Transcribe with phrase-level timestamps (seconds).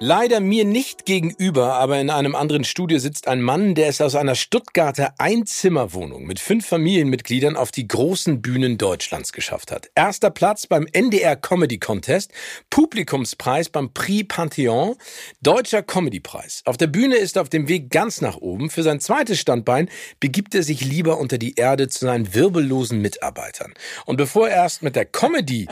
[0.00, 4.14] Leider mir nicht gegenüber, aber in einem anderen Studio sitzt ein Mann, der es aus
[4.14, 9.90] einer Stuttgarter Einzimmerwohnung mit fünf Familienmitgliedern auf die großen Bühnen Deutschlands geschafft hat.
[9.96, 12.30] Erster Platz beim NDR Comedy Contest,
[12.70, 14.94] Publikumspreis beim Prix Pantheon,
[15.42, 16.62] Deutscher Comedypreis.
[16.64, 18.70] Auf der Bühne ist er auf dem Weg ganz nach oben.
[18.70, 19.88] Für sein zweites Standbein
[20.20, 23.74] begibt er sich lieber unter die Erde zu seinen wirbellosen Mitarbeitern.
[24.06, 25.66] Und bevor er erst mit der Comedy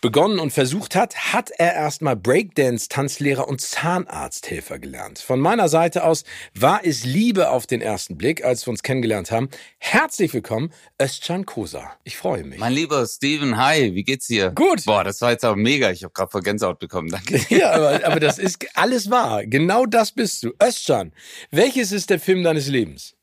[0.00, 5.18] begonnen und versucht hat, hat er erstmal Breakdance-Tanzlehrer und und Zahnarzthelfer gelernt.
[5.18, 6.22] Von meiner Seite aus
[6.54, 9.48] war es Liebe auf den ersten Blick, als wir uns kennengelernt haben.
[9.78, 11.90] Herzlich willkommen, Özcan Kosa.
[12.04, 12.60] Ich freue mich.
[12.60, 14.52] Mein lieber Steven, hi, wie geht's dir?
[14.52, 14.84] Gut.
[14.84, 15.90] Boah, das war jetzt aber mega.
[15.90, 17.08] Ich habe gerade vor Gänsehaut bekommen.
[17.08, 17.40] Danke.
[17.48, 19.44] Ja, aber, aber das ist alles wahr.
[19.44, 20.52] Genau das bist du.
[20.62, 21.12] Özcan,
[21.50, 23.16] welches ist der Film deines Lebens?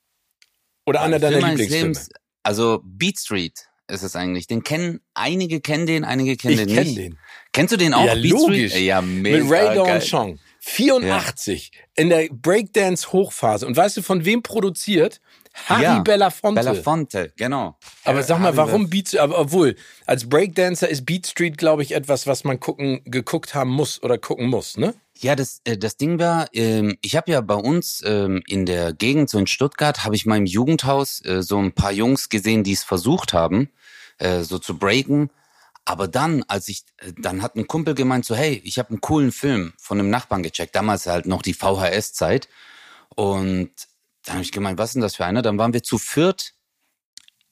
[0.86, 1.88] Oder einer deiner Film Lieblingsfilme?
[1.94, 2.10] Lebens,
[2.44, 4.48] also Beat Street ist es eigentlich.
[4.48, 6.98] Den kennen einige kennen den, einige kennen Ich den kenn nicht.
[6.98, 7.20] den.
[7.52, 8.06] Kennst du den auch?
[8.06, 8.72] Ja, Beat logisch.
[8.72, 8.86] Street?
[8.86, 10.02] Ja, mega Mit Ray Dawn.
[10.02, 10.40] Chong.
[10.60, 13.68] 84 in der Breakdance-Hochphase.
[13.68, 15.22] Und weißt du, von wem produziert?
[15.68, 16.60] Harry Ja, Belafonte.
[16.62, 17.78] Belafonte, genau.
[18.04, 21.94] Aber sag mal, Harry warum Beat aber obwohl, als Breakdancer ist Beat Street, glaube ich,
[21.94, 24.94] etwas, was man gucken, geguckt haben muss oder gucken muss, ne?
[25.18, 28.92] Ja, das, äh, das Ding war, ähm, ich habe ja bei uns ähm, in der
[28.92, 32.66] Gegend, so in Stuttgart, habe ich mal im Jugendhaus äh, so ein paar Jungs gesehen,
[32.66, 33.70] die es versucht haben,
[34.18, 35.30] äh, so zu breaken.
[35.86, 39.02] Aber dann, als ich, äh, dann hat ein Kumpel gemeint, so, hey, ich habe einen
[39.02, 40.76] coolen Film von einem Nachbarn gecheckt.
[40.76, 42.50] Damals halt noch die VHS-Zeit.
[43.16, 43.72] Und
[44.24, 45.42] dann habe ich gemeint, was ist denn das für einer?
[45.42, 46.54] Dann waren wir zu viert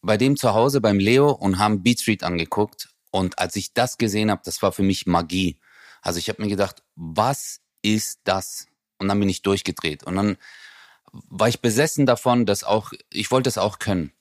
[0.02, 2.90] bei dem zu Hause beim Leo und haben Beat Street angeguckt.
[3.10, 5.60] Und als ich das gesehen habe, das war für mich Magie.
[6.02, 8.68] Also ich habe mir gedacht, was ist das?
[8.98, 10.04] Und dann bin ich durchgedreht.
[10.04, 10.38] Und dann
[11.12, 14.12] war ich besessen davon, dass auch, ich wollte es auch können.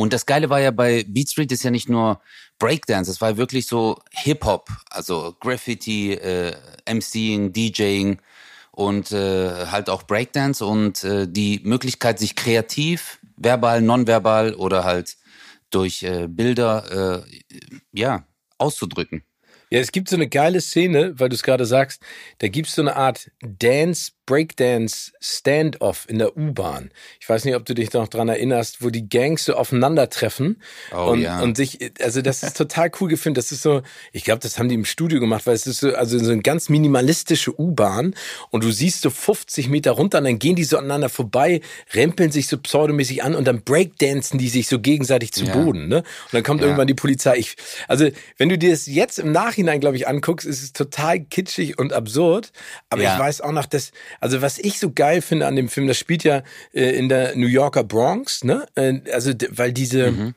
[0.00, 2.22] Und das Geile war ja bei Beat Street ist ja nicht nur
[2.58, 6.54] Breakdance, es war wirklich so Hip-Hop, also Graffiti, äh,
[6.90, 8.18] MCing, DJing
[8.70, 15.18] und äh, halt auch Breakdance und äh, die Möglichkeit, sich kreativ, verbal, nonverbal oder halt
[15.68, 17.40] durch äh, Bilder, äh,
[17.92, 18.24] ja,
[18.56, 19.22] auszudrücken.
[19.68, 22.02] Ja, es gibt so eine geile Szene, weil du es gerade sagst,
[22.38, 26.92] da gibt es so eine Art Dance, Breakdance, Standoff in der U-Bahn.
[27.18, 30.62] Ich weiß nicht, ob du dich noch dran erinnerst, wo die Gangs so aufeinandertreffen
[30.94, 31.40] Oh, und, ja.
[31.40, 33.36] und sich, also das ist total cool gefilmt.
[33.36, 33.82] Das ist so,
[34.12, 36.42] ich glaube, das haben die im Studio gemacht, weil es ist so, also so eine
[36.42, 38.14] ganz minimalistische U-Bahn
[38.50, 41.60] und du siehst so 50 Meter runter und dann gehen die so aneinander vorbei,
[41.92, 45.52] rempeln sich so pseudomäßig an und dann breakdancen die sich so gegenseitig zu Ja.
[45.56, 45.96] Boden, ne?
[45.98, 46.66] Und dann kommt Ja.
[46.68, 47.36] irgendwann die Polizei.
[47.36, 47.56] Ich,
[47.88, 48.08] also,
[48.38, 51.92] wenn du dir das jetzt im Nachhinein, glaube ich, anguckst, ist es total kitschig und
[51.92, 52.52] absurd.
[52.90, 53.90] Aber ich weiß auch noch, dass,
[54.20, 56.42] also was ich so geil finde an dem Film, das spielt ja
[56.72, 58.66] äh, in der New Yorker Bronx, ne?
[58.74, 60.34] Äh, also, weil diese, Mhm.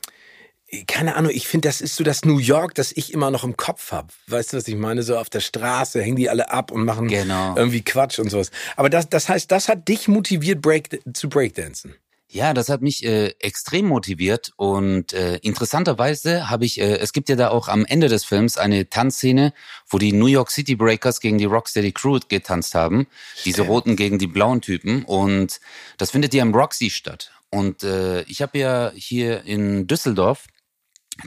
[0.88, 3.56] keine Ahnung, ich finde, das ist so das New York, das ich immer noch im
[3.58, 4.08] Kopf habe.
[4.28, 5.04] Weißt du, was ich meine?
[5.04, 7.56] So auf der Straße hängen die alle ab und machen Genau.
[7.56, 8.50] irgendwie Quatsch und sowas.
[8.76, 11.96] Aber das, das heißt, das hat dich motiviert, Break, zu Breakdancen.
[12.34, 17.30] Ja, das hat mich äh, extrem motiviert und äh, interessanterweise habe ich, äh, es gibt
[17.30, 19.54] ja da auch am Ende des Films eine Tanzszene,
[19.88, 23.06] wo die New York City Breakers gegen die Rocksteady Crew getanzt haben,
[23.46, 25.60] diese roten gegen die blauen Typen und
[26.00, 27.32] das findet ja im Roxy statt.
[27.52, 30.48] Und äh, ich habe ja hier in Düsseldorf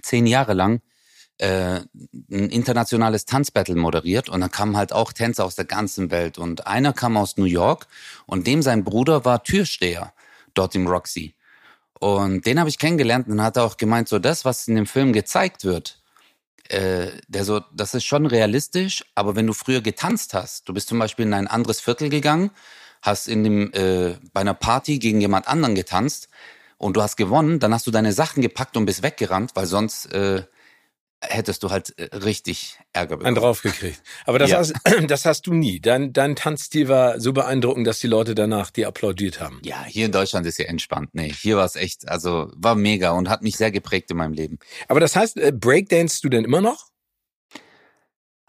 [0.02, 0.80] zehn Jahre lang
[1.38, 1.82] äh,
[2.32, 6.66] ein internationales Tanzbattle moderiert und da kamen halt auch Tänzer aus der ganzen Welt und
[6.66, 7.86] einer kam aus New York
[8.26, 10.12] und dem sein Bruder war Türsteher
[10.58, 11.34] dort im Roxy.
[11.98, 15.12] Und den habe ich kennengelernt und hat auch gemeint, so das, was in dem Film
[15.12, 16.00] gezeigt wird,
[16.68, 20.88] äh, der so, das ist schon realistisch, aber wenn du früher getanzt hast, du bist
[20.88, 22.50] zum Beispiel in ein anderes Viertel gegangen,
[23.02, 26.28] hast in dem, äh, bei einer Party gegen jemand anderen getanzt
[26.76, 30.06] und du hast gewonnen, dann hast du deine Sachen gepackt und bist weggerannt, weil sonst
[30.12, 30.42] äh,
[31.22, 33.26] hättest du halt äh, richtig Ärger bekommen.
[33.26, 34.02] Einen draufgekriegt.
[34.26, 34.58] Aber das, Ja.
[34.58, 34.74] hast,
[35.08, 35.80] das hast du nie.
[35.80, 39.60] Dein, dein Tanzstil war so beeindruckend, dass die Leute danach dir applaudiert haben.
[39.64, 41.10] Ja, hier in Deutschland ist ja entspannt.
[41.14, 44.34] Nee, hier war es echt, also war mega und hat mich sehr geprägt in meinem
[44.34, 44.58] Leben.
[44.88, 46.88] Aber das heißt, äh, Breakdance du denn immer noch?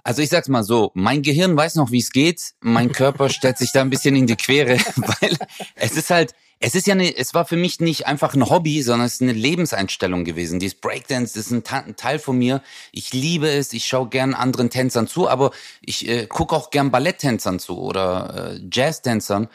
[0.03, 3.57] Also ich sag's mal so, mein Gehirn weiß noch, wie es geht, mein Körper stellt
[3.57, 5.37] sich da ein bisschen in die Quere, weil
[5.75, 8.81] es ist halt, es ist ja eine, es war für mich nicht einfach ein Hobby,
[8.81, 10.59] sondern es ist eine Lebenseinstellung gewesen.
[10.59, 12.63] Dieses Breakdance ist ein, ein Teil von mir.
[12.91, 15.51] Ich liebe es, ich schaue gern anderen Tänzern zu, aber
[15.81, 19.49] ich äh, gucke auch gern Balletttänzern zu oder äh, Jazztänzern,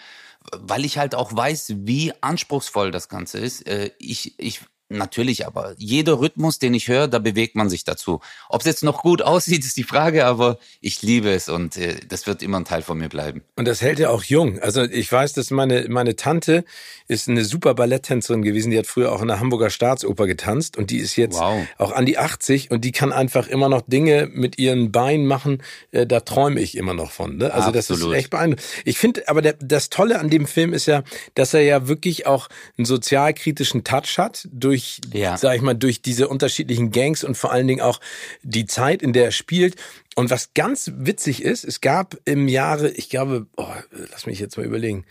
[0.56, 3.66] weil ich halt auch weiß, wie anspruchsvoll das Ganze ist.
[3.66, 4.60] Äh, ich, ich
[4.98, 8.20] Natürlich, aber jeder Rhythmus, den ich höre, da bewegt man sich dazu.
[8.48, 11.96] Ob es jetzt noch gut aussieht, ist die Frage, aber ich liebe es und äh,
[12.08, 13.42] das wird immer ein Teil von mir bleiben.
[13.56, 14.58] Und das hält ja auch jung.
[14.60, 16.64] Also ich weiß, dass meine, meine Tante
[17.08, 18.70] ist eine super Balletttänzerin gewesen.
[18.70, 21.66] Die hat früher auch in der Hamburger Staatsoper getanzt und die ist jetzt Wow.
[21.78, 25.62] auch an die 80 und die kann einfach immer noch Dinge mit ihren Beinen machen.
[25.90, 27.36] Äh, da träume ich immer noch von.
[27.36, 27.52] Ne?
[27.52, 28.12] Also das Absolut.
[28.14, 28.66] ist echt beeindruckend.
[28.84, 31.02] Ich finde, aber der, das Tolle an dem Film ist ja,
[31.34, 32.48] dass er ja wirklich auch
[32.78, 34.81] einen sozialkritischen Touch hat durch,
[35.12, 35.36] Ja.
[35.36, 38.00] sag ich mal, durch diese unterschiedlichen Gangs und vor allen Dingen auch
[38.42, 39.76] die Zeit, in der er spielt.
[40.14, 43.66] Und was ganz witzig ist, es gab im Jahre, ich glaube, oh,
[44.10, 45.04] lass mich jetzt mal überlegen,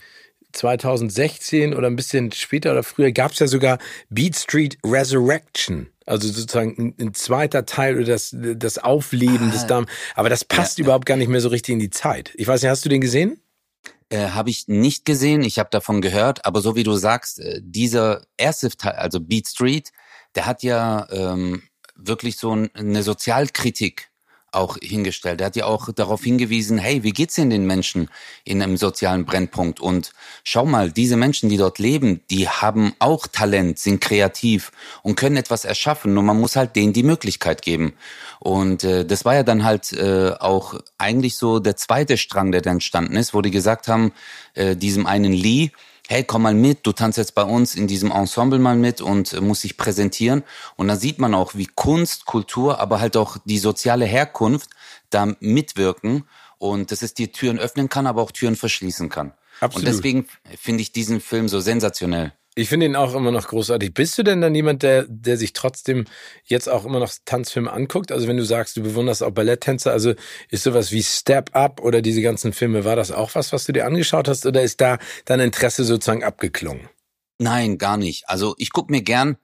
[0.52, 3.78] 2016 oder ein bisschen später oder früher gab es ja sogar
[4.10, 5.88] Beat Street Resurrection.
[6.04, 9.86] Also sozusagen ein, ein zweiter Teil oder das, das Aufleben des Damen.
[10.14, 12.32] Aber das passt überhaupt gar nicht mehr so richtig in die Zeit.
[12.34, 13.41] Ich weiß nicht, hast du den gesehen?
[14.12, 17.62] Äh, habe ich nicht gesehen, ich habe davon gehört, aber so wie du sagst, äh,
[17.62, 19.90] dieser erste Teil, also Beat Street,
[20.34, 21.62] der hat ja ähm,
[21.94, 24.10] wirklich so ein, eine Sozialkritik
[24.52, 25.40] auch hingestellt.
[25.40, 28.08] Er hat ja auch darauf hingewiesen, hey, wie geht's denn den Menschen
[28.44, 29.80] in einem sozialen Brennpunkt?
[29.80, 30.12] Und
[30.44, 34.72] schau mal, diese Menschen, die dort leben, die haben auch Talent, sind kreativ
[35.02, 36.14] und können etwas erschaffen.
[36.14, 37.94] Nur man muss halt denen die Möglichkeit geben.
[38.38, 42.60] Und äh, das war ja dann halt äh, auch eigentlich so der zweite Strang, der
[42.60, 44.12] dann entstanden ist, wo die gesagt haben,
[44.54, 45.70] äh, diesem einen Lee,
[46.12, 49.32] hey, komm mal mit, du tanzt jetzt bei uns in diesem Ensemble mal mit und
[49.32, 50.44] äh, musst dich präsentieren.
[50.76, 54.70] Und dann sieht man auch, wie Kunst, Kultur, aber halt auch die soziale Herkunft
[55.08, 56.24] da mitwirken
[56.58, 59.32] und dass es dir Türen öffnen kann, aber auch Türen verschließen kann.
[59.60, 59.88] Absolut.
[59.88, 60.26] Und deswegen
[60.58, 62.34] finde ich diesen Film so sensationell.
[62.54, 63.94] Ich finde ihn auch immer noch großartig.
[63.94, 66.04] Bist du denn dann jemand, der, der sich trotzdem
[66.44, 68.12] jetzt auch immer noch Tanzfilme anguckt?
[68.12, 70.12] Also wenn du sagst, du bewunderst auch Balletttänzer, also
[70.50, 73.72] ist sowas wie Step Up oder diese ganzen Filme, war das auch was, was du
[73.72, 76.90] dir angeschaut hast oder ist da dein Interesse sozusagen abgeklungen?
[77.38, 78.28] Nein, gar nicht.
[78.28, 79.38] Also ich gucke mir gern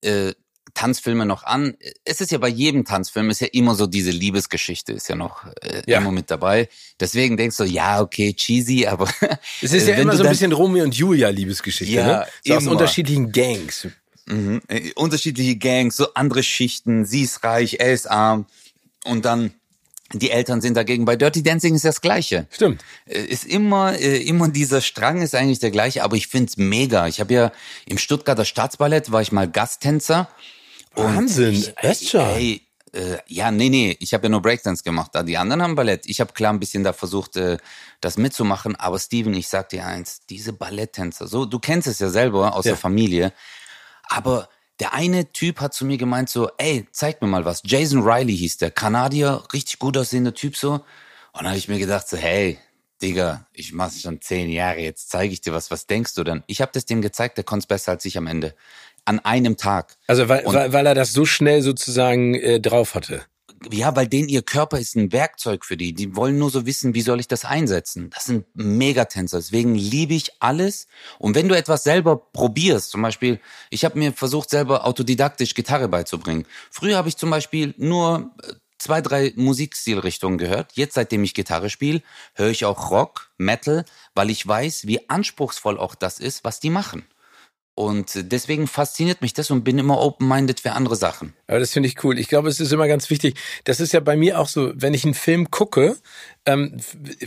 [0.00, 0.32] äh,
[0.74, 1.76] Tanzfilme noch an.
[2.04, 5.44] Es ist ja bei jedem Tanzfilm ist ja immer so diese Liebesgeschichte ist ja noch
[5.62, 5.98] äh, Ja.
[5.98, 6.68] immer mit dabei.
[7.00, 9.08] Deswegen denkst du, ja, okay, cheesy, aber
[9.62, 12.26] Es ist äh, ja immer so ein bisschen Romeo und Julia Liebesgeschichte, Ja, ne?
[12.44, 13.88] So aus unterschiedlichen Gangs.
[14.26, 14.62] Mhm.
[14.68, 17.04] Äh, Unterschiedliche Gangs, so andere Schichten.
[17.04, 18.46] Sie ist reich, er ist arm.
[19.04, 19.52] Und dann
[20.12, 21.04] die Eltern sind dagegen.
[21.04, 22.46] Bei Dirty Dancing ist das Gleiche.
[22.50, 22.84] Stimmt.
[23.06, 27.06] Äh, Ist immer, immer dieser Strang ist eigentlich der gleiche, aber ich find's mega.
[27.08, 27.52] Ich habe ja
[27.86, 30.28] im Stuttgarter Staatsballett war ich mal Gasttänzer.
[30.94, 32.36] Und Wahnsinn, ich, Östschar.
[32.36, 32.62] Ey,
[32.92, 35.10] äh, ja, nee, nee, ich habe ja nur Breakdance gemacht.
[35.14, 36.06] Da die anderen haben Ballett.
[36.06, 37.58] Ich habe klar ein bisschen da versucht, äh,
[38.00, 38.76] das mitzumachen.
[38.76, 42.64] Aber Steven, ich sag dir eins, diese Balletttänzer, so, du kennst es ja selber aus
[42.64, 42.72] Ja.
[42.72, 43.32] der Familie.
[44.04, 44.48] Aber
[44.80, 47.62] der eine Typ hat zu mir gemeint so, ey, zeig mir mal was.
[47.64, 50.72] Jason Riley hieß der, Kanadier, richtig gut aussehender Typ so.
[50.74, 50.82] Und
[51.34, 52.58] dann habe ich mir gedacht so, hey,
[53.02, 55.70] Digga, ich mach's schon zehn Jahre, jetzt zeige ich dir was.
[55.70, 56.44] Was denkst du denn?
[56.46, 58.54] Ich habe das dem gezeigt, der konnte besser als ich am Ende.
[59.04, 59.96] An einem Tag.
[60.06, 63.22] Also weil, Und- weil, weil er das so schnell sozusagen äh, drauf hatte.
[63.72, 65.94] Ja, weil denen ihr Körper ist ein Werkzeug für die.
[65.94, 68.10] Die wollen nur so wissen, wie soll ich das einsetzen.
[68.10, 69.38] Das sind Megatänzer.
[69.38, 70.86] Deswegen liebe ich alles.
[71.18, 75.88] Und wenn du etwas selber probierst, zum Beispiel, ich habe mir versucht, selber autodidaktisch Gitarre
[75.88, 76.44] beizubringen.
[76.70, 80.72] Früher habe ich zum Beispiel nur äh, zwei, drei Musikstilrichtungen gehört.
[80.74, 82.02] Jetzt, seitdem ich Gitarre spiele,
[82.34, 86.70] höre ich auch Rock, Metal, weil ich weiß, wie anspruchsvoll auch das ist, was die
[86.70, 87.06] machen.
[87.76, 91.32] Und deswegen fasziniert mich das und bin immer open-minded für andere Sachen.
[91.48, 92.20] Aber das finde ich cool.
[92.20, 93.36] Ich glaube, es ist immer ganz wichtig.
[93.64, 95.96] Das ist ja bei mir auch so, wenn ich einen Film gucke,
[96.46, 96.76] ähm,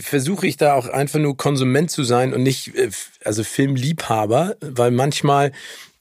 [0.00, 2.90] versuche ich da auch einfach nur Konsument zu sein und nicht, äh,
[3.24, 5.52] also Filmliebhaber, weil manchmal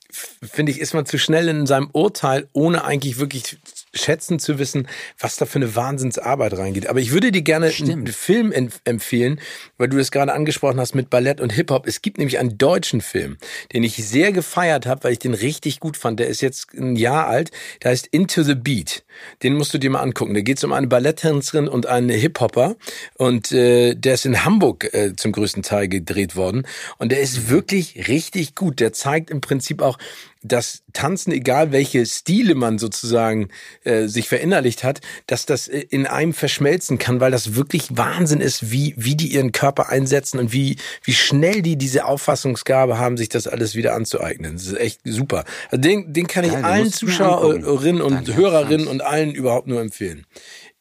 [0.09, 3.57] finde ich, ist man zu schnell in seinem Urteil, ohne eigentlich wirklich
[3.93, 4.87] schätzen zu wissen,
[5.19, 6.87] was da für eine Wahnsinnsarbeit reingeht.
[6.87, 9.39] Aber ich würde dir gerne einen Film en- empfehlen,
[9.77, 11.87] weil du es gerade angesprochen hast mit Ballett und Hip-Hop.
[11.87, 13.37] Es gibt nämlich einen deutschen Film,
[13.73, 16.19] den ich sehr gefeiert habe, weil ich den richtig gut fand.
[16.19, 17.51] Der ist jetzt ein Jahr alt.
[17.83, 19.03] Der heißt Into the Beat.
[19.43, 20.33] Den musst du dir mal angucken.
[20.33, 22.75] Da geht es um eine Balletttänzerin und einen Hip-Hopper.
[23.15, 26.67] Und äh, der ist in Hamburg äh, zum größten Teil gedreht worden.
[26.97, 28.79] Und der ist wirklich richtig gut.
[28.79, 29.97] Der zeigt im Prinzip auch,
[30.43, 33.49] dass Tanzen, egal welche Stile man sozusagen
[33.83, 38.41] äh, sich verinnerlicht hat, dass das äh, in einem verschmelzen kann, weil das wirklich Wahnsinn
[38.41, 43.17] ist, wie, wie die ihren Körper einsetzen und wie, wie schnell die diese Auffassungsgabe haben,
[43.17, 44.53] sich das alles wieder anzueignen.
[44.53, 45.45] Das ist echt super.
[45.69, 50.25] Also den, den kann ich Geil, allen Zuschauerinnen und Hörerinnen und allen überhaupt nur empfehlen.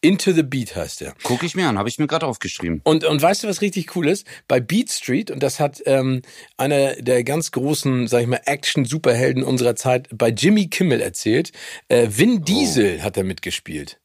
[0.07, 1.15] Into the Beat heißt der.
[1.25, 2.81] Guck ich mir an, habe ich mir gerade aufgeschrieben.
[2.85, 4.25] Und, und weißt du, was richtig cool ist?
[4.47, 6.23] Bei Beat Street, und das hat ähm,
[6.57, 11.51] einer der ganz großen, sag ich mal, Action-Superhelden unserer Zeit bei Jimmy Kimmel erzählt,
[11.89, 12.45] äh, Vin oh.
[12.45, 13.03] Diesel oh.
[13.03, 13.99] hat er mitgespielt.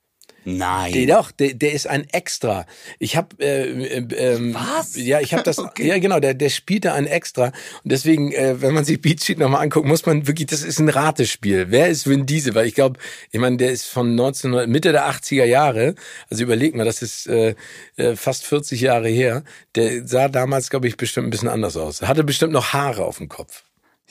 [0.44, 0.92] Nein.
[0.94, 2.66] Der, doch, der, der ist ein Extra.
[3.00, 4.96] Ich habe äh, äh, ähm, Was?
[4.96, 5.60] Ja, ich habe das.
[5.60, 5.88] okay.
[5.88, 6.20] Ja, genau.
[6.20, 7.48] Der, der spielt da ein Extra.
[7.84, 10.48] Und deswegen, äh, wenn man sich Beat Street nochmal anguckt, muss man wirklich.
[10.48, 11.68] Das ist ein Ratespiel.
[11.70, 12.56] Wer ist Vin Diesel?
[12.56, 13.00] Weil ich glaube,
[13.32, 15.96] ich meine, der ist von 1900 Mitte der 80er Jahre.
[16.30, 17.56] Also überleg mal, das ist äh,
[17.98, 19.44] äh, fast 40 Jahre her.
[19.76, 22.02] Der sah damals, glaube ich, bestimmt ein bisschen anders aus.
[22.02, 23.64] Hatte bestimmt noch Haare auf dem Kopf.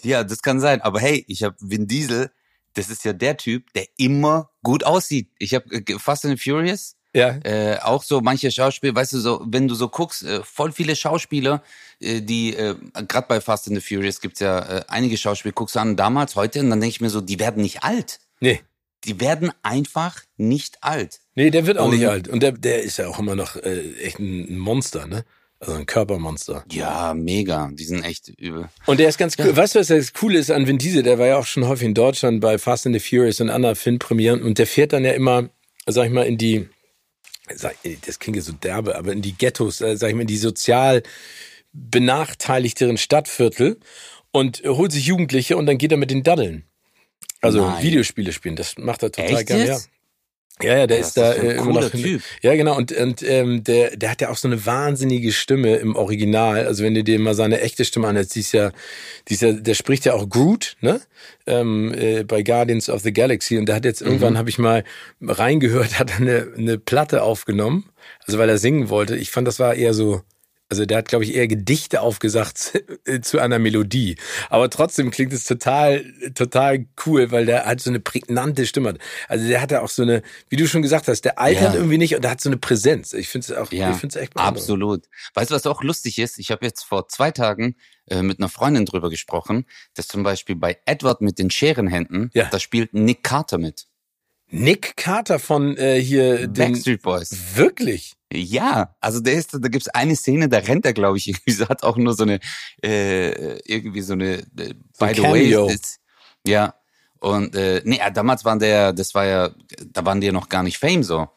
[0.03, 0.81] Ja, das kann sein.
[0.81, 2.31] Aber hey, ich habe Vin Diesel
[2.75, 5.29] das ist ja der Typ, der immer gut aussieht.
[5.39, 7.39] Ich habe äh, Fast and Furious, ja.
[7.43, 10.95] Äh, auch so manche Schauspieler, weißt du, so wenn du so guckst, äh, voll viele
[10.95, 11.63] Schauspieler,
[12.01, 12.77] äh, die äh,
[13.09, 16.37] gerade bei Fast and the Furious gibt's ja äh, einige Schauspieler, guckst du an damals,
[16.37, 18.21] heute, und dann denke ich mir so, die werden nicht alt.
[18.41, 18.61] Nee.
[19.05, 21.21] Die werden einfach nicht alt.
[21.35, 22.29] Nee, der wird auch und, nicht alt.
[22.29, 25.25] Und der, der ist ja auch immer noch äh, echt ein Monster, ne?
[25.61, 26.65] Also ein Körpermonster.
[26.73, 27.71] Ja, mega.
[27.73, 28.71] Die sind echt übel.
[28.87, 29.49] Und der ist ganz cool.
[29.49, 29.57] Ja.
[29.57, 31.03] Weißt du, was das Coole ist an Vin Diesel?
[31.03, 33.77] Der war ja auch schon häufig in Deutschland bei Fast and the Furious und anderen
[33.77, 34.43] Filmpremieren.
[34.43, 35.51] Und der fährt dann ja immer,
[35.87, 36.67] sag ich mal, in die,
[38.07, 40.39] das klingt ja so derbe, aber in die Ghettos, äh, sag ich mal, in die
[40.39, 41.03] sozial
[41.75, 43.79] benachteiligteren Stadtviertel
[44.33, 46.65] und holt sich Jugendliche und dann geht er mit den Daddeln.
[47.43, 47.83] Also Nein.
[47.83, 48.57] Videospiele spielen.
[48.57, 49.67] Das macht er total gerne.
[49.67, 49.79] Ja.
[50.63, 51.91] Ja, ja, der ja, ist da ist äh, immer noch.
[51.91, 52.23] Typ.
[52.43, 52.77] Ja, genau.
[52.77, 56.67] Und, und ähm, der, der hat ja auch so eine wahnsinnige Stimme im Original.
[56.67, 58.73] Also wenn du dir mal seine echte Stimme anhörst, die ist ja,
[59.29, 61.01] die ist ja, der spricht ja auch Groot, ne?
[61.47, 63.59] Ähm, äh, bei Guardians of the Galaxy.
[63.59, 64.39] Und der hat jetzt irgendwann, mhm.
[64.39, 64.85] habe ich mal
[65.21, 67.91] reingehört, hat eine, eine Platte aufgenommen.
[68.27, 69.17] Also weil er singen wollte.
[69.17, 70.23] Ich fand, das war eher so
[70.71, 72.81] also der hat, glaube ich, eher Gedichte aufgesagt
[73.23, 74.17] zu einer Melodie.
[74.49, 78.99] Aber trotzdem klingt es total, total cool, weil der halt so eine prägnante Stimme hat.
[79.29, 81.75] Also der hat ja auch so eine, wie du schon gesagt hast, der altert ja.
[81.75, 83.13] irgendwie nicht und der hat so eine Präsenz.
[83.13, 85.07] Ich finde es auch, ja, ich finde es echt Absolut.
[85.35, 86.39] Weißt du, was auch lustig ist?
[86.39, 87.75] Ich habe jetzt vor zwei Tagen
[88.07, 92.49] äh, mit einer Freundin drüber gesprochen, dass zum Beispiel bei Edward mit den Scherenhänden, ja.
[92.49, 93.87] da spielt Nick Carter mit.
[94.49, 97.35] Nick Carter von äh, hier Backstreet Boys.
[97.55, 98.17] Wirklich?
[98.33, 101.83] Ja, also der ist, da gibt's eine Szene, da rennt er, glaube ich, irgendwie, hat
[101.83, 102.41] auch nur so eine,
[102.83, 105.99] äh, irgendwie so eine, äh, by the way, das,
[106.47, 106.75] ja.
[107.19, 109.51] Und äh, nee, damals waren der, das war ja,
[109.93, 111.29] da waren die ja noch gar nicht Fame so.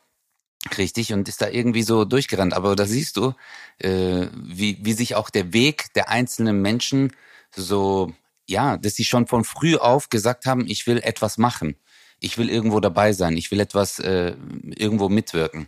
[0.77, 2.53] Richtig, und ist da irgendwie so durchgerannt.
[2.53, 3.33] Aber da siehst du,
[3.79, 7.11] äh, wie, wie sich auch der Weg der einzelnen Menschen
[7.53, 8.13] so,
[8.47, 11.75] ja, dass sie schon von früh auf gesagt haben, ich will etwas machen
[12.23, 15.67] ich will irgendwo dabei sein, ich will etwas äh, irgendwo mitwirken.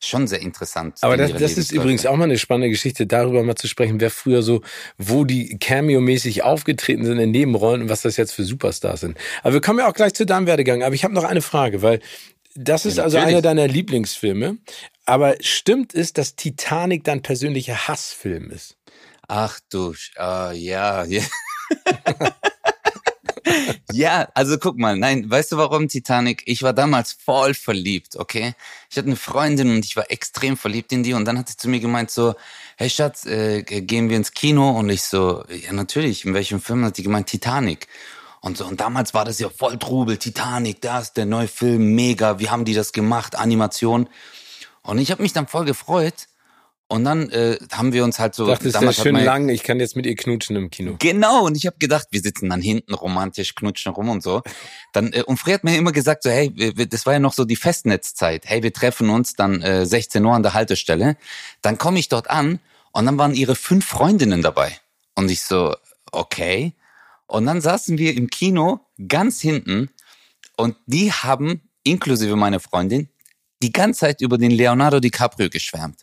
[0.00, 0.98] Schon sehr interessant.
[1.00, 4.10] Aber das, das ist übrigens auch mal eine spannende Geschichte, darüber mal zu sprechen, wer
[4.10, 4.62] früher so,
[4.96, 9.18] wo die Cameo-mäßig aufgetreten sind in Nebenrollen und was das jetzt für Superstars sind.
[9.42, 10.84] Aber wir kommen ja auch gleich zu deinem Werdegang.
[10.84, 11.98] Aber ich habe noch eine Frage, weil
[12.54, 14.58] das ist ja, also einer deiner Lieblingsfilme.
[15.04, 18.76] Aber stimmt es, dass Titanic dein persönlicher Hassfilm ist?
[19.26, 21.22] Ach du, uh, ja, ja.
[23.92, 26.42] ja, also guck mal, nein, weißt du warum Titanic?
[26.46, 28.54] Ich war damals voll verliebt, okay?
[28.90, 31.56] Ich hatte eine Freundin und ich war extrem verliebt in die und dann hat sie
[31.56, 32.34] zu mir gemeint so,
[32.76, 34.70] hey Schatz, äh, gehen wir ins Kino?
[34.70, 37.28] Und ich so, ja natürlich, in welchem Film hat die gemeint?
[37.28, 37.88] Titanic.
[38.40, 42.38] Und so, und damals war das ja voll Trubel, Titanic, das, der neue Film, mega,
[42.38, 44.08] wie haben die das gemacht, Animation.
[44.82, 46.28] Und ich habe mich dann voll gefreut
[46.90, 48.46] und dann äh, haben wir uns halt so.
[48.46, 50.96] Dachte, damals ist schön lang, ich kann jetzt mit ihr knutschen im Kino.
[50.98, 54.42] Genau, und ich habe gedacht, wir sitzen dann hinten romantisch, knutschen rum und so.
[54.94, 57.34] Dann, äh, und Fred hat mir immer gesagt, so, hey, wir, das war ja noch
[57.34, 58.46] so die Festnetzzeit.
[58.46, 61.18] Hey, wir treffen uns dann äh, 16 Uhr an der Haltestelle.
[61.60, 62.58] Dann komme ich dort an
[62.92, 64.74] und dann waren ihre fünf Freundinnen dabei.
[65.14, 65.76] Und ich so,
[66.10, 66.72] okay.
[67.26, 69.90] Und dann saßen wir im Kino ganz hinten
[70.56, 73.10] und die haben, inklusive meine Freundin,
[73.62, 75.98] die ganze Zeit über den Leonardo DiCaprio geschwärmt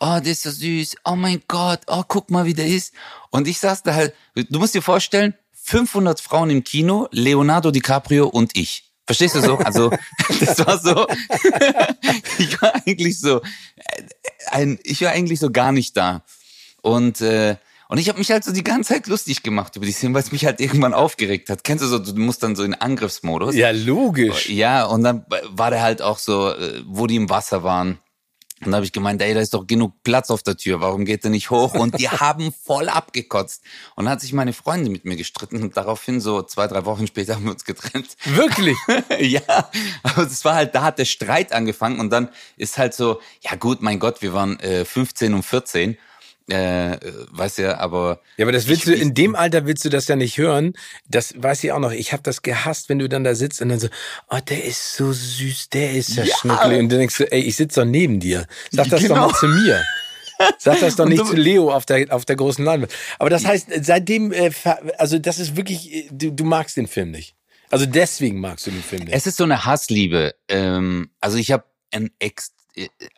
[0.00, 2.94] oh, der ist so süß, oh mein Gott, oh, guck mal, wie der ist.
[3.30, 8.28] Und ich saß da halt, du musst dir vorstellen, 500 Frauen im Kino, Leonardo DiCaprio
[8.28, 8.84] und ich.
[9.06, 9.56] Verstehst du so?
[9.58, 9.90] Also,
[10.40, 11.06] das war so,
[12.38, 14.02] ich war eigentlich so, äh,
[14.50, 16.22] ein, ich war eigentlich so gar nicht da.
[16.82, 17.56] Und, äh,
[17.88, 20.22] und ich habe mich halt so die ganze Zeit lustig gemacht über die Szene, weil
[20.22, 21.62] es mich halt irgendwann aufgeregt hat.
[21.62, 23.54] Kennst du so, du musst dann so in Angriffsmodus.
[23.54, 24.48] Ja, logisch.
[24.48, 27.98] Ja, und dann war der halt auch so, äh, wo die im Wasser waren
[28.64, 31.04] Und da habe ich gemeint, ey, da ist doch genug Platz auf der Tür, warum
[31.04, 31.74] geht er nicht hoch?
[31.74, 33.62] Und die haben voll abgekotzt.
[33.96, 37.06] Und dann hat sich meine Freundin mit mir gestritten und daraufhin so zwei, drei Wochen
[37.06, 38.16] später haben wir uns getrennt.
[38.24, 38.78] Wirklich?
[39.20, 39.42] ja,
[40.02, 43.56] aber es war halt, da hat der Streit angefangen und dann ist halt so, ja
[43.56, 45.98] gut, mein Gott, wir waren äh, 15 und 14
[46.48, 46.98] äh,
[47.30, 48.20] weiß ja, aber.
[48.36, 50.74] Ja, aber das willst ich, du, in dem Alter willst du das ja nicht hören.
[51.08, 51.90] Das weiß ich auch noch.
[51.90, 53.88] Ich habe das gehasst, wenn du dann da sitzt und dann so,
[54.30, 56.36] oh, der ist so süß, der ist ja, ja.
[56.36, 56.78] schnuckelig.
[56.78, 58.46] Und dann denkst du, ey, ich sitze doch neben dir.
[58.70, 59.14] Sag das genau.
[59.14, 59.82] doch mal zu mir.
[60.58, 62.92] Sag das doch nicht zu Leo auf der, auf der großen Leinwand.
[63.18, 64.50] Aber das heißt, seitdem, äh,
[64.98, 67.34] also das ist wirklich, äh, du, du magst den Film nicht.
[67.70, 69.14] Also deswegen magst du den Film nicht.
[69.14, 70.34] Es ist so eine Hassliebe.
[70.48, 72.52] Ähm, also ich habe ein Ex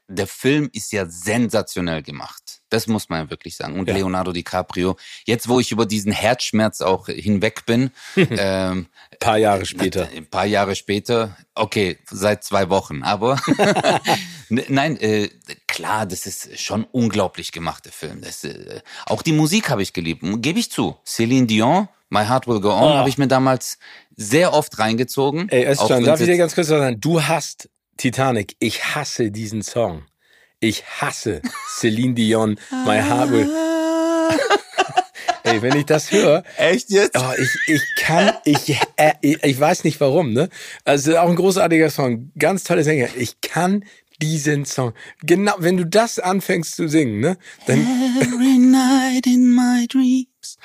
[0.06, 2.47] der Film ist ja sensationell gemacht.
[2.70, 3.78] Das muss man ja wirklich sagen.
[3.78, 3.94] Und ja.
[3.94, 8.86] Leonardo DiCaprio, jetzt wo ich über diesen Herzschmerz auch hinweg bin, ähm,
[9.20, 10.08] paar Jahre später.
[10.14, 13.40] Ein paar Jahre später, okay, seit zwei Wochen, aber
[14.48, 15.28] nein, äh,
[15.66, 18.20] klar, das ist schon unglaublich gemacht, der Film.
[18.20, 20.96] Das, äh, auch die Musik habe ich geliebt, gebe ich zu.
[21.04, 22.94] Celine Dion, My Heart Will Go On, oh.
[22.94, 23.78] habe ich mir damals
[24.16, 25.48] sehr oft reingezogen.
[25.48, 30.04] Ey, Özcan, darf ich dir ganz kurz sagen, du hast Titanic, ich hasse diesen Song.
[30.60, 31.40] Ich hasse
[31.78, 33.48] Celine Dion, My Heart Will.
[35.44, 36.42] Ey, wenn ich das höre.
[36.56, 37.16] Echt jetzt?
[37.16, 40.48] Oh, ich, ich kann, ich, äh, ich weiß nicht warum, ne?
[40.84, 43.08] Also auch ein großartiger Song, ganz tolle Sänger.
[43.16, 43.84] Ich kann
[44.20, 44.94] diesen Song.
[45.22, 47.38] Genau, wenn du das anfängst zu singen, ne?
[47.66, 47.78] Dann
[48.20, 50.58] Every night in my dreams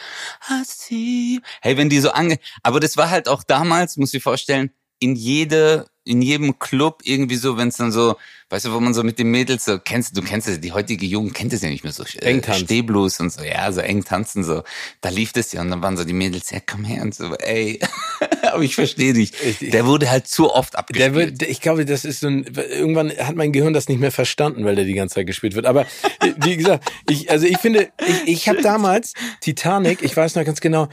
[0.50, 1.40] I see.
[1.62, 5.16] Hey, wenn die so ange, aber das war halt auch damals, muss ich vorstellen, in
[5.16, 8.16] jede in jedem Club irgendwie so, wenn es dann so,
[8.50, 11.06] weißt du, wo man so mit den Mädels so, kennst du, kennst es, die heutige
[11.06, 14.44] Jugend kennt es ja nicht mehr so, äh, Stehblues und so, ja, so eng tanzen
[14.44, 14.64] so,
[15.02, 17.34] da lief das ja und dann waren so die Mädels, ja, komm her und so,
[17.36, 17.80] ey,
[18.44, 19.32] aber ich verstehe dich,
[19.62, 21.16] der wurde halt zu oft abgespielt.
[21.16, 24.12] Der wird, ich glaube, das ist so ein, irgendwann hat mein Gehirn das nicht mehr
[24.12, 25.86] verstanden, weil der die ganze Zeit gespielt wird, aber
[26.38, 30.60] wie gesagt, ich, also ich finde, ich, ich habe damals Titanic, ich weiß noch ganz
[30.60, 30.90] genau,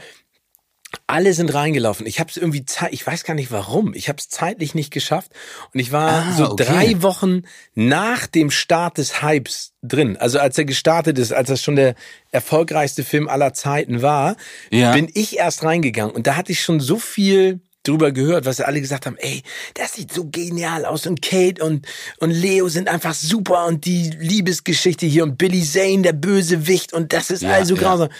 [1.07, 2.05] alle sind reingelaufen.
[2.05, 3.93] Ich habe es irgendwie Zeit, ich weiß gar nicht warum.
[3.93, 5.31] Ich habe es zeitlich nicht geschafft
[5.73, 6.65] und ich war ah, so okay.
[6.65, 7.43] drei Wochen
[7.75, 10.17] nach dem Start des Hypes drin.
[10.17, 11.95] Also als er gestartet ist, als das schon der
[12.31, 14.35] erfolgreichste Film aller Zeiten war,
[14.69, 14.93] ja.
[14.93, 18.79] bin ich erst reingegangen und da hatte ich schon so viel drüber gehört, was alle
[18.79, 19.41] gesagt haben, ey,
[19.73, 21.87] das sieht so genial aus und Kate und,
[22.19, 26.93] und Leo sind einfach super und die Liebesgeschichte hier und Billy Zane, der böse Wicht
[26.93, 28.09] und das ist ja, also grausam.
[28.09, 28.15] Ja.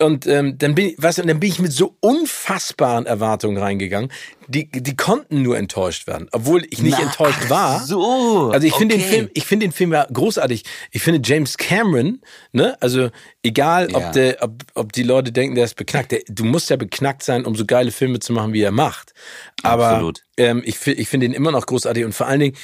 [0.00, 4.10] Und ähm, dann bin, weißt du, dann bin ich mit so unfassbaren Erwartungen reingegangen.
[4.52, 7.86] Die, die konnten nur enttäuscht werden, obwohl ich nicht Na, enttäuscht war.
[7.86, 9.04] So, also ich finde okay.
[9.04, 10.64] den Film, ich finde den Film ja großartig.
[10.90, 13.10] Ich finde James Cameron, ne, also
[13.44, 13.96] egal, ja.
[13.96, 16.10] ob der, ob, ob die Leute denken, der ist beknackt.
[16.10, 19.14] Der, du musst ja beknackt sein, um so geile Filme zu machen, wie er macht.
[19.62, 20.12] Aber.
[20.36, 22.56] Ähm, ich, ich finde ihn immer noch großartig und vor allen Dingen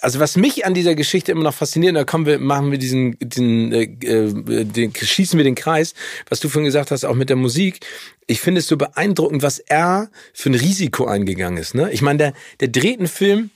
[0.00, 3.16] also was mich an dieser Geschichte immer noch fasziniert, da kommen wir, machen wir diesen,
[3.20, 5.94] den, äh, äh, den, schießen wir den Kreis,
[6.28, 7.80] was du vorhin gesagt hast, auch mit der Musik.
[8.26, 11.74] Ich finde es so beeindruckend, was er für ein Risiko eingegangen ist.
[11.74, 11.90] Ne?
[11.92, 13.50] Ich meine, der, der dreht einen Film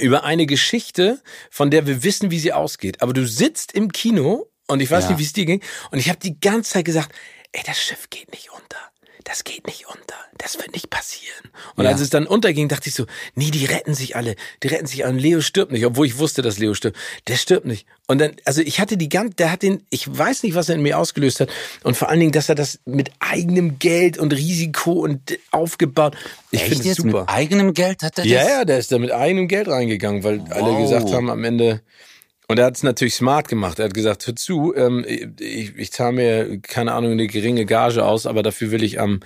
[0.00, 3.02] über eine Geschichte, von der wir wissen, wie sie ausgeht.
[3.02, 5.10] Aber du sitzt im Kino und ich weiß ja.
[5.10, 7.12] nicht, wie es dir ging, und ich habe die ganze Zeit gesagt,
[7.52, 8.76] ey, das Schiff geht nicht unter
[9.26, 11.50] das geht nicht unter, das wird nicht passieren.
[11.74, 11.90] Und ja.
[11.90, 15.04] als es dann unterging, dachte ich so, nee, die retten sich alle, die retten sich
[15.04, 15.14] alle.
[15.14, 16.96] Und Leo stirbt nicht, obwohl ich wusste, dass Leo stirbt.
[17.26, 17.86] Der stirbt nicht.
[18.06, 20.76] Und dann, also ich hatte die ganze, der hat den, ich weiß nicht, was er
[20.76, 21.50] in mir ausgelöst hat.
[21.82, 26.16] Und vor allen Dingen, dass er das mit eigenem Geld und Risiko und aufgebaut.
[26.52, 27.22] Ich finde es super.
[27.22, 28.30] Mit eigenem Geld hat er das?
[28.30, 30.52] Ja, ja, der ist da mit eigenem Geld reingegangen, weil wow.
[30.52, 31.80] alle gesagt haben, am Ende,
[32.48, 33.80] und er hat es natürlich smart gemacht.
[33.80, 35.04] Er hat gesagt, hör zu, ähm,
[35.38, 39.20] ich, ich zahle mir, keine Ahnung, eine geringe Gage aus, aber dafür will ich am,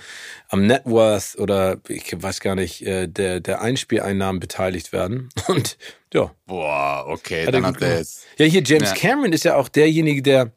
[0.49, 5.29] am Net Worth oder ich weiß gar nicht, äh, der, der Einspieleinnahmen beteiligt werden.
[5.47, 5.77] Und
[6.13, 6.31] ja.
[6.47, 8.25] Boah, okay, hat dann hat er jetzt.
[8.37, 8.95] Ja, hier James ja.
[8.95, 10.51] Cameron ist ja auch derjenige, der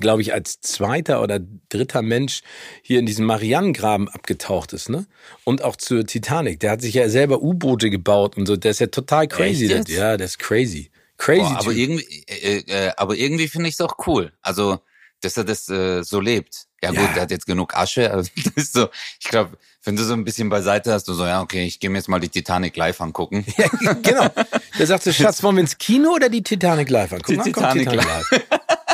[0.00, 2.42] glaube ich, als zweiter oder dritter Mensch
[2.82, 5.06] hier in diesem Marianengraben abgetaucht ist, ne?
[5.44, 6.58] Und auch zur Titanic.
[6.58, 8.56] Der hat sich ja selber U-Boote gebaut und so.
[8.56, 9.66] Der ist ja total crazy.
[9.66, 10.90] Ja, der ist crazy.
[11.16, 11.40] Crazy.
[11.40, 14.32] Boah, aber, irgendwie, äh, äh, aber irgendwie finde ich es auch cool.
[14.42, 14.80] Also,
[15.20, 16.66] dass er das äh, so lebt.
[16.82, 18.10] Ja, ja gut, der hat jetzt genug Asche.
[18.10, 18.88] Also, das ist so,
[19.20, 21.90] ich glaube, wenn du so ein bisschen beiseite hast, du so, ja, okay, ich gehe
[21.90, 23.44] mir jetzt mal die Titanic live angucken.
[23.56, 24.28] Ja, genau.
[24.78, 27.42] Der sagt so, Schatz, wollen wir ins Kino oder die Titanic live angucken?
[27.44, 28.44] Die Titanic, Titanic live.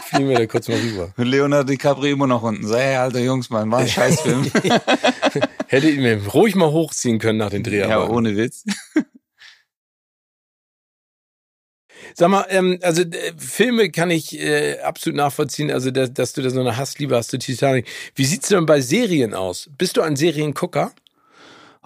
[0.04, 1.12] Fliegen wir da kurz mal rüber.
[1.16, 2.66] Und Leonardo DiCaprio immer noch unten.
[2.66, 4.50] So, hey, alter Jungs, Mann, war ein Scheißfilm.
[5.68, 8.11] Hätte ihn mir ruhig mal hochziehen können nach den Dreharbeiten.
[8.11, 8.64] Ja, ohne Witz.
[12.20, 16.42] Sag mal, ähm, also äh, Filme kann ich äh, absolut nachvollziehen, also dass, dass du
[16.42, 17.87] da so eine Hassliebe hast zu Titanic.
[18.14, 19.70] Wie sieht's denn bei Serien aus?
[19.78, 20.92] Bist du ein Seriengucker?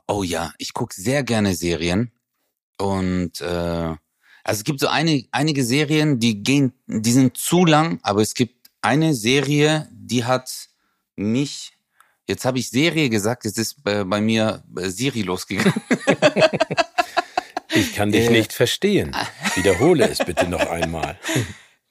[0.09, 2.11] Oh ja, ich guck sehr gerne Serien
[2.79, 3.99] und äh, Also
[4.59, 8.57] es gibt so eine, einige Serien, die gehen, die sind zu lang, aber es gibt
[8.83, 10.51] eine Serie, die hat
[11.15, 11.75] mich,
[12.27, 15.73] jetzt habe ich Serie gesagt, jetzt ist bei, bei mir äh, Siri losgegangen.
[17.75, 19.15] ich kann dich äh, nicht verstehen.
[19.55, 21.19] Wiederhole es bitte noch einmal.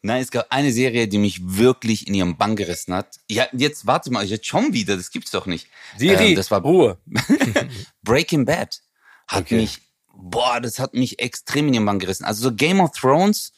[0.01, 3.19] Nein, es gab eine Serie, die mich wirklich in ihrem Bann gerissen hat.
[3.29, 5.67] Ja, jetzt warte mal, jetzt schon wieder, das gibt's doch nicht.
[5.97, 6.97] Siri, ähm, das war Ruhe.
[8.03, 8.81] Breaking Bad
[9.27, 9.55] hat okay.
[9.55, 9.79] mich,
[10.13, 12.25] boah, das hat mich extrem in ihren Bann gerissen.
[12.25, 13.53] Also so Game of Thrones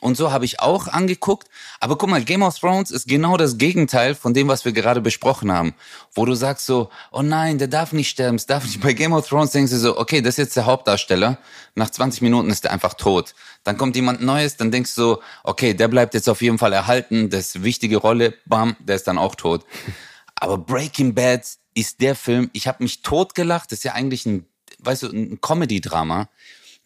[0.00, 1.48] und so habe ich auch angeguckt.
[1.80, 5.00] Aber guck mal, Game of Thrones ist genau das Gegenteil von dem, was wir gerade
[5.00, 5.74] besprochen haben.
[6.14, 8.80] Wo du sagst so, oh nein, der darf nicht sterben, es darf nicht.
[8.80, 11.38] Bei Game of Thrones denkst du so, okay, das ist jetzt der Hauptdarsteller.
[11.74, 13.34] Nach 20 Minuten ist der einfach tot.
[13.64, 16.72] Dann kommt jemand Neues, dann denkst du so, okay, der bleibt jetzt auf jeden Fall
[16.72, 19.64] erhalten, das ist wichtige Rolle, bam, der ist dann auch tot.
[20.36, 21.42] Aber Breaking Bad
[21.74, 24.46] ist der Film, ich habe mich totgelacht, das ist ja eigentlich ein,
[24.78, 26.28] weißt du, ein Comedy-Drama.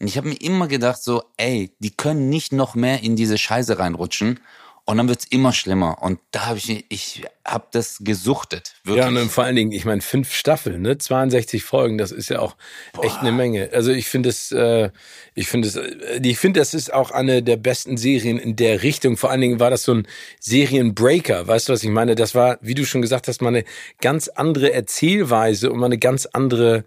[0.03, 3.37] Und ich habe mir immer gedacht, so, ey, die können nicht noch mehr in diese
[3.37, 4.41] Scheiße reinrutschen.
[4.83, 6.03] Und dann wird's immer schlimmer.
[6.03, 8.73] Und da habe ich, ich habe das gesuchtet.
[8.83, 9.05] Wirklich.
[9.05, 12.39] Ja, und vor allen Dingen, ich meine, fünf Staffeln, ne, 62 Folgen, das ist ja
[12.39, 12.57] auch
[12.91, 13.05] Boah.
[13.05, 13.69] echt eine Menge.
[13.71, 14.89] Also ich finde es, äh,
[15.35, 18.83] ich finde es, äh, ich finde, das ist auch eine der besten Serien in der
[18.83, 19.15] Richtung.
[19.15, 20.07] Vor allen Dingen war das so ein
[20.41, 21.47] Serienbreaker.
[21.47, 22.15] Weißt du, was ich meine?
[22.15, 23.63] Das war, wie du schon gesagt hast, mal eine
[24.01, 26.83] ganz andere Erzählweise und mal eine ganz andere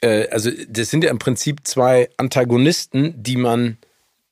[0.00, 3.78] äh, also das sind ja im Prinzip zwei Antagonisten, die man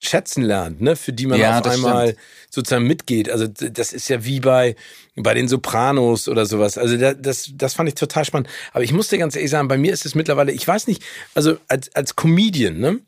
[0.00, 2.22] schätzen lernt, ne, für die man ja, auf einmal stimmt.
[2.50, 3.30] sozusagen mitgeht.
[3.30, 4.76] Also das ist ja wie bei
[5.16, 6.78] bei den Sopranos oder sowas.
[6.78, 8.48] Also das, das das fand ich total spannend.
[8.72, 11.02] Aber ich musste ganz ehrlich sagen, bei mir ist es mittlerweile, ich weiß nicht,
[11.34, 13.00] also als als Comedian, ne,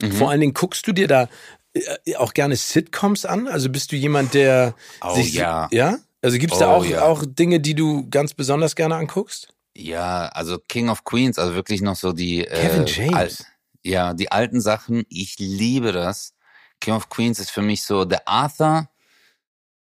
[0.00, 0.12] mhm.
[0.12, 1.28] vor allen Dingen guckst du dir da
[1.74, 3.46] äh, auch gerne Sitcoms an?
[3.46, 7.02] Also bist du jemand, der oh, sich ja ja also gibt's oh, da auch ja.
[7.02, 9.52] auch Dinge, die du ganz besonders gerne anguckst?
[9.74, 13.44] Ja, also King of Queens, also wirklich noch so die Kevin äh, James.
[13.82, 16.34] Ja, die alten Sachen, ich liebe das.
[16.80, 18.88] King of Queens ist für mich so der Arthur.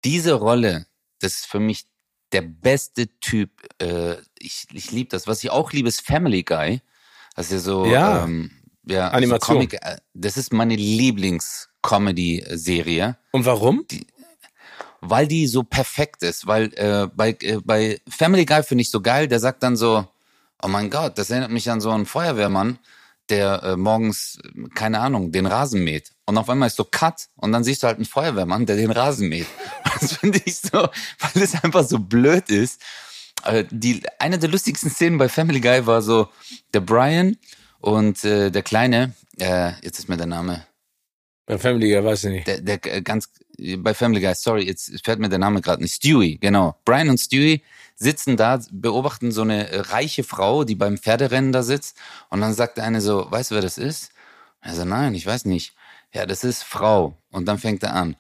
[0.05, 0.87] Diese Rolle,
[1.21, 1.87] das ist für mich
[2.33, 3.51] der beste Typ.
[3.81, 5.27] Äh, ich ich liebe das.
[5.27, 6.83] Was ich auch liebe, ist Family Guy.
[7.35, 8.51] Das ist ja so ja, ähm,
[8.85, 9.41] ja Animation.
[9.41, 13.17] So Comic, äh, das ist meine Lieblings-Comedy-Serie.
[13.33, 13.87] Und warum?
[13.91, 14.07] Die,
[15.01, 16.47] weil die so perfekt ist.
[16.47, 20.07] Weil äh, bei, äh, bei Family Guy finde ich so geil, der sagt dann so,
[20.63, 22.79] oh mein Gott, das erinnert mich an so einen Feuerwehrmann,
[23.29, 24.39] der äh, morgens,
[24.75, 26.13] keine Ahnung, den Rasen mäht.
[26.27, 28.91] Und auf einmal ist so Cut und dann siehst du halt einen Feuerwehrmann, der den
[28.91, 29.47] Rasen mäht.
[30.01, 32.81] Das finde ich so, weil es einfach so blöd ist.
[33.45, 36.29] Äh, die, eine der lustigsten Szenen bei Family Guy war so,
[36.73, 37.37] der Brian
[37.81, 40.65] und äh, der Kleine, äh, jetzt ist mir der Name.
[41.51, 42.47] Bei Family Guy weiß ich nicht.
[42.47, 43.29] Der, der äh, ganz
[43.79, 45.97] bei Family Guy, sorry, jetzt fällt mir der Name gerade nicht.
[45.97, 46.77] Stewie, genau.
[46.85, 47.63] Brian und Stewie
[47.97, 51.97] sitzen da, beobachten so eine äh, reiche Frau, die beim Pferderennen da sitzt.
[52.29, 54.13] Und dann sagt der eine so, weißt du, wer das ist?
[54.61, 55.75] Er sagt, nein, ich weiß nicht.
[56.15, 57.17] Ja, das ist Frau.
[57.33, 58.15] Und dann fängt er an.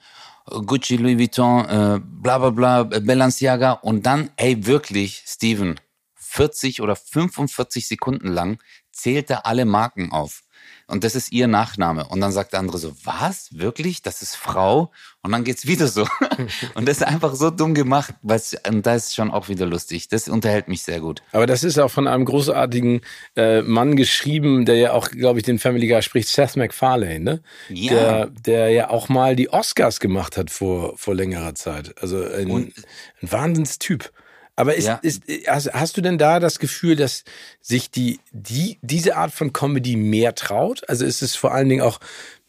[0.46, 3.74] Gucci, Louis Vuitton, äh, bla bla bla, Balenciaga.
[3.74, 5.78] Und dann, ey, wirklich, Steven,
[6.16, 8.58] 40 oder 45 Sekunden lang
[8.90, 10.42] zählt er alle Marken auf
[10.90, 12.06] und das ist ihr Nachname.
[12.08, 13.48] Und dann sagt der andere so, was?
[13.52, 14.02] Wirklich?
[14.02, 14.90] Das ist Frau?
[15.22, 16.04] Und dann geht's wieder so.
[16.74, 20.08] und das ist einfach so dumm gemacht, was, und das ist schon auch wieder lustig.
[20.08, 21.22] Das unterhält mich sehr gut.
[21.32, 23.02] Aber das ist auch von einem großartigen
[23.36, 27.42] äh, Mann geschrieben, der ja auch, glaube ich, den Family Guy spricht, Seth MacFarlane, ne?
[27.68, 27.92] Ja.
[27.92, 31.94] Der, der ja auch mal die Oscars gemacht hat vor, vor längerer Zeit.
[32.02, 32.72] Also ein, ein
[33.20, 34.10] Wahnsinnstyp.
[34.60, 34.96] Aber ist, ja.
[34.96, 37.24] ist, hast, hast du denn da das Gefühl, dass
[37.62, 40.86] sich die, die, diese Art von Comedy mehr traut?
[40.86, 41.98] Also ist es vor allen Dingen auch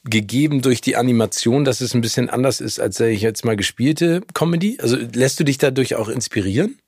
[0.03, 4.23] gegeben durch die Animation, dass es ein bisschen anders ist, als ich jetzt mal gespielte
[4.33, 4.77] Comedy?
[4.81, 6.79] Also lässt du dich dadurch auch inspirieren?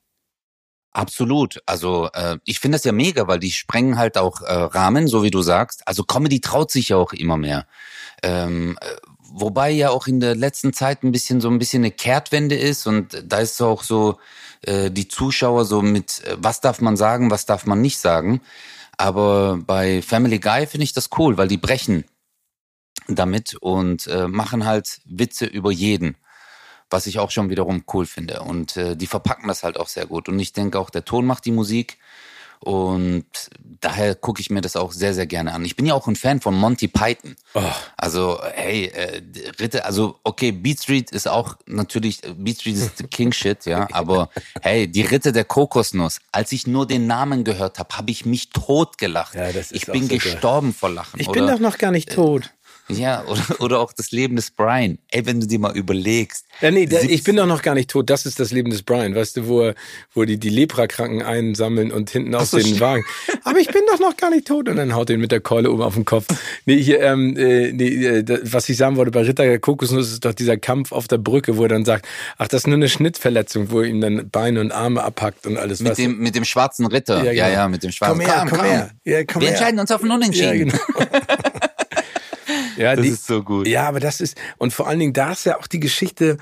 [0.92, 1.62] Absolut.
[1.64, 5.22] Also äh, ich finde das ja mega, weil die sprengen halt auch äh, Rahmen, so
[5.22, 5.88] wie du sagst.
[5.88, 7.66] Also Comedy traut sich ja auch immer mehr.
[8.22, 8.86] Ähm, äh,
[9.34, 12.86] wobei ja auch in der letzten Zeit ein bisschen so ein bisschen eine Kehrtwende ist
[12.86, 14.18] und da ist auch so
[14.62, 18.40] äh, die Zuschauer so mit, äh, was darf man sagen, was darf man nicht sagen.
[18.96, 22.04] Aber bei Family Guy finde ich das cool, weil die brechen
[23.08, 26.16] damit und äh, machen halt Witze über jeden,
[26.88, 28.42] was ich auch schon wiederum cool finde.
[28.42, 30.28] Und äh, die verpacken das halt auch sehr gut.
[30.28, 31.98] Und ich denke auch, der Ton macht die Musik.
[32.64, 33.26] Und
[33.82, 35.66] daher gucke ich mir das auch sehr, sehr gerne an.
[35.66, 37.36] Ich bin ja auch ein Fan von Monty Python.
[37.52, 37.60] Oh.
[37.98, 39.20] Also, hey, äh,
[39.60, 44.30] Ritter, also, okay, Beat Street ist auch natürlich, Beat Street ist King Shit, ja, aber
[44.62, 48.48] hey, die Ritter der Kokosnuss, als ich nur den Namen gehört habe, habe ich mich
[48.48, 49.34] tot gelacht.
[49.34, 51.20] Ja, ich bin gestorben vor Lachen.
[51.20, 51.40] Ich oder?
[51.40, 52.50] bin doch noch gar nicht tot.
[52.88, 54.98] Ja, oder, oder auch das Leben des Brian.
[55.10, 56.44] Ey, wenn du dir mal überlegst.
[56.60, 58.10] Ja, nee, der, ich bin doch noch gar nicht tot.
[58.10, 59.74] Das ist das Leben des Brian, weißt du, wo, er,
[60.12, 63.04] wo die die Leprakranken einsammeln und hinten aus so, den Wagen.
[63.44, 64.68] Aber ich bin doch noch gar nicht tot.
[64.68, 66.26] Und dann haut ihn mit der Keule oben auf den Kopf.
[66.66, 70.24] Nee, hier, ähm, äh, nee, äh, was ich sagen wollte, bei Ritter der Kokosnuss ist
[70.24, 72.90] doch dieser Kampf auf der Brücke, wo er dann sagt, ach, das ist nur eine
[72.90, 75.80] Schnittverletzung, wo er ihm dann Beine und Arme abhackt und alles.
[75.80, 77.16] Mit, dem, mit dem schwarzen Ritter.
[77.24, 77.34] Ja, genau.
[77.34, 78.90] ja, ja, mit dem schwarzen Komm her, komm, komm her.
[79.04, 79.56] Ja, komm Wir her.
[79.56, 80.68] entscheiden uns auf einen Unentschieden.
[80.68, 81.40] Ja, genau.
[82.76, 83.68] Ja, das die, ist so gut.
[83.68, 86.38] Ja, aber das ist, und vor allen Dingen, da ist ja auch die Geschichte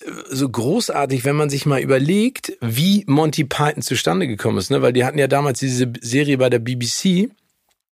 [0.00, 4.82] äh, so großartig, wenn man sich mal überlegt, wie Monty Python zustande gekommen ist, ne?
[4.82, 7.30] Weil die hatten ja damals diese Serie bei der BBC.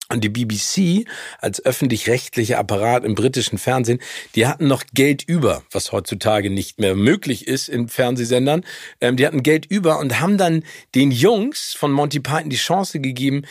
[0.09, 1.07] Und die BBC
[1.39, 3.99] als öffentlich-rechtlicher Apparat im britischen Fernsehen,
[4.35, 8.65] die hatten noch Geld über, was heutzutage nicht mehr möglich ist in Fernsehsendern.
[8.99, 12.99] Ähm, die hatten Geld über und haben dann den Jungs von Monty Python die Chance
[12.99, 13.43] gegeben,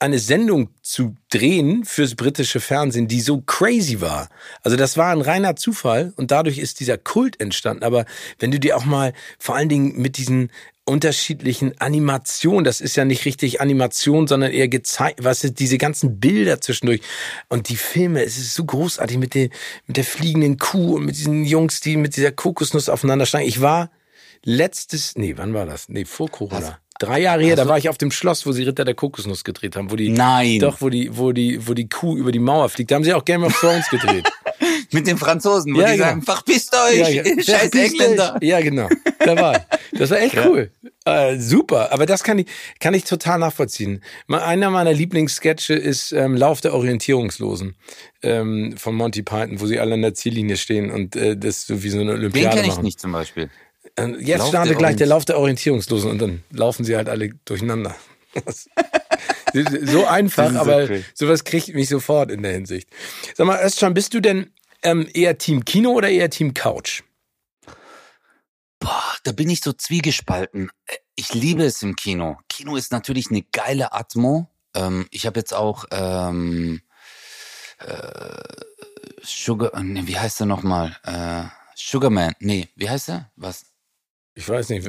[0.00, 4.28] eine Sendung zu drehen fürs britische Fernsehen, die so crazy war.
[4.62, 7.84] Also das war ein reiner Zufall und dadurch ist dieser Kult entstanden.
[7.84, 8.06] Aber
[8.38, 10.50] wenn du dir auch mal vor allen Dingen mit diesen
[10.86, 16.18] unterschiedlichen Animationen, das ist ja nicht richtig Animation, sondern eher gezeigt, was ist diese ganzen
[16.18, 17.02] Bilder zwischendurch
[17.48, 19.50] und die Filme, es ist so großartig mit der
[19.86, 23.46] mit der fliegenden Kuh und mit diesen Jungs, die mit dieser Kokosnuss aufeinander steigen.
[23.46, 23.90] Ich war
[24.44, 25.90] letztes, nee, wann war das?
[25.90, 26.78] Nee, vor Corona.
[27.00, 29.42] Drei Jahre her, also, da war ich auf dem Schloss, wo sie Ritter der Kokosnuss
[29.42, 30.58] gedreht haben, wo die Nein.
[30.58, 32.90] doch, wo die, wo die, wo die Kuh über die Mauer fliegt.
[32.90, 34.30] Da haben sie auch Game of Thrones gedreht.
[34.92, 36.04] Mit den Franzosen, wo ja, die genau.
[36.04, 37.24] sagen, verpisst euch, ja, ja.
[37.42, 38.36] scheiß Engländer.
[38.42, 38.88] Ja, genau.
[39.18, 40.46] Da war Das war echt ja.
[40.46, 40.70] cool.
[41.06, 42.48] Äh, super, aber das kann ich,
[42.80, 44.02] kann ich total nachvollziehen.
[44.28, 47.76] Einer meiner Lieblingssketche ist ähm, Lauf der Orientierungslosen
[48.22, 51.82] ähm, von Monty Python, wo sie alle an der Ziellinie stehen und äh, das so
[51.82, 53.48] wie so eine Olympiade Den kenne ich nicht zum Beispiel.
[54.20, 57.94] Jetzt startet gleich der Lauf der Orientierungslosen und dann laufen sie halt alle durcheinander.
[59.82, 61.04] so einfach, aber okay.
[61.14, 62.88] sowas kriegt mich sofort in der Hinsicht.
[63.34, 67.02] Sag mal, Özcan, bist du denn ähm, eher Team Kino oder eher Team Couch?
[68.78, 70.70] Boah, da bin ich so zwiegespalten.
[71.14, 72.38] Ich liebe es im Kino.
[72.48, 74.48] Kino ist natürlich eine geile Atmo.
[74.74, 76.80] Ähm, ich habe jetzt auch ähm,
[77.78, 77.94] äh,
[79.22, 80.96] Sugar, nee, wie heißt er nochmal?
[81.02, 81.42] Äh,
[81.74, 83.30] Sugarman, nee, wie heißt er?
[83.36, 83.66] Was?
[84.34, 84.86] Ich weiß nicht,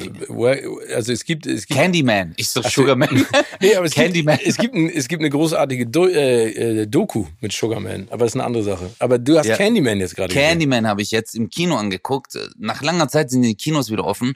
[0.94, 3.26] also es gibt, es gibt Candyman, ich so Sugarman.
[3.60, 4.38] nee, aber es Candyman.
[4.38, 8.20] Gibt, es gibt, ein, es gibt eine großartige Do, äh, äh, Doku mit Sugarman, aber
[8.20, 8.92] das ist eine andere Sache.
[9.00, 9.58] Aber du hast ja.
[9.58, 12.38] Candyman jetzt gerade Candyman habe ich jetzt im Kino angeguckt.
[12.58, 14.36] Nach langer Zeit sind die Kinos wieder offen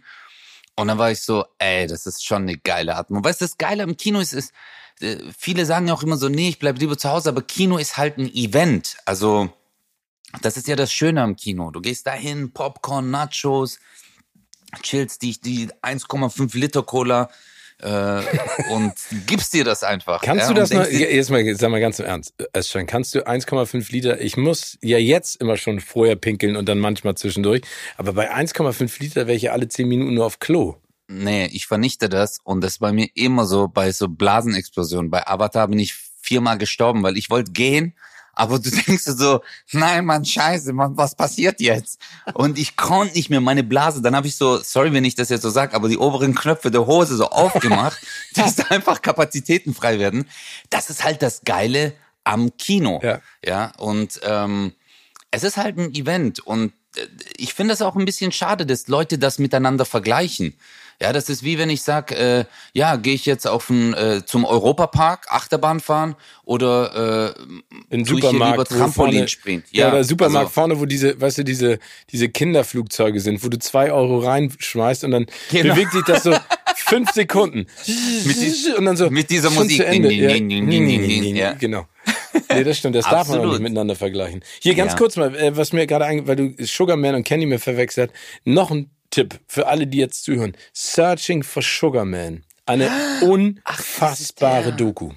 [0.75, 3.23] und dann war ich so, ey, das ist schon eine geile Atmung.
[3.23, 4.53] Weißt du, das Geile am Kino ist, ist
[5.01, 7.77] äh, viele sagen ja auch immer so, nee, ich bleib lieber zu Hause, aber Kino
[7.77, 8.97] ist halt ein Event.
[9.05, 9.49] Also
[10.41, 11.71] das ist ja das Schöne am Kino.
[11.71, 13.79] Du gehst dahin, Popcorn, Nachos,
[14.81, 17.29] chillst dich die 1,5 Liter Cola
[17.79, 18.21] äh,
[18.71, 18.93] und
[19.25, 20.21] gibst dir das einfach.
[20.21, 23.27] Kannst ja, du das mal, jetzt mal, sag mal ganz im Ernst, Özcan, kannst du
[23.27, 27.61] 1,5 Liter, ich muss ja jetzt immer schon vorher pinkeln und dann manchmal zwischendurch,
[27.97, 30.75] aber bei 1,5 Liter wäre ich ja alle 10 Minuten nur auf Klo.
[31.07, 35.11] Nee, ich vernichte das und das ist bei mir immer so bei so Blasenexplosionen.
[35.11, 37.93] Bei Avatar bin ich viermal gestorben, weil ich wollte gehen
[38.35, 41.99] aber du denkst so, nein, Mann, scheiße, Mann, was passiert jetzt?
[42.33, 44.01] Und ich konnte nicht mehr meine Blase.
[44.01, 46.69] Dann habe ich so, sorry, wenn ich das jetzt so sag, aber die oberen Knöpfe
[46.69, 47.97] der Hose so aufgemacht,
[48.35, 50.27] dass da einfach Kapazitäten frei werden.
[50.69, 51.93] Das ist halt das Geile
[52.23, 52.99] am Kino.
[53.01, 53.21] Ja.
[53.43, 54.73] ja und ähm,
[55.31, 58.87] es ist halt ein Event und äh, ich finde es auch ein bisschen schade, dass
[58.87, 60.55] Leute das miteinander vergleichen.
[61.01, 64.21] Ja, das ist wie wenn ich sag, äh, ja, gehe ich jetzt auf ein, äh,
[64.25, 69.63] zum Europapark Achterbahn fahren oder äh, in Supermarkt lieber Trampolin springen.
[69.71, 71.79] Ja, ja, der Supermarkt also, vorne, wo diese, weißt du, diese
[72.11, 75.73] diese Kinderflugzeuge sind, wo du zwei Euro reinschmeißt und dann genau.
[75.73, 76.33] bewegt sich das so
[76.75, 77.67] fünf Sekunden
[78.25, 79.79] mit und dann so mit dieser Musik.
[81.35, 81.53] Ja.
[81.53, 81.87] Genau.
[82.49, 82.95] Nee, das stimmt.
[82.95, 84.41] Das darf man auch nicht miteinander vergleichen.
[84.61, 84.97] Hier ganz ja.
[84.97, 88.11] kurz mal, äh, was mir gerade, weil du Sugarman und Candyman verwechselt,
[88.43, 90.57] noch ein Tipp für alle, die jetzt zuhören.
[90.73, 92.43] Searching for Sugar Man.
[92.65, 92.89] Eine
[93.21, 95.13] unfassbare Ach, Doku.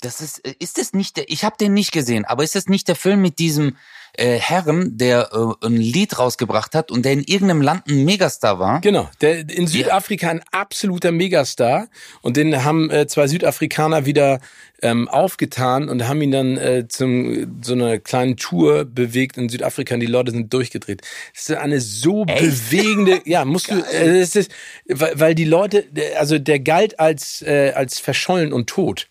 [0.00, 2.66] Das ist, äh, ist das nicht der, ich habe den nicht gesehen, aber ist das
[2.66, 3.76] nicht der Film mit diesem
[4.14, 8.58] äh, Herren, der äh, ein Lied rausgebracht hat und der in irgendeinem Land ein Megastar
[8.58, 8.80] war?
[8.80, 11.88] Genau, der in Südafrika ein absoluter Megastar
[12.22, 14.40] und den haben äh, zwei Südafrikaner wieder
[14.82, 19.94] ähm, aufgetan und haben ihn dann äh, zum so einer kleinen Tour bewegt in Südafrika
[19.94, 21.02] und die Leute sind durchgedreht.
[21.34, 22.40] Das ist eine so Echt?
[22.40, 23.84] bewegende, ja, musst Geil.
[23.90, 24.50] du, äh, das ist,
[24.86, 25.84] weil, weil die Leute,
[26.18, 29.08] also der galt als äh, als verschollen und tot.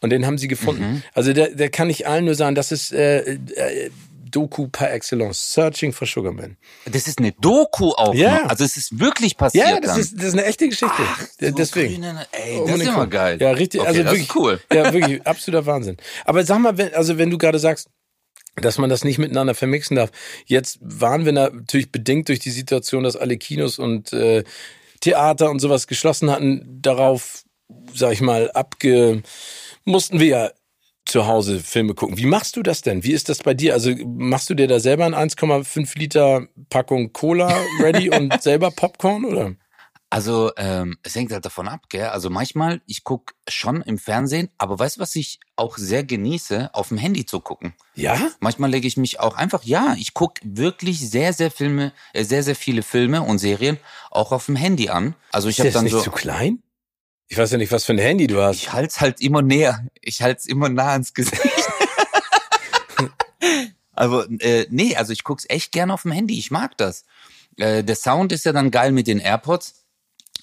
[0.00, 0.84] Und den haben sie gefunden.
[0.84, 1.02] Mhm.
[1.14, 3.90] Also der, der kann ich allen nur sagen, das ist äh, äh,
[4.34, 5.52] Doku par excellence.
[5.52, 6.56] Searching for Sugarman.
[6.86, 8.14] Das ist eine Doku auch.
[8.14, 8.40] Ja.
[8.40, 8.50] Noch.
[8.50, 9.68] Also es ist wirklich passiert.
[9.68, 10.94] Ja, das, ist, das ist eine echte Geschichte.
[10.98, 11.94] Ach, so Deswegen.
[11.94, 13.38] Grüne, ey, das ist immer geil.
[13.40, 13.80] Ja, richtig.
[13.80, 14.60] Okay, also wirklich, cool.
[14.72, 15.96] Ja, wirklich absoluter Wahnsinn.
[16.24, 17.88] Aber sag mal, wenn, also wenn du gerade sagst,
[18.56, 20.10] dass man das nicht miteinander vermixen darf.
[20.46, 24.44] Jetzt waren wir natürlich bedingt durch die Situation, dass alle Kinos und äh,
[25.00, 27.44] Theater und sowas geschlossen hatten, darauf,
[27.92, 29.22] sag ich mal, abge
[29.84, 30.50] mussten wir ja
[31.14, 32.18] zu Hause Filme gucken.
[32.18, 33.04] Wie machst du das denn?
[33.04, 33.72] Wie ist das bei dir?
[33.72, 39.24] Also machst du dir da selber ein 1,5 Liter Packung Cola ready und selber Popcorn
[39.24, 39.54] oder?
[40.10, 42.06] Also ähm, es hängt halt davon ab, gell?
[42.06, 46.70] Also manchmal, ich guck schon im Fernsehen, aber weißt du, was ich auch sehr genieße,
[46.72, 47.74] auf dem Handy zu gucken?
[47.94, 48.18] Ja?
[48.40, 52.42] Manchmal lege ich mich auch einfach, ja, ich guck wirklich sehr, sehr Filme, äh, sehr,
[52.42, 53.78] sehr viele Filme und Serien
[54.10, 55.14] auch auf dem Handy an.
[55.30, 56.00] Also ich habe dann nicht so.
[56.00, 56.60] zu klein?
[57.28, 58.56] Ich weiß ja nicht, was für ein Handy du hast.
[58.56, 59.86] Ich halte halt immer näher.
[60.02, 61.42] Ich halte es immer nah ans Gesicht.
[63.94, 66.38] Aber äh, nee, also ich guck's echt gern auf dem Handy.
[66.38, 67.04] Ich mag das.
[67.56, 69.84] Äh, der Sound ist ja dann geil mit den AirPods.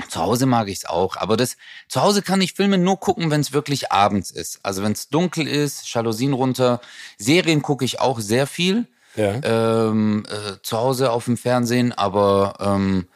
[0.09, 3.41] Zu Hause mag ich's auch, aber das zu Hause kann ich Filme nur gucken, wenn
[3.41, 4.59] es wirklich abends ist.
[4.63, 6.81] Also wenn es dunkel ist, Jalousien runter.
[7.17, 8.87] Serien gucke ich auch sehr viel.
[9.15, 9.41] Ja.
[9.43, 13.07] Ähm, äh, zu Hause auf dem Fernsehen, aber ähm,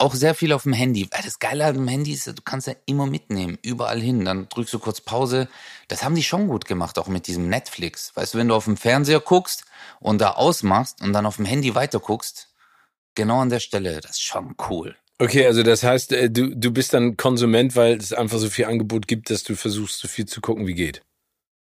[0.00, 1.08] auch sehr viel auf dem Handy.
[1.10, 4.24] Weil das Geile an dem Handy ist, du kannst ja immer mitnehmen, überall hin.
[4.24, 5.48] Dann drückst du kurz Pause.
[5.88, 8.14] Das haben die schon gut gemacht, auch mit diesem Netflix.
[8.14, 9.64] Weißt du, wenn du auf dem Fernseher guckst
[10.00, 12.48] und da ausmachst und dann auf dem Handy weiter guckst,
[13.14, 14.96] genau an der Stelle, das ist schon cool.
[15.18, 18.64] Okay, also das heißt, äh, du, du bist dann Konsument, weil es einfach so viel
[18.64, 21.02] Angebot gibt, dass du versuchst, so viel zu gucken, wie geht.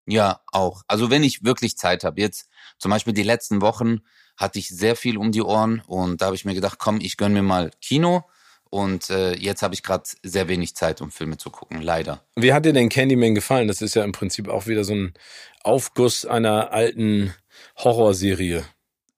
[0.07, 0.83] Ja, auch.
[0.89, 4.01] Also wenn ich wirklich Zeit habe, jetzt zum Beispiel die letzten Wochen
[4.41, 7.17] hatte ich sehr viel um die Ohren und da habe ich mir gedacht, komm, ich
[7.17, 8.25] gönn mir mal Kino
[8.71, 12.25] und äh, jetzt habe ich gerade sehr wenig Zeit, um Filme zu gucken, leider.
[12.37, 13.69] Wie hat dir denn Candyman gefallen?
[13.69, 15.15] Das ist ja im Prinzip auch wieder so ein
[15.63, 17.35] Aufguss einer alten
[17.77, 18.65] Horrorserie.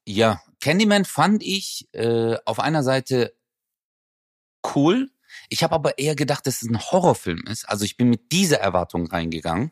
[0.04, 3.34] Ja, Candyman fand ich äh, auf einer Seite
[4.74, 5.10] cool.
[5.48, 7.68] Ich habe aber eher gedacht, dass es ein Horrorfilm ist.
[7.68, 9.70] Also ich bin mit dieser Erwartung reingegangen,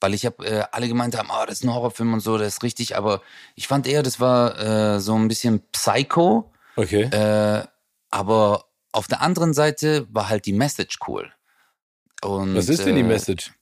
[0.00, 2.54] weil ich habe äh, alle gemeint haben, oh, das ist ein Horrorfilm und so, das
[2.54, 2.96] ist richtig.
[2.96, 3.22] Aber
[3.54, 6.52] ich fand eher, das war äh, so ein bisschen Psycho.
[6.76, 7.04] Okay.
[7.04, 7.66] Äh,
[8.10, 11.32] aber auf der anderen Seite war halt die Message cool.
[12.22, 13.52] Und, Was ist denn die äh, Message?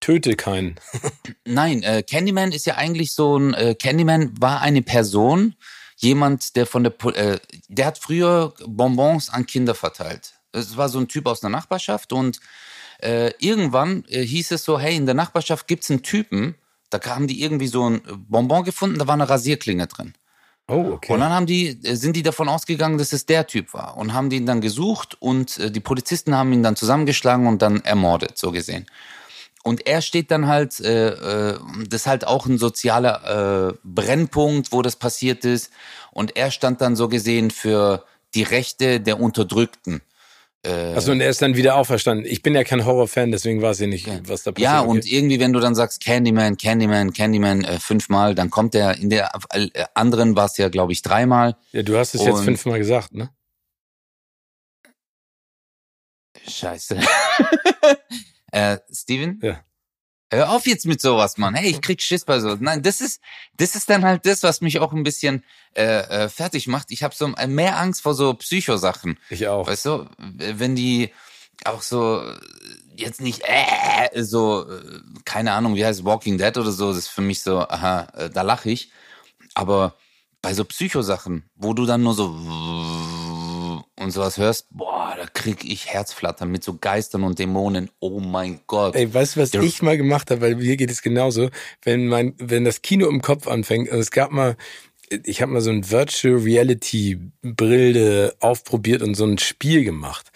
[0.00, 0.78] Töte keinen.
[1.44, 5.56] Nein, äh, Candyman ist ja eigentlich so ein, äh, Candyman war eine Person,
[5.96, 10.34] jemand, der von der, äh, der hat früher Bonbons an Kinder verteilt.
[10.52, 12.40] Es war so ein Typ aus der Nachbarschaft und
[12.98, 16.54] äh, irgendwann äh, hieß es so, hey, in der Nachbarschaft gibt's einen Typen,
[16.90, 20.14] da haben die irgendwie so ein Bonbon gefunden, da war eine Rasierklinge drin.
[20.70, 21.14] Oh, okay.
[21.14, 24.12] Und dann haben die, äh, sind die davon ausgegangen, dass es der Typ war und
[24.12, 28.36] haben den dann gesucht und äh, die Polizisten haben ihn dann zusammengeschlagen und dann ermordet,
[28.36, 28.86] so gesehen.
[29.64, 31.58] Und er steht dann halt, äh, äh,
[31.88, 35.72] das ist halt auch ein sozialer äh, Brennpunkt, wo das passiert ist.
[36.10, 40.00] Und er stand dann so gesehen für die Rechte der Unterdrückten.
[40.66, 42.26] Achso, und er ist dann wieder auferstanden.
[42.26, 44.58] Ich bin ja kein Horrorfan, deswegen weiß ich nicht, was da passiert.
[44.70, 44.90] Ja, Okay.
[44.90, 49.08] und irgendwie, wenn du dann sagst Candyman, Candyman, Candyman äh, fünfmal, dann kommt er, in
[49.08, 51.56] der äh, anderen war es ja, glaube ich, dreimal.
[51.72, 53.30] Ja, du hast es jetzt fünfmal gesagt, ne?
[56.46, 56.98] Scheiße.
[58.52, 59.38] äh, Steven?
[59.42, 59.60] Ja.
[60.30, 61.54] Hör auf jetzt mit sowas, Mann.
[61.54, 62.54] Hey, ich krieg Schiss bei so.
[62.60, 63.20] Nein, das ist,
[63.56, 65.42] das ist dann halt das, was mich auch ein bisschen
[65.74, 66.90] äh, äh, fertig macht.
[66.90, 69.18] Ich habe so äh, mehr Angst vor so Psychosachen.
[69.30, 69.66] Ich auch.
[69.66, 71.10] Weißt du, wenn die
[71.64, 72.38] auch so äh,
[72.96, 77.08] jetzt nicht äh, so, äh, keine Ahnung, wie heißt Walking Dead oder so, das ist
[77.08, 78.92] für mich so, aha, äh, da lache ich.
[79.54, 79.96] Aber
[80.42, 82.28] bei so Psychosachen, wo du dann nur so
[83.98, 87.90] und sowas hörst, boah, da krieg ich Herzflattern mit so Geistern und Dämonen.
[88.00, 88.94] Oh mein Gott.
[88.94, 90.40] Ey, weißt du, was Der- ich mal gemacht habe?
[90.40, 91.50] Weil mir geht es genauso.
[91.82, 94.56] Wenn mein, wenn das Kino im Kopf anfängt, also es gab mal,
[95.24, 100.30] ich habe mal so ein Virtual Reality Brille aufprobiert und so ein Spiel gemacht.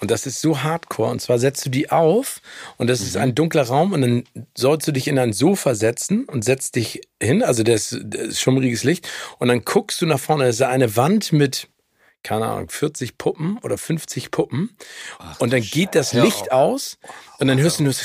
[0.00, 1.10] Und das ist so hardcore.
[1.10, 2.40] Und zwar setzt du die auf
[2.76, 4.24] und das ist ein dunkler Raum und dann
[4.56, 7.42] sollst du dich in ein Sofa setzen und setzt dich hin.
[7.42, 9.08] Also das ist, das ist schummriges Licht.
[9.38, 10.44] Und dann guckst du nach vorne.
[10.46, 11.68] Das ist eine Wand mit,
[12.24, 14.76] keine Ahnung, 40 Puppen oder 50 Puppen.
[15.38, 16.98] und dann geht das Hör Licht aus
[17.38, 18.02] und dann hörst du nur so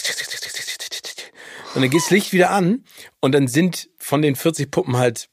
[1.75, 2.83] und dann geht das Licht wieder an
[3.19, 5.29] und dann sind von den 40 Puppen halt,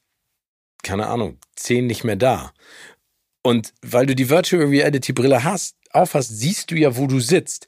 [0.83, 2.53] keine Ahnung, 10 nicht mehr da.
[3.43, 7.67] Und weil du die Virtual Reality Brille hast, aufhast, siehst du ja, wo du sitzt.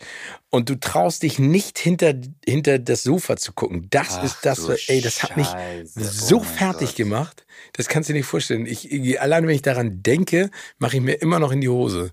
[0.50, 2.14] Und du traust dich nicht hinter,
[2.46, 3.88] hinter das Sofa zu gucken.
[3.90, 6.04] Das Ach ist das, ey, das hat mich Scheiße.
[6.04, 6.96] so Oh fertig Gott.
[6.96, 7.46] gemacht.
[7.74, 8.66] Das kannst du dir nicht vorstellen.
[8.66, 12.12] Ich, ich, allein wenn ich daran denke, mache ich mir immer noch in die Hose.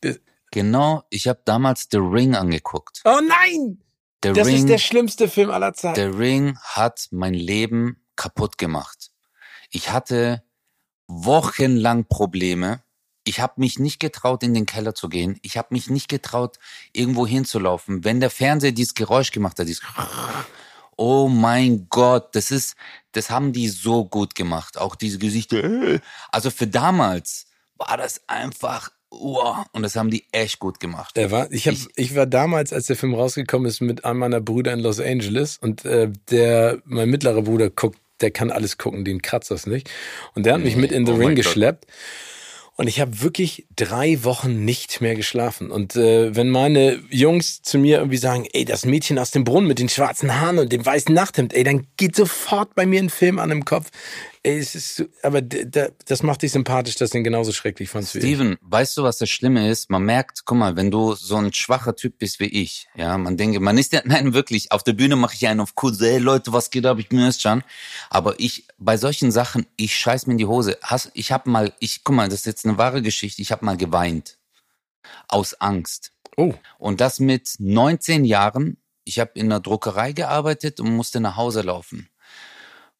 [0.00, 0.20] Das,
[0.52, 3.00] Genau, ich habe damals The Ring angeguckt.
[3.04, 3.82] oh nein!
[4.22, 5.96] The Das Ring, ist der schlimmste Film aller Zeiten.
[5.96, 9.10] The Ring hat mein Leben kaputt gemacht.
[9.70, 10.44] Ich hatte
[11.08, 12.83] wochenlang Probleme.
[13.24, 15.38] Ich habe mich nicht getraut, in den Keller zu gehen.
[15.42, 16.58] Ich habe mich nicht getraut,
[16.92, 18.04] irgendwo hinzulaufen.
[18.04, 19.82] Wenn der Fernseher dieses Geräusch gemacht hat, dieses
[20.96, 22.76] Oh mein Gott, das ist,
[23.12, 24.78] das haben die so gut gemacht.
[24.78, 26.00] Auch diese Gesichter.
[26.30, 27.46] Also für damals
[27.76, 31.16] war das einfach, wow, und das haben die echt gut gemacht.
[31.16, 34.20] Der war, ich, hab, Ich- ich, war damals, als der Film rausgekommen ist, mit einem
[34.20, 38.78] meiner Brüder in Los Angeles und äh, der, mein mittlerer Bruder guckt, der kann alles
[38.78, 39.90] gucken, den kratzt das nicht.
[40.34, 41.44] Und der hat mich mit in The oh Ring mein Gott.
[42.76, 45.70] Und ich habe wirklich drei Wochen nicht mehr geschlafen.
[45.70, 49.68] Und äh, wenn meine Jungs zu mir irgendwie sagen, ey, das Mädchen aus dem Brunnen
[49.68, 53.10] mit den schwarzen Haaren und dem weißen Nachthemd, ey, dann geht sofort bei mir ein
[53.10, 53.90] Film an im Kopf.
[54.46, 58.18] Ey, es ist, aber das macht dich sympathisch, dass du den genauso schrecklich fandst wie
[58.18, 58.24] ich.
[58.24, 59.88] Steven, weißt du, was das Schlimme ist?
[59.88, 63.38] Man merkt, guck mal, wenn du so ein schwacher Typ bist wie ich, ja, man
[63.38, 66.18] denke, man ist ja, nein, wirklich, auf der Bühne mache ich einen auf cool, hey
[66.18, 67.64] Leute, was geht ab, ich bin Özcan.
[68.10, 70.76] Aber ich, bei solchen Sachen, ich scheiß mir in die Hose.
[71.14, 73.78] Ich habe mal, ich, guck mal, das ist jetzt eine wahre Geschichte, ich habe mal
[73.78, 74.36] geweint.
[75.26, 76.12] Aus Angst.
[76.36, 78.76] Oh, Und das mit 19 Jahren.
[79.04, 82.10] Ich habe in einer Druckerei gearbeitet und musste nach Hause laufen.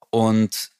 [0.08, 0.73] Und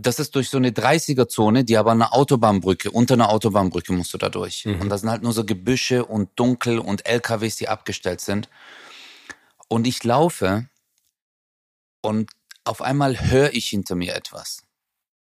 [0.00, 4.18] das ist durch so eine 30er-Zone, die aber eine Autobahnbrücke, unter einer Autobahnbrücke musst du
[4.18, 4.64] da durch.
[4.64, 4.80] Mhm.
[4.80, 8.48] Und da sind halt nur so Gebüsche und dunkel und LKWs, die abgestellt sind.
[9.68, 10.68] Und ich laufe
[12.00, 12.30] und
[12.64, 14.62] auf einmal höre ich hinter mir etwas.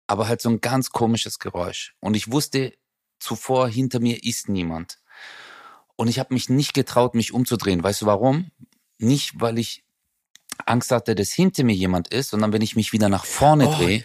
[0.07, 1.95] Aber halt so ein ganz komisches Geräusch.
[2.01, 2.73] Und ich wusste
[3.19, 4.99] zuvor, hinter mir ist niemand.
[5.97, 7.83] Und ich habe mich nicht getraut, mich umzudrehen.
[7.83, 8.51] Weißt du warum?
[8.99, 9.85] Nicht, weil ich
[10.65, 13.75] Angst hatte, dass hinter mir jemand ist, sondern wenn ich mich wieder nach vorne Oh.
[13.75, 14.05] drehe,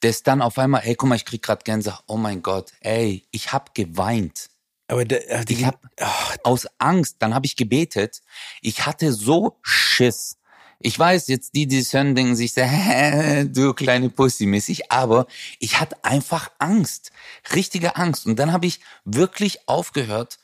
[0.00, 2.02] dass dann auf einmal, ey, guck mal, ich krieg grad Gänsehaut.
[2.06, 4.48] Oh mein Gott, ey, ich hab geweint.
[4.88, 8.20] aber der, äh, die, Ich hab ach, aus Angst, dann habe ich gebetet.
[8.60, 10.36] Ich hatte so Schiss.
[10.78, 12.52] Ich weiß, jetzt die, die es hören, denken sich
[13.46, 15.26] du kleine Pussy mäßig, aber
[15.58, 17.12] ich hatte einfach Angst,
[17.54, 18.26] richtige Angst.
[18.26, 20.38] Und dann habe ich wirklich aufgehört,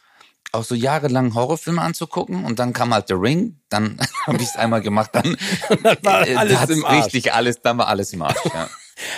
[0.52, 4.56] auch so jahrelang Horrorfilme anzugucken und dann kam halt The Ring, dann habe ich es
[4.56, 5.36] einmal gemacht, dann,
[5.82, 7.04] Dann war äh, alles im Arsch.
[7.04, 8.36] richtig alles, dann war alles im Arsch.
[8.52, 8.68] Ja.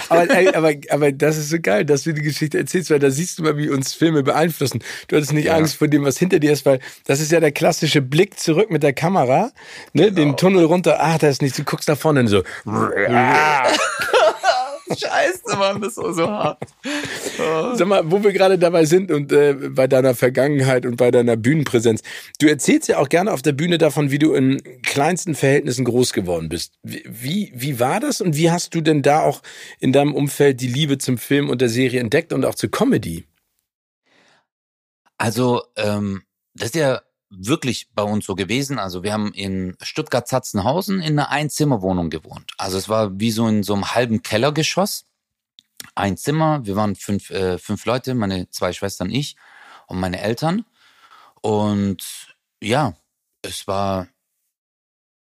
[0.08, 0.26] Aber,
[0.56, 3.42] aber, aber das ist so geil, dass du die Geschichte erzählst, weil da siehst du
[3.42, 4.82] mal, wie uns Filme beeinflussen.
[5.08, 5.54] Du hattest nicht Ja.
[5.56, 8.70] Angst vor dem, was hinter dir ist, weil das ist ja der klassische Blick zurück
[8.70, 9.50] mit der Kamera,
[9.92, 10.14] ne, Genau.
[10.16, 12.42] den Tunnel runter, ach, da ist nichts, du guckst nach vorne und so.
[14.98, 16.62] Scheiße, Mann, das war so hart.
[17.74, 21.36] Sag mal, wo wir gerade dabei sind und äh, bei deiner Vergangenheit und bei deiner
[21.36, 22.02] Bühnenpräsenz.
[22.38, 26.12] Du erzählst ja auch gerne auf der Bühne davon, wie du in kleinsten Verhältnissen groß
[26.12, 26.74] geworden bist.
[26.82, 29.42] Wie, wie, wie war das und wie hast du denn da auch
[29.80, 33.24] in deinem Umfeld die Liebe zum Film und der Serie entdeckt und auch zur Comedy?
[35.18, 36.22] Also, ähm,
[36.54, 37.00] das ist ja
[37.38, 38.78] wirklich bei uns so gewesen.
[38.78, 42.52] Also wir haben in Stuttgart-Zatzenhausen in einer Einzimmerwohnung gewohnt.
[42.58, 45.06] Also es war wie so in so einem halben Kellergeschoss.
[45.94, 49.36] Ein Zimmer, wir waren fünf, äh, fünf Leute, meine zwei Schwestern, ich
[49.86, 50.64] und meine Eltern.
[51.40, 52.94] Und ja,
[53.42, 54.08] es war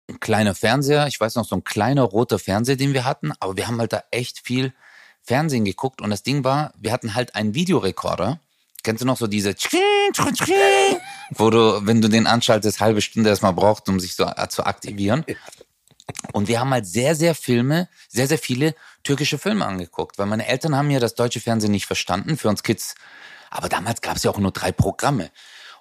[0.09, 1.07] ein kleiner Fernseher.
[1.07, 3.33] Ich weiß noch, so ein kleiner roter Fernseher, den wir hatten.
[3.39, 4.73] Aber wir haben halt da echt viel
[5.21, 6.01] Fernsehen geguckt.
[6.01, 8.39] Und das Ding war, wir hatten halt einen Videorekorder.
[8.88, 9.53] Kennst du noch so diese,
[11.31, 14.65] wo du, wenn du den anschaltest, halbe Stunde erstmal braucht, um sich so äh, zu
[14.65, 15.25] aktivieren.
[16.31, 20.47] Und wir haben halt sehr, sehr Filme, sehr, sehr viele türkische Filme angeguckt, weil meine
[20.47, 22.95] Eltern haben ja das deutsche Fernsehen nicht verstanden, für uns Kids.
[23.49, 25.31] Aber damals gab es ja auch nur drei Programme.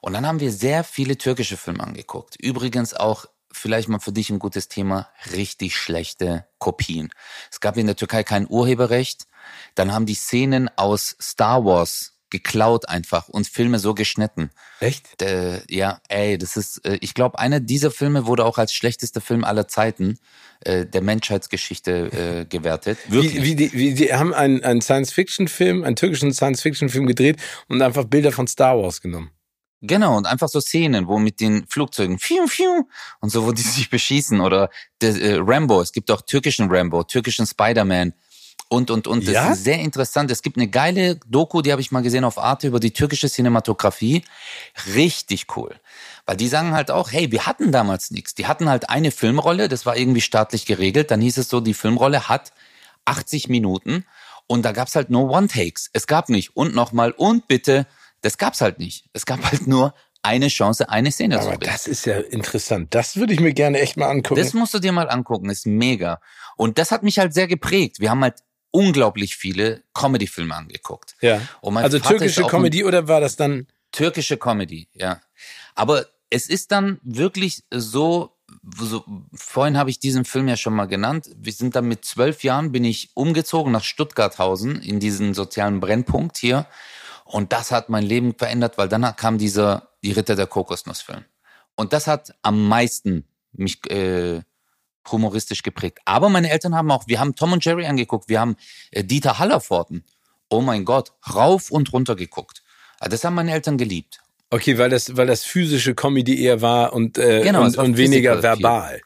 [0.01, 2.35] Und dann haben wir sehr viele türkische Filme angeguckt.
[2.43, 7.11] Übrigens auch, vielleicht mal für dich ein gutes Thema, richtig schlechte Kopien.
[7.53, 9.29] Es gab in der Türkei kein Urheberrecht.
[9.77, 14.51] Dann haben die Szenen aus Star Wars geklaut einfach und Filme so geschnitten.
[14.81, 15.23] Echt?
[15.23, 19.21] Äh, ja, ey, das ist, äh, ich glaube, einer dieser Filme wurde auch als schlechtester
[19.21, 20.19] Film aller Zeiten
[20.61, 22.99] äh, der Menschheitsgeschichte äh, gewertet.
[23.09, 23.37] Wirklich.
[23.37, 28.05] Wie, wie, die, wie die haben einen, einen Science-Fiction-Film, einen türkischen Science-Fiction-Film gedreht und einfach
[28.05, 29.31] Bilder von Star Wars genommen.
[29.83, 32.85] Genau, und einfach so Szenen, wo mit den Flugzeugen fiu, fiu,
[33.21, 34.41] und so, wo die sich beschießen.
[34.41, 34.71] Oder
[35.01, 38.15] der, äh, Rambo, es gibt auch türkischen Rambo, türkischen Spider-Man
[38.69, 39.27] und, und, und.
[39.27, 39.53] Das Ja?
[39.53, 40.31] ist sehr interessant.
[40.31, 43.29] Es gibt eine geile Doku, die habe ich mal gesehen auf Arte über die türkische
[43.29, 44.25] Cinematografie.
[44.95, 45.75] Richtig cool.
[46.27, 48.35] Weil die sagen halt auch, hey, wir hatten damals nichts.
[48.35, 51.11] Die hatten halt eine Filmrolle, das war irgendwie staatlich geregelt.
[51.11, 52.53] Dann hieß es so, die Filmrolle hat
[53.05, 54.05] 80 Minuten
[54.49, 55.91] und da gab's halt nur One-Takes.
[55.93, 57.87] Es gab nicht und nochmal und bitte.
[58.23, 59.05] Das gab's halt nicht.
[59.13, 61.71] Es gab halt nur eine Chance, eine Szene zu Aber drehen.
[61.71, 62.93] das ist ja interessant.
[62.95, 64.41] Das würde ich mir gerne echt mal angucken.
[64.41, 66.21] Das musst du dir mal angucken, ist mega.
[66.57, 68.01] Und das hat mich halt sehr geprägt.
[68.01, 68.35] Wir haben halt
[68.77, 71.17] unglaublich viele Comedy-Filme angeguckt.
[71.23, 71.41] ja.
[71.85, 73.67] Also türkische Comedy oder war das dann?
[73.91, 75.23] Türkische Comedy, ja.
[75.75, 78.37] Aber es ist dann wirklich so,
[78.79, 79.05] so
[79.35, 81.31] vorhin habe ich diesen Film ja schon mal genannt.
[81.37, 86.37] Wir sind dann mit zwölf Jahren bin ich umgezogen nach Stuttgarthausen in diesen sozialen Brennpunkt
[86.37, 86.67] hier.
[87.25, 91.25] Und das hat mein Leben verändert, weil dann kam dieser Die Ritter der Kokosnuss-Film.
[91.75, 94.43] Und das hat am meisten mich äh,
[95.13, 95.99] humoristisch geprägt.
[96.05, 98.57] Aber meine Eltern haben auch, wir haben Tom und Jerry angeguckt, wir haben
[98.91, 100.05] äh, Dieter Hallerforten.
[100.49, 102.63] Oh mein Gott, rauf und runter geguckt.
[103.01, 104.21] Ah, das haben meine Eltern geliebt.
[104.51, 108.43] Okay, weil das, weil das physische Comedy eher war und, äh, genau, und, und weniger
[108.43, 108.95] verbal.
[108.95, 109.03] Viel.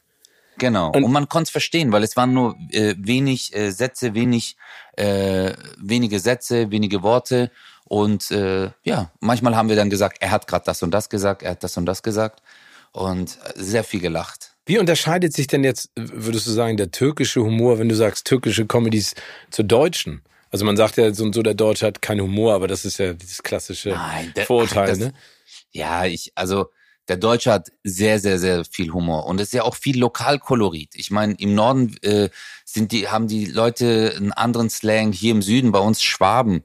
[0.59, 0.91] Genau.
[0.91, 4.57] Und, und man konnte es verstehen, weil es waren nur äh, wenig äh, Sätze, wenig,
[4.95, 7.49] äh, wenige Sätze, wenige Worte.
[7.85, 11.41] Und äh, ja, manchmal haben wir dann gesagt, er hat gerade das und das gesagt,
[11.41, 12.43] er hat das und das gesagt.
[12.91, 14.50] Und sehr viel gelacht.
[14.65, 18.65] Wie unterscheidet sich denn jetzt, würdest du sagen, der türkische Humor, wenn du sagst türkische
[18.65, 19.15] Comedies
[19.49, 20.21] zur deutschen?
[20.51, 22.99] Also man sagt ja so und so, der Deutsche hat keinen Humor, aber das ist
[22.99, 25.13] ja dieses klassische Nein, der, Vorurteil, das, ne?
[25.71, 26.67] Ja, ich, also
[27.07, 30.89] der Deutsche hat sehr, sehr, sehr viel Humor und es ist ja auch viel Lokalkolorit.
[30.95, 32.29] Ich meine, im Norden äh,
[32.65, 36.63] sind die, haben die Leute einen anderen Slang, hier im Süden bei uns Schwaben.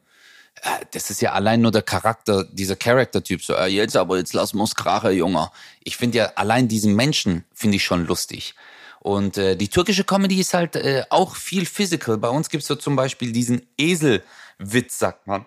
[0.91, 3.43] Das ist ja allein nur der Charakter, dieser Charaktertyp.
[3.43, 5.51] So, äh, jetzt aber, jetzt lass uns Kracher, Junge.
[5.85, 8.55] Ich finde ja allein diesen Menschen finde ich schon lustig.
[9.01, 12.19] Und äh, die türkische Comedy ist halt äh, auch viel physical.
[12.19, 15.47] Bei uns gibt's so zum Beispiel diesen Eselwitz, sagt man.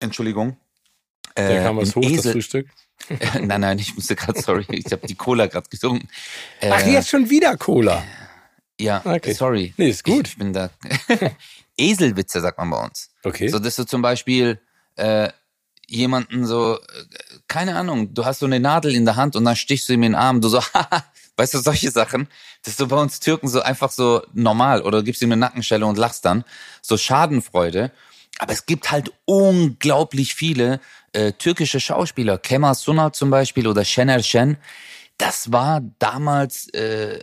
[0.00, 0.56] Entschuldigung.
[1.34, 2.16] Äh, Der kam was hoch, Esel.
[2.16, 2.68] das Frühstück?
[3.42, 6.08] nein, nein, ich musste gerade, sorry, ich habe die Cola gerade getrunken.
[6.60, 8.02] Äh, Ach, jetzt schon wieder Cola.
[8.80, 9.32] Ja, okay.
[9.32, 9.74] sorry.
[9.76, 10.26] Nee, ist gut.
[10.26, 10.70] Ich, ich bin da.
[11.76, 13.10] Eselwitze sagt man bei uns.
[13.26, 13.48] Okay.
[13.48, 14.60] So, dass du zum Beispiel
[14.94, 15.30] äh,
[15.88, 16.80] jemanden so, äh,
[17.48, 20.04] keine Ahnung, du hast so eine Nadel in der Hand und dann stichst du ihm
[20.04, 20.62] in den Arm, du so,
[21.36, 22.28] Weißt du, solche Sachen,
[22.62, 25.84] das ist so bei uns Türken so einfach so normal oder gibst ihm eine Nackenstelle
[25.84, 26.44] und lachst dann.
[26.80, 27.92] So Schadenfreude.
[28.38, 30.80] Aber es gibt halt unglaublich viele
[31.12, 32.38] äh, türkische Schauspieler.
[32.38, 34.56] Kemal Sunal zum Beispiel oder Şener Şen.
[35.18, 37.20] Das war damals, äh,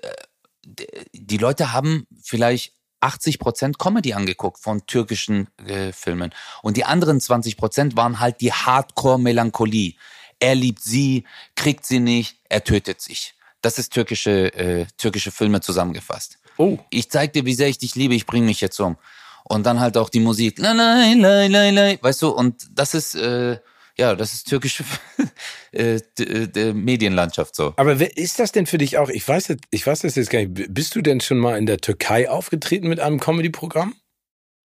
[0.64, 2.74] die Leute haben vielleicht
[3.04, 6.34] 80 Prozent Comedy angeguckt von türkischen äh, Filmen.
[6.62, 9.96] Und die anderen 20 Prozent waren halt die Hardcore-Melancholie.
[10.40, 11.26] Er liebt sie,
[11.56, 13.36] kriegt sie nicht, er tötet sich.
[13.62, 16.38] Das ist türkische, äh, türkische Filme zusammengefasst.
[16.58, 16.78] Oh.
[16.90, 18.98] Ich zeig dir, wie sehr ich dich liebe, ich bring mich jetzt um.
[19.44, 22.94] Und dann halt auch die Musik, la, la, la, la, la, weißt du, und das
[22.94, 23.60] ist, äh,
[23.98, 24.84] ja, das ist türkische
[25.72, 27.74] äh, äh Medienlandschaft so.
[27.78, 29.10] Aber wer ist das denn für dich auch?
[29.10, 30.74] Ich weiß, ich weiß das jetzt gar nicht.
[30.74, 33.96] Bist du denn schon mal in der Türkei aufgetreten mit einem Comedy-Programm?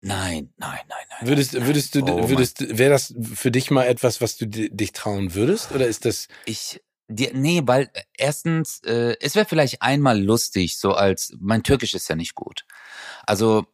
[0.04, 1.28] Nein, nein, nein, nein.
[1.28, 5.34] Würdest, würdest du, oh würdest, wäre das für dich mal etwas, was du dich trauen
[5.34, 5.70] würdest?
[5.70, 6.26] Oder ist das?
[6.44, 11.94] Ich, die, nee, weil erstens, äh, es wäre vielleicht einmal lustig, so als mein Türkisch
[11.94, 12.66] ist ja nicht gut.
[13.24, 13.64] Also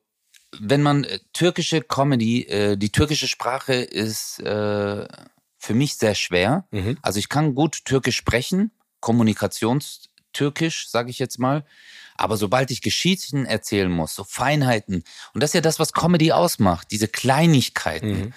[0.61, 5.07] wenn man äh, türkische Comedy, äh, die türkische Sprache ist äh,
[5.59, 6.67] für mich sehr schwer.
[6.71, 6.99] Mhm.
[7.03, 11.65] Also ich kann gut Türkisch sprechen, Kommunikationstürkisch, sage ich jetzt mal.
[12.17, 15.05] Aber sobald ich Geschichten erzählen muss, so Feinheiten,
[15.35, 18.21] und das ist ja das, was Comedy ausmacht, diese Kleinigkeiten.
[18.21, 18.33] Mhm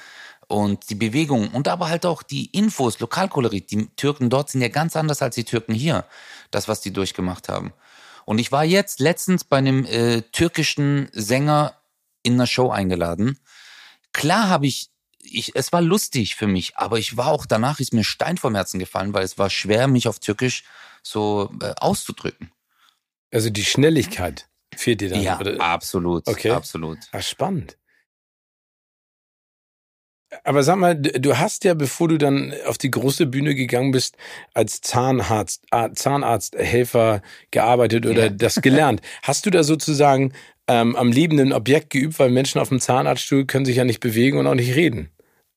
[0.51, 3.71] und die Bewegung und aber halt auch die Infos, Lokalkolorit.
[3.71, 6.05] Die Türken dort sind ja ganz anders als die Türken hier.
[6.51, 7.73] Das, was die durchgemacht haben.
[8.25, 11.75] Und ich war jetzt letztens bei einem äh, türkischen Sänger
[12.23, 13.39] in einer Show eingeladen.
[14.13, 14.89] Klar habe ich,
[15.23, 18.55] ich, es war lustig für mich, aber ich war auch danach, ist mir Stein vom
[18.55, 20.63] Herzen gefallen, weil es war schwer, mich auf Türkisch
[21.03, 22.51] so äh, auszudrücken.
[23.31, 25.21] Also die Schnelligkeit fehlt dir dann?
[25.21, 25.59] Ja, oder?
[25.61, 26.27] absolut.
[26.27, 26.51] Okay.
[26.51, 26.99] Absolut.
[27.11, 27.77] Ach, spannend.
[30.43, 34.15] Aber sag mal, du hast ja, bevor du dann auf die große Bühne gegangen bist,
[34.53, 35.65] als Zahnarzt,
[35.95, 38.29] Zahnarzthelfer gearbeitet oder ja.
[38.29, 39.01] das gelernt.
[39.23, 40.31] Hast du da sozusagen
[40.71, 44.37] ähm, am lebenden Objekt geübt, weil Menschen auf dem Zahnarztstuhl können sich ja nicht bewegen
[44.37, 45.11] und auch nicht reden?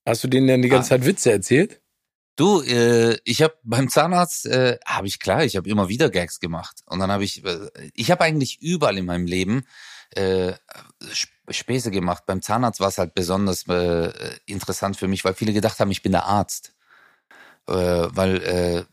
[0.04, 0.98] Hast du denen dann die ganze ah.
[0.98, 1.80] Zeit Witze erzählt?
[2.34, 6.40] Du, äh, ich habe beim Zahnarzt, äh, habe ich klar, ich habe immer wieder Gags
[6.40, 6.82] gemacht.
[6.86, 9.64] Und dann habe ich, äh, ich habe eigentlich überall in meinem Leben
[10.16, 10.54] äh,
[11.48, 12.24] Späße gemacht.
[12.26, 14.10] Beim Zahnarzt war es halt besonders äh,
[14.46, 16.74] interessant für mich, weil viele gedacht haben, ich bin der Arzt.
[17.68, 18.84] Äh, weil äh,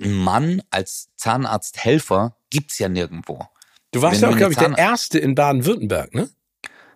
[0.00, 3.48] ein Mann als Zahnarzthelfer gibt's ja nirgendwo.
[3.92, 6.28] Du warst ja auch, glaube ich, der Erste in Baden-Württemberg, ne?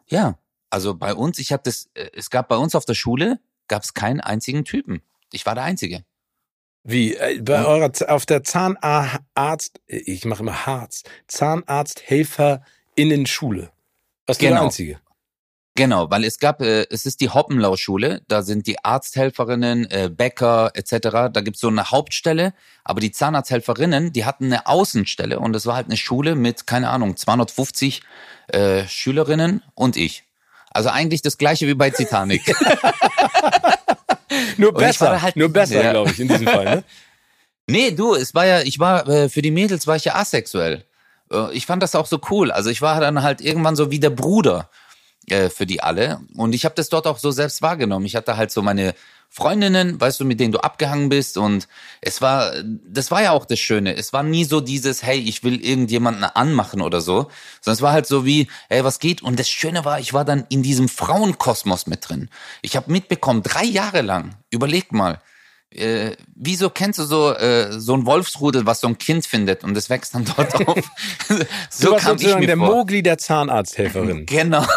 [0.06, 0.38] Ja,
[0.70, 3.38] also bei uns, ich habe das, äh, es gab bei uns auf der Schule,
[3.68, 5.02] gab es keinen einzigen Typen.
[5.32, 6.04] Ich war der Einzige.
[6.82, 7.16] Wie?
[7.16, 13.70] Äh, bei eurer, auf der Zahnarzt, ich mache immer Harz, Zahnarzthelferinnen-Schule.
[14.26, 14.54] Warst genau.
[14.54, 14.98] der Einzige?
[15.80, 20.72] Genau, weil es gab, äh, es ist die Hoppenlau-Schule, da sind die Arzthelferinnen, äh, Bäcker
[20.74, 22.52] etc., da gibt's so eine Hauptstelle,
[22.84, 26.90] aber die Zahnarzthelferinnen, die hatten eine Außenstelle und es war halt eine Schule mit, keine
[26.90, 28.02] Ahnung, 250
[28.48, 30.24] äh, Schülerinnen und ich.
[30.70, 32.42] Also eigentlich das gleiche wie bei Titanic.
[34.58, 35.92] nur besser, halt, nur besser, ja.
[35.92, 36.64] glaube ich, in diesem Fall.
[36.66, 36.84] Ne?
[37.66, 40.84] Nee, du, es war ja, ich war, äh, für die Mädels war ich ja asexuell.
[41.32, 42.50] Äh, ich fand das auch so cool.
[42.50, 44.68] Also ich war dann halt irgendwann so wie der Bruder
[45.28, 46.20] äh, für die alle.
[46.36, 48.06] Und ich habe das dort auch so selbst wahrgenommen.
[48.06, 48.94] Ich hatte halt so meine
[49.32, 51.68] Freundinnen, weißt du, mit denen du abgehangen bist und
[52.00, 53.94] es war, das war ja auch das Schöne.
[53.94, 57.92] Es war nie so dieses, hey, ich will irgendjemanden anmachen oder so, sondern es war
[57.92, 59.22] halt so wie, hey, was geht?
[59.22, 62.28] Und das Schöne war, ich war dann in diesem Frauenkosmos mit drin.
[62.60, 65.20] Ich habe mitbekommen, drei Jahre lang, überleg mal,
[65.72, 69.76] äh, wieso kennst du so äh, so ein Wolfsrudel, was so ein Kind findet und
[69.76, 70.90] es wächst dann dort auf?
[71.70, 72.66] so kam ich mir der vor.
[72.66, 74.26] Mogli der Zahnarzthelferin.
[74.26, 74.64] Genau.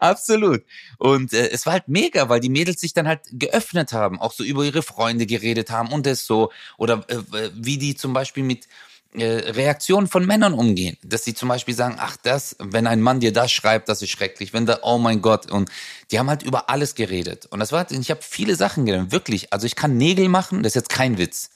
[0.00, 0.62] Absolut.
[0.98, 4.32] Und äh, es war halt mega, weil die Mädels sich dann halt geöffnet haben, auch
[4.32, 6.50] so über ihre Freunde geredet haben und das so.
[6.76, 8.66] Oder äh, wie die zum Beispiel mit
[9.14, 10.96] Reaktionen von Männern umgehen.
[11.02, 14.10] Dass sie zum Beispiel sagen, ach das, wenn ein Mann dir das schreibt, das ist
[14.10, 14.52] schrecklich.
[14.52, 15.50] Wenn da, oh mein Gott.
[15.50, 15.68] Und
[16.10, 17.46] die haben halt über alles geredet.
[17.46, 19.52] Und das war, ich habe viele Sachen gelernt, wirklich.
[19.52, 21.50] Also ich kann Nägel machen, das ist jetzt kein Witz.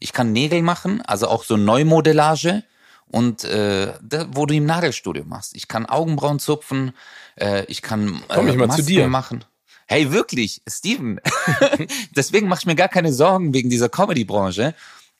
[0.00, 2.64] Ich kann Nägel machen, also auch so Neumodellage
[3.06, 5.54] und äh, da, wo du im Nagelstudio machst.
[5.54, 6.92] Ich kann Augenbrauen zupfen,
[7.36, 9.08] äh, ich kann äh, Komm ich mal Masken zu dir.
[9.08, 9.44] machen.
[9.86, 11.20] Hey, wirklich, Steven.
[12.16, 14.74] Deswegen mach ich mir gar keine Sorgen wegen dieser Comedy-Branche.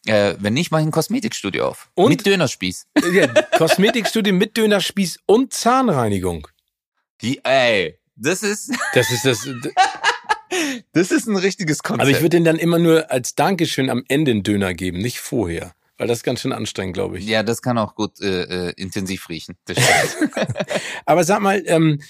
[0.06, 1.90] Äh, wenn nicht, mach ich ein Kosmetikstudio auf.
[1.94, 2.10] Und?
[2.10, 2.86] Mit Dönerspieß.
[3.12, 3.26] Ja,
[3.56, 6.46] Kosmetikstudio mit Dönerspieß und Zahnreinigung.
[7.22, 8.72] Die, ey, das ist.
[8.94, 9.48] Das ist das.
[10.92, 12.02] Das ist ein richtiges Konzept.
[12.02, 15.18] Aber ich würde den dann immer nur als Dankeschön am Ende einen Döner geben, nicht
[15.18, 15.74] vorher.
[15.96, 17.26] Weil das ist ganz schön anstrengend, glaube ich.
[17.26, 19.56] Ja, das kann auch gut äh, äh intensiv riechen.
[21.06, 22.00] Aber sag mal, ähm,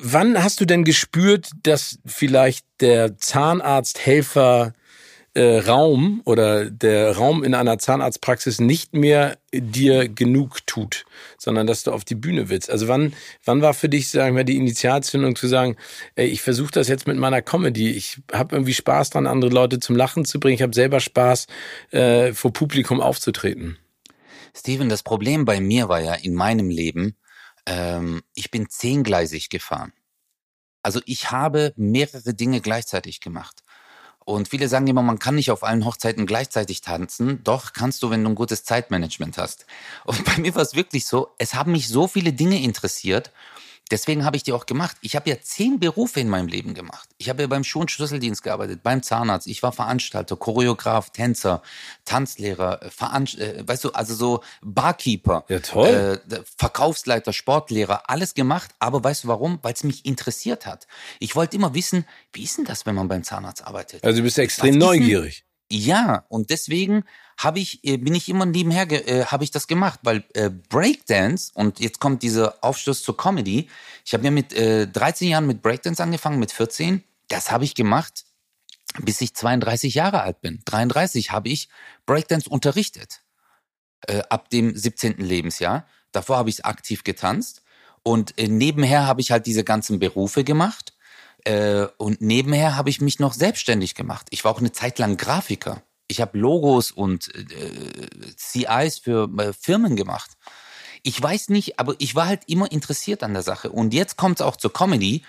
[0.00, 4.72] wann hast du denn gespürt, dass vielleicht der Zahnarzthelfer
[5.34, 11.04] äh, Raum oder der Raum in einer Zahnarztpraxis nicht mehr dir genug tut,
[11.38, 12.70] sondern dass du auf die Bühne willst.
[12.70, 13.14] Also wann,
[13.44, 15.76] wann war für dich, sagen wir, die Initialzündung zu sagen,
[16.16, 17.90] ey, ich versuche das jetzt mit meiner Comedy.
[17.90, 20.56] Ich habe irgendwie Spaß dran, andere Leute zum Lachen zu bringen.
[20.56, 21.46] Ich habe selber Spaß,
[21.90, 23.78] äh, vor Publikum aufzutreten.
[24.56, 27.16] Steven, das Problem bei mir war ja in meinem Leben,
[27.66, 29.92] ähm, ich bin zehngleisig gefahren.
[30.82, 33.62] Also ich habe mehrere Dinge gleichzeitig gemacht.
[34.30, 37.42] Und viele sagen immer, man kann nicht auf allen Hochzeiten gleichzeitig tanzen.
[37.42, 39.66] Doch kannst du, wenn du ein gutes Zeitmanagement hast.
[40.04, 43.32] Und bei mir war es wirklich so, es haben mich so viele Dinge interessiert
[43.90, 44.96] Deswegen habe ich die auch gemacht.
[45.00, 47.08] Ich habe ja zehn Berufe in meinem Leben gemacht.
[47.18, 49.46] Ich habe ja beim Schuh- und Schlüsseldienst gearbeitet, beim Zahnarzt.
[49.46, 51.62] Ich war Veranstalter, Choreograf, Tänzer,
[52.04, 56.20] Tanzlehrer, äh, Veranst äh, weißt du, also so Barkeeper, ja, toll.
[56.28, 58.70] Äh, Verkaufsleiter, Sportlehrer, alles gemacht.
[58.78, 59.58] Aber weißt du warum?
[59.62, 60.86] Weil es mich interessiert hat.
[61.18, 64.04] Ich wollte immer wissen, wie ist denn das, wenn man beim Zahnarzt arbeitet?
[64.04, 65.44] Also du bist extrem neugierig.
[65.72, 67.04] Ja, und deswegen
[67.38, 71.52] habe ich, äh, bin ich immer nebenher, äh, habe ich das gemacht, weil äh, Breakdance,
[71.54, 73.68] und jetzt kommt dieser Aufschluss zur Comedy,
[74.04, 77.76] ich habe ja mit äh, 13 Jahren mit Breakdance angefangen, mit 14, das habe ich
[77.76, 78.24] gemacht,
[78.98, 80.60] bis ich 32 Jahre alt bin.
[80.64, 81.68] 33 habe ich
[82.04, 83.22] Breakdance unterrichtet,
[84.08, 85.18] äh, ab dem 17.
[85.18, 85.86] Lebensjahr.
[86.10, 87.62] Davor habe ich aktiv getanzt
[88.02, 90.94] und äh, nebenher habe ich halt diese ganzen Berufe gemacht
[91.44, 94.26] äh, und nebenher habe ich mich noch selbstständig gemacht.
[94.30, 95.82] Ich war auch eine Zeit lang Grafiker.
[96.08, 100.30] Ich habe Logos und äh, CIs für äh, Firmen gemacht.
[101.02, 103.70] Ich weiß nicht, aber ich war halt immer interessiert an der Sache.
[103.70, 105.22] Und jetzt kommt es auch zur Comedy.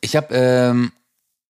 [0.00, 0.92] Ich habe ähm,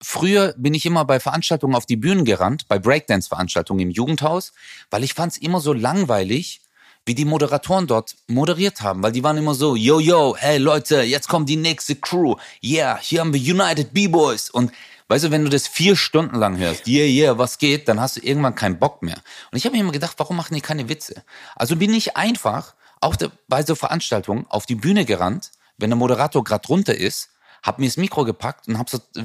[0.01, 4.53] früher bin ich immer bei Veranstaltungen auf die Bühnen gerannt, bei Breakdance-Veranstaltungen im Jugendhaus,
[4.89, 6.61] weil ich fand es immer so langweilig,
[7.05, 11.01] wie die Moderatoren dort moderiert haben, weil die waren immer so, yo, yo, hey Leute,
[11.01, 12.35] jetzt kommt die nächste Crew.
[12.63, 14.49] Yeah, hier haben wir United B-Boys.
[14.49, 14.71] Und
[15.07, 18.17] weißt du, wenn du das vier Stunden lang hörst, yeah, yeah, was geht, dann hast
[18.17, 19.17] du irgendwann keinen Bock mehr.
[19.51, 21.23] Und ich habe mir immer gedacht, warum machen die keine Witze?
[21.55, 23.15] Also bin ich einfach auch
[23.47, 27.29] bei so Veranstaltungen auf die Bühne gerannt, wenn der Moderator gerade runter ist,
[27.63, 29.23] hab mir das Mikro gepackt und hab so äh,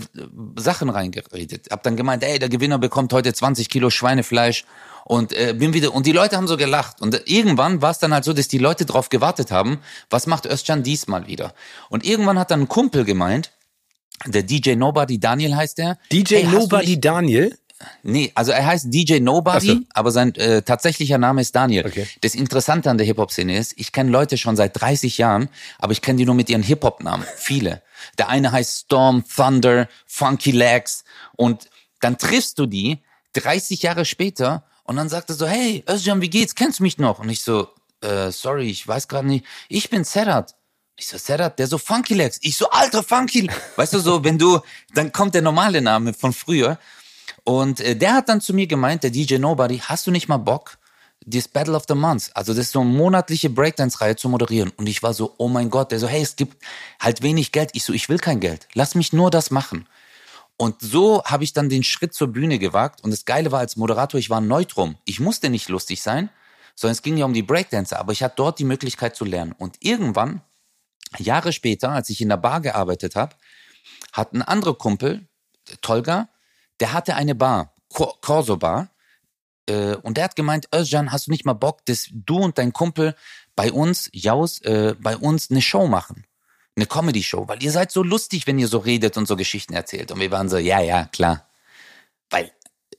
[0.56, 1.68] Sachen reingeredet.
[1.70, 4.64] Hab dann gemeint, ey, der Gewinner bekommt heute 20 Kilo Schweinefleisch
[5.07, 8.12] und äh, bin wieder und die Leute haben so gelacht und irgendwann war es dann
[8.12, 9.78] halt so, dass die Leute drauf gewartet haben,
[10.11, 11.54] was macht Özcan diesmal wieder?
[11.88, 13.52] Und irgendwann hat dann ein Kumpel gemeint,
[14.24, 15.96] der DJ Nobody Daniel heißt der.
[16.11, 17.57] DJ hey, Nobody Daniel?
[18.02, 19.78] Nee, also er heißt DJ Nobody, so.
[19.94, 21.86] aber sein äh, tatsächlicher Name ist Daniel.
[21.86, 22.09] Okay.
[22.22, 25.48] Das Interessante an der Hip-Hop-Szene ist, ich kenne Leute schon seit 30 Jahren,
[25.78, 27.24] aber ich kenne die nur mit ihren Hip-Hop-Namen.
[27.36, 27.82] Viele.
[28.18, 31.04] Der eine heißt Storm, Thunder, Funky Legs
[31.36, 31.68] und
[32.00, 32.98] dann triffst du die
[33.34, 36.55] 30 Jahre später und dann sagt er so, hey, Özcan, wie geht's?
[36.55, 37.18] Kennst du mich noch?
[37.18, 37.68] Und ich so,
[38.01, 39.45] äh, sorry, ich weiß gerade nicht.
[39.68, 40.55] Ich bin Sedat.
[40.97, 42.39] Ich so, Sedat, der so Funky Legs.
[42.43, 43.51] Ich so, alter Funky.
[43.76, 44.61] Weißt du so, wenn du,
[44.95, 46.78] dann kommt der normale Name von früher.
[47.45, 50.39] Und äh, der hat dann zu mir gemeint, der DJ Nobody, hast du nicht mal
[50.39, 50.78] Bock,
[51.24, 54.72] das Battle of the Month, also das ist so eine monatliche Breakdance-Reihe zu moderieren.
[54.76, 56.62] Und ich war so, oh mein Gott, der so, hey, es gibt
[57.01, 57.70] halt wenig Geld.
[57.72, 58.68] Ich so, ich will kein Geld.
[58.74, 59.87] Lass mich nur das machen.
[60.57, 63.04] Und so habe ich dann den Schritt zur Bühne gewagt.
[63.04, 64.96] Und das Geile war als Moderator, ich war neutrum.
[65.04, 66.30] Ich musste nicht lustig sein,
[66.74, 67.98] sondern es ging ja um die Breakdancer.
[67.98, 69.52] Aber ich hatte dort die Möglichkeit zu lernen.
[69.52, 70.40] Und irgendwann,
[71.18, 73.36] Jahre später, als ich in der Bar gearbeitet habe,
[74.12, 75.28] hat ein anderer Kumpel,
[75.82, 76.28] Tolga,
[76.80, 78.90] der hatte eine Bar, Corso Bar,
[79.68, 82.72] äh, und der hat gemeint, Özcan, hast du nicht mal Bock, dass du und dein
[82.72, 83.14] Kumpel
[83.54, 86.24] bei uns, Jaus, äh, bei uns eine Show machen?
[86.76, 90.12] Eine Comedy-Show, weil ihr seid so lustig, wenn ihr so redet und so Geschichten erzählt.
[90.12, 91.48] Und wir waren so, ja, ja, klar.
[92.28, 92.52] Weil,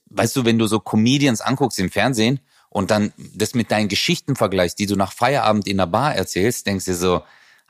[0.06, 4.34] weißt du, wenn du so Comedians anguckst im Fernsehen und dann das mit deinen Geschichten
[4.34, 7.22] vergleichst, die du nach Feierabend in der Bar erzählst, denkst du so,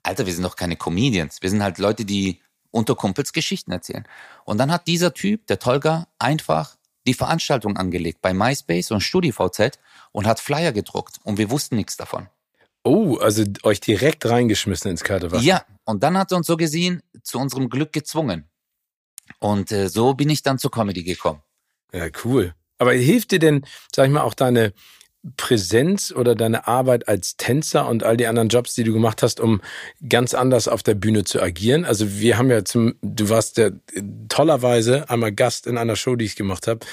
[0.02, 1.42] Alter, wir sind doch keine Comedians.
[1.42, 2.40] Wir sind halt Leute, die
[2.70, 4.06] unter Kumpels Geschichten erzählen.
[4.44, 9.78] Und dann hat dieser Typ, der Tolga, einfach die Veranstaltung angelegt bei MySpace und StudiVZ
[10.12, 12.28] und hat Flyer gedruckt und wir wussten nichts davon.
[12.88, 15.44] Oh, also euch direkt reingeschmissen ins kalte Wasser.
[15.44, 18.48] Ja, und dann hat er uns so gesehen zu unserem Glück gezwungen.
[19.40, 21.42] Und äh, so bin ich dann zur Comedy gekommen.
[21.92, 22.54] Ja, cool.
[22.78, 24.72] Aber hilft dir denn, sag ich mal, auch deine
[25.36, 29.40] Präsenz oder deine Arbeit als Tänzer und all die anderen Jobs, die du gemacht hast,
[29.40, 29.60] um
[30.08, 31.84] ganz anders auf der Bühne zu agieren?
[31.84, 33.70] Also wir haben ja zum, du warst ja
[34.28, 36.86] tollerweise einmal Gast in einer Show, die ich gemacht habe.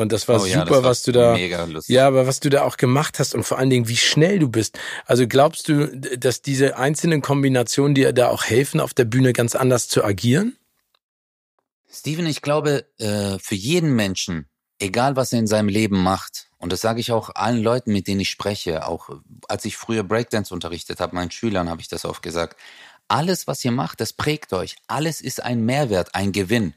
[0.00, 2.50] Und das war oh, super, ja, das war was du da, ja, aber was du
[2.50, 4.78] da auch gemacht hast und vor allen Dingen, wie schnell du bist.
[5.06, 9.56] Also glaubst du, dass diese einzelnen Kombinationen dir da auch helfen, auf der Bühne ganz
[9.56, 10.56] anders zu agieren?
[11.90, 14.46] Steven, ich glaube, äh, für jeden Menschen,
[14.78, 18.06] egal was er in seinem Leben macht, und das sage ich auch allen Leuten, mit
[18.06, 19.10] denen ich spreche, auch
[19.48, 22.56] als ich früher Breakdance unterrichtet habe, meinen Schülern habe ich das oft gesagt.
[23.08, 24.76] Alles, was ihr macht, das prägt euch.
[24.86, 26.74] Alles ist ein Mehrwert, ein Gewinn.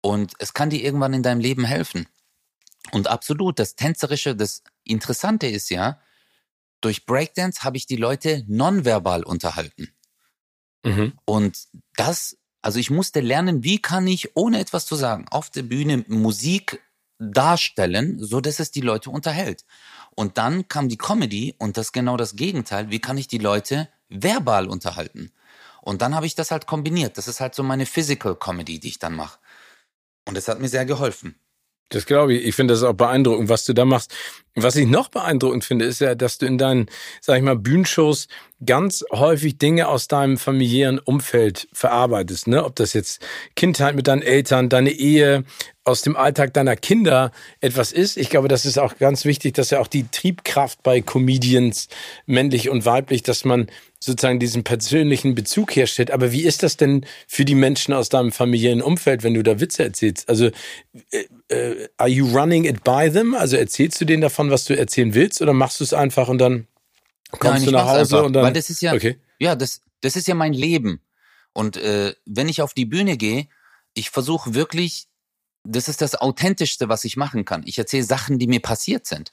[0.00, 2.08] Und es kann dir irgendwann in deinem Leben helfen.
[2.92, 6.00] Und absolut, das Tänzerische, das Interessante ist ja,
[6.80, 9.92] durch Breakdance habe ich die Leute nonverbal unterhalten.
[10.84, 11.14] Mhm.
[11.24, 15.62] Und das, also ich musste lernen, wie kann ich, ohne etwas zu sagen, auf der
[15.62, 16.82] Bühne Musik
[17.18, 19.64] darstellen, so dass es die Leute unterhält.
[20.14, 22.90] Und dann kam die Comedy und das genau das Gegenteil.
[22.90, 25.32] Wie kann ich die Leute verbal unterhalten?
[25.82, 27.16] Und dann habe ich das halt kombiniert.
[27.16, 29.38] Das ist halt so meine Physical Comedy, die ich dann mache.
[30.26, 31.38] Und das hat mir sehr geholfen.
[31.88, 32.46] Das glaube ich.
[32.46, 34.12] Ich finde das auch beeindruckend, was du da machst.
[34.56, 36.86] Was ich noch beeindruckend finde, ist ja, dass du in deinen,
[37.20, 38.26] sag ich mal, Bühnenshows
[38.64, 42.64] ganz häufig Dinge aus deinem familiären Umfeld verarbeitest, ne?
[42.64, 43.20] Ob das jetzt
[43.54, 45.44] Kindheit mit deinen Eltern, deine Ehe,
[45.84, 47.30] aus dem Alltag deiner Kinder
[47.60, 48.16] etwas ist.
[48.16, 51.88] Ich glaube, das ist auch ganz wichtig, dass ja auch die Triebkraft bei Comedians,
[52.26, 53.68] männlich und weiblich, dass man
[53.98, 56.10] sozusagen diesen persönlichen Bezug herstellt.
[56.10, 59.60] Aber wie ist das denn für die Menschen aus deinem familiären Umfeld, wenn du da
[59.60, 60.28] Witze erzählst?
[60.28, 60.50] Also,
[61.10, 63.34] äh, äh, are you running it by them?
[63.34, 66.38] Also erzählst du denen davon, was du erzählen willst, oder machst du es einfach und
[66.38, 66.66] dann
[67.30, 68.44] kommst Nein, du nach Hause einfach, und dann?
[68.44, 69.18] Weil das ist ja, okay.
[69.38, 71.00] ja, das, das ist ja mein Leben.
[71.52, 73.48] Und äh, wenn ich auf die Bühne gehe,
[73.94, 75.06] ich versuche wirklich,
[75.64, 77.62] das ist das Authentischste, was ich machen kann.
[77.66, 79.32] Ich erzähle Sachen, die mir passiert sind.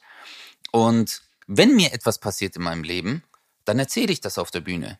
[0.71, 3.23] Und wenn mir etwas passiert in meinem Leben,
[3.65, 4.99] dann erzähle ich das auf der Bühne.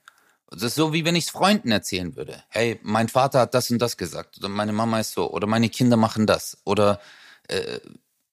[0.49, 2.43] Das ist so, wie wenn ich es Freunden erzählen würde.
[2.49, 4.38] Hey, mein Vater hat das und das gesagt.
[4.38, 5.32] Oder meine Mama ist so.
[5.32, 6.57] Oder meine Kinder machen das.
[6.64, 6.99] Oder
[7.47, 7.80] äh,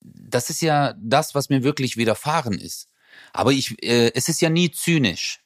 [0.01, 2.89] das ist ja das, was mir wirklich widerfahren ist.
[3.33, 5.41] Aber ich, äh, es ist ja nie zynisch.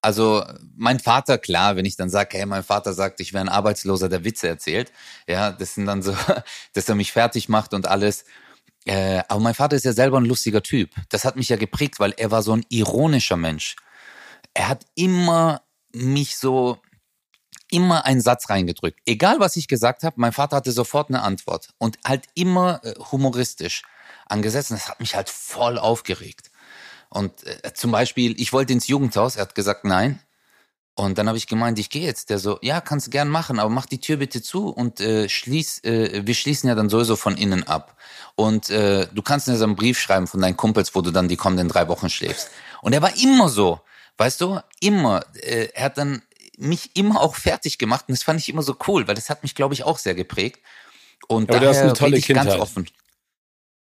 [0.00, 0.44] Also
[0.76, 4.08] mein Vater, klar, wenn ich dann sage, hey, mein Vater sagt, ich wäre ein Arbeitsloser,
[4.08, 4.92] der Witze erzählt,
[5.26, 6.16] ja, das sind dann so,
[6.74, 8.24] dass er mich fertig macht und alles.
[8.84, 10.90] Äh, aber mein Vater ist ja selber ein lustiger Typ.
[11.08, 13.76] Das hat mich ja geprägt, weil er war so ein ironischer Mensch
[14.56, 15.60] er hat immer
[15.92, 16.78] mich so
[17.70, 18.98] immer einen Satz reingedrückt.
[19.04, 22.94] Egal was ich gesagt habe, mein Vater hatte sofort eine Antwort und halt immer äh,
[23.12, 23.82] humoristisch
[24.24, 24.70] angesetzt.
[24.70, 26.50] Und das hat mich halt voll aufgeregt.
[27.10, 30.20] Und äh, zum Beispiel, ich wollte ins Jugendhaus, er hat gesagt nein.
[30.94, 32.30] Und dann habe ich gemeint, ich gehe jetzt.
[32.30, 35.84] Der so, ja, kannst gern machen, aber mach die Tür bitte zu und äh, schließ,
[35.84, 37.98] äh, wir schließen ja dann sowieso von innen ab.
[38.36, 41.28] Und äh, du kannst mir so einen Brief schreiben von deinen Kumpels, wo du dann
[41.28, 42.48] die kommenden drei Wochen schläfst.
[42.80, 43.80] Und er war immer so.
[44.18, 45.24] Weißt du, immer.
[45.34, 46.22] Äh, er hat dann
[46.58, 49.42] mich immer auch fertig gemacht und das fand ich immer so cool, weil das hat
[49.42, 50.60] mich, glaube ich, auch sehr geprägt.
[51.28, 52.46] Und aber daher du hast eine tolle ich Kindheit.
[52.46, 52.88] ganz offen.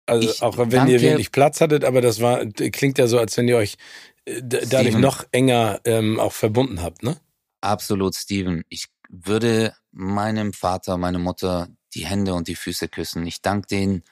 [0.07, 3.18] Also ich auch wenn danke, ihr wenig Platz hattet, aber das war klingt ja so,
[3.18, 3.76] als wenn ihr euch
[4.24, 7.16] äh, dadurch Steven, noch enger ähm, auch verbunden habt, ne?
[7.61, 8.64] Absolut, Steven.
[8.68, 13.26] Ich würde meinem Vater, meiner Mutter die Hände und die Füße küssen.
[13.26, 14.03] Ich danke denen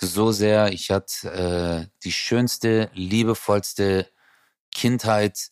[0.00, 0.72] so sehr.
[0.72, 4.08] Ich hatte äh, die schönste, liebevollste
[4.72, 5.50] Kindheit,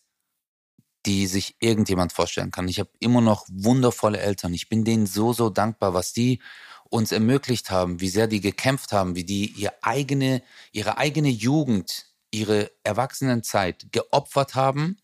[1.07, 2.69] die sich irgendjemand vorstellen kann.
[2.69, 4.55] Ich habe immer noch wundervolle Eltern.
[4.55, 6.41] Ich bin denen so, so dankbar, was die
[6.89, 10.43] uns ermöglicht haben, wie sehr die gekämpft haben, wie die ihre eigene,
[10.73, 14.99] ihre eigene Jugend, ihre Erwachsenenzeit geopfert haben,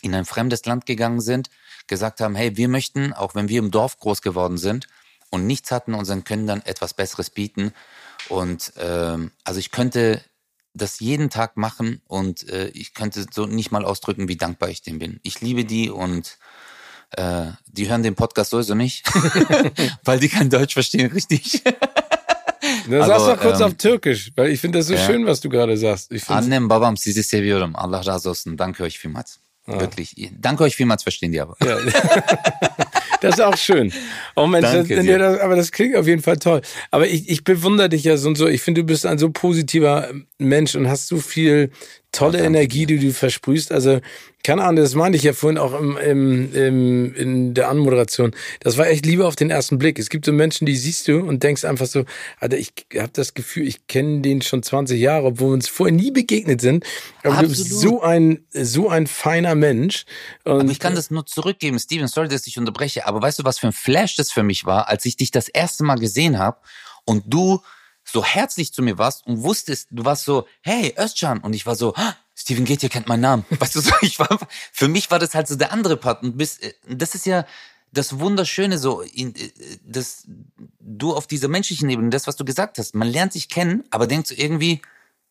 [0.00, 1.50] in ein fremdes Land gegangen sind,
[1.88, 4.86] gesagt haben, hey, wir möchten, auch wenn wir im Dorf groß geworden sind
[5.30, 7.72] und nichts hatten, unseren Kindern etwas Besseres bieten.
[8.28, 10.22] Und ähm, also ich könnte
[10.78, 14.82] das jeden Tag machen und äh, ich könnte so nicht mal ausdrücken, wie dankbar ich
[14.82, 15.20] dem bin.
[15.22, 16.38] Ich liebe die und
[17.16, 19.06] Äh, die hören den Podcast sowieso nicht,
[20.04, 21.62] weil die kein Deutsch verstehen, richtig.
[22.86, 25.06] Na, sag's doch kurz ähm, auf Türkisch, weil ich finde das so ja.
[25.06, 26.12] schön, was du gerade sagst.
[26.12, 27.74] Ich Annem babam sizi seviyorum.
[27.76, 28.58] Allah razı olsun.
[28.58, 29.40] Danke euch vielmals.
[29.66, 29.80] Ah.
[29.80, 30.14] Wirklich.
[30.38, 31.56] Danke euch vielmals, verstehen die aber.
[31.64, 31.78] Ja.
[33.20, 33.92] Das ist auch schön.
[34.36, 36.60] Oh Mensch, das, das, aber das klingt auf jeden Fall toll.
[36.90, 38.46] Aber ich, ich bewundere dich ja so und so.
[38.46, 41.70] Ich finde, du bist ein so positiver Mensch und hast so viel
[42.12, 43.70] tolle Energie, die du versprühst.
[43.70, 44.00] Also,
[44.42, 48.34] keine Ahnung, das meinte ich ja vorhin auch im, im, im, in der Anmoderation.
[48.60, 49.98] Das war echt Liebe auf den ersten Blick.
[49.98, 52.04] Es gibt so Menschen, die siehst du und denkst einfach so,
[52.40, 55.94] Alter, ich habe das Gefühl, ich kenne den schon 20 Jahre, obwohl wir uns vorher
[55.94, 56.84] nie begegnet sind.
[57.22, 57.56] Aber Absolut.
[57.56, 60.06] du bist so ein, so ein feiner Mensch.
[60.44, 63.44] Und aber ich kann das nur zurückgeben, Steven, sorry, dass ich unterbreche, aber weißt du,
[63.44, 66.38] was für ein Flash das für mich war, als ich dich das erste Mal gesehen
[66.38, 66.58] habe
[67.04, 67.60] und du
[68.10, 71.40] so herzlich zu mir warst und wusstest, du warst so, hey, Özcan.
[71.40, 71.94] Und ich war so,
[72.34, 73.44] Steven Gates kennt meinen Namen.
[73.50, 74.38] Weißt du so, ich war,
[74.72, 76.22] für mich war das halt so der andere Part.
[76.22, 77.44] Und bis, äh, das ist ja
[77.92, 79.32] das Wunderschöne so, äh,
[79.84, 80.24] dass
[80.80, 84.06] du auf dieser menschlichen Ebene, das, was du gesagt hast, man lernt sich kennen, aber
[84.06, 84.80] denkt so irgendwie,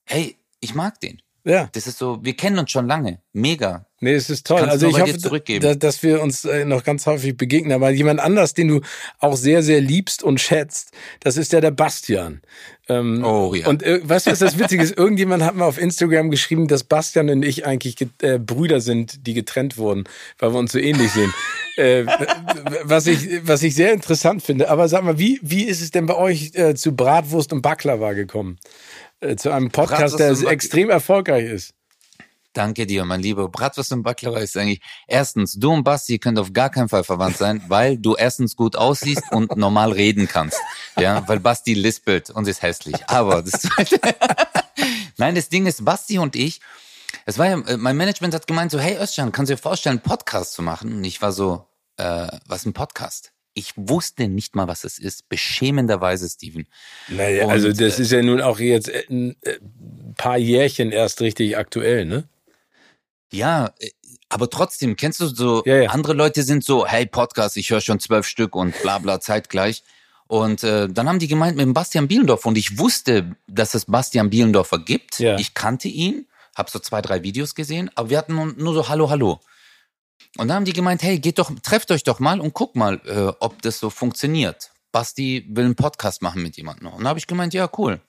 [0.05, 1.21] hey, ich mag den.
[1.43, 1.69] Ja.
[1.71, 3.21] Das ist so, wir kennen uns schon lange.
[3.33, 3.86] Mega.
[3.99, 4.59] Nee, es ist toll.
[4.59, 7.71] Kannst also ich hoffe, dass, dass wir uns äh, noch ganz häufig begegnen.
[7.71, 8.81] Aber jemand anders, den du
[9.19, 12.41] auch sehr, sehr liebst und schätzt, das ist ja der Bastian.
[12.89, 13.67] Ähm, oh ja.
[13.67, 14.91] Und äh, weißt du, was das Witzige ist?
[14.97, 19.33] Irgendjemand hat mal auf Instagram geschrieben, dass Bastian und ich eigentlich äh, Brüder sind, die
[19.33, 20.03] getrennt wurden,
[20.37, 21.33] weil wir uns so ähnlich sehen.
[21.77, 22.05] äh,
[22.83, 24.69] was ich was ich sehr interessant finde.
[24.69, 28.13] Aber sag mal, wie wie ist es denn bei euch äh, zu Bratwurst und Baklava
[28.13, 28.59] gekommen?
[29.21, 31.73] Äh, zu einem Podcast, der extrem erfolgreich ist.
[32.57, 33.49] Danke dir, mein lieber.
[33.49, 37.37] Bratwurst und Baklava ist eigentlich, erstens, du und Basti könnt auf gar keinen Fall verwandt
[37.37, 40.57] sein, weil du erstens gut aussiehst und normal reden kannst.
[40.97, 42.95] Ja, weil Basti lispelt und ist hässlich.
[43.05, 43.99] Aber das zweite,
[45.17, 46.59] nein, das Ding ist, Basti und ich,
[47.27, 49.97] es war ja, äh, mein Management hat gemeint so, hey Özcan, kannst du dir vorstellen,
[49.97, 50.93] einen Podcast zu machen?
[50.93, 51.63] Und ich war so,
[51.97, 53.33] äh, was ein Podcast?
[53.53, 55.29] Ich wusste nicht mal, was es ist.
[55.29, 56.65] Beschämenderweise, Steven.
[57.07, 59.59] Naja, Und, also das äh, ist ja nun auch jetzt ein äh,
[60.15, 62.27] paar Jährchen erst richtig aktuell, ne?
[63.31, 63.89] Ja, äh,
[64.29, 65.89] aber trotzdem, kennst du so, ja, ja.
[65.91, 69.83] andere Leute sind so, hey, Podcast, ich höre schon zwölf Stück und bla bla zeitgleich.
[70.27, 73.85] Und äh, dann haben die gemeint mit dem Bastian Bielendorf und ich wusste, dass es
[73.85, 75.19] Bastian Bielendorfer gibt.
[75.19, 75.37] Ja.
[75.37, 78.89] Ich kannte ihn, habe so zwei, drei Videos gesehen, aber wir hatten nur, nur so
[78.89, 79.39] Hallo, Hallo.
[80.37, 82.99] Und dann haben die gemeint, hey, geht doch, trefft euch doch mal und guckt mal,
[83.05, 84.71] äh, ob das so funktioniert.
[84.91, 86.87] Basti will einen Podcast machen mit jemandem.
[86.87, 88.01] Und da habe ich gemeint, ja, cool.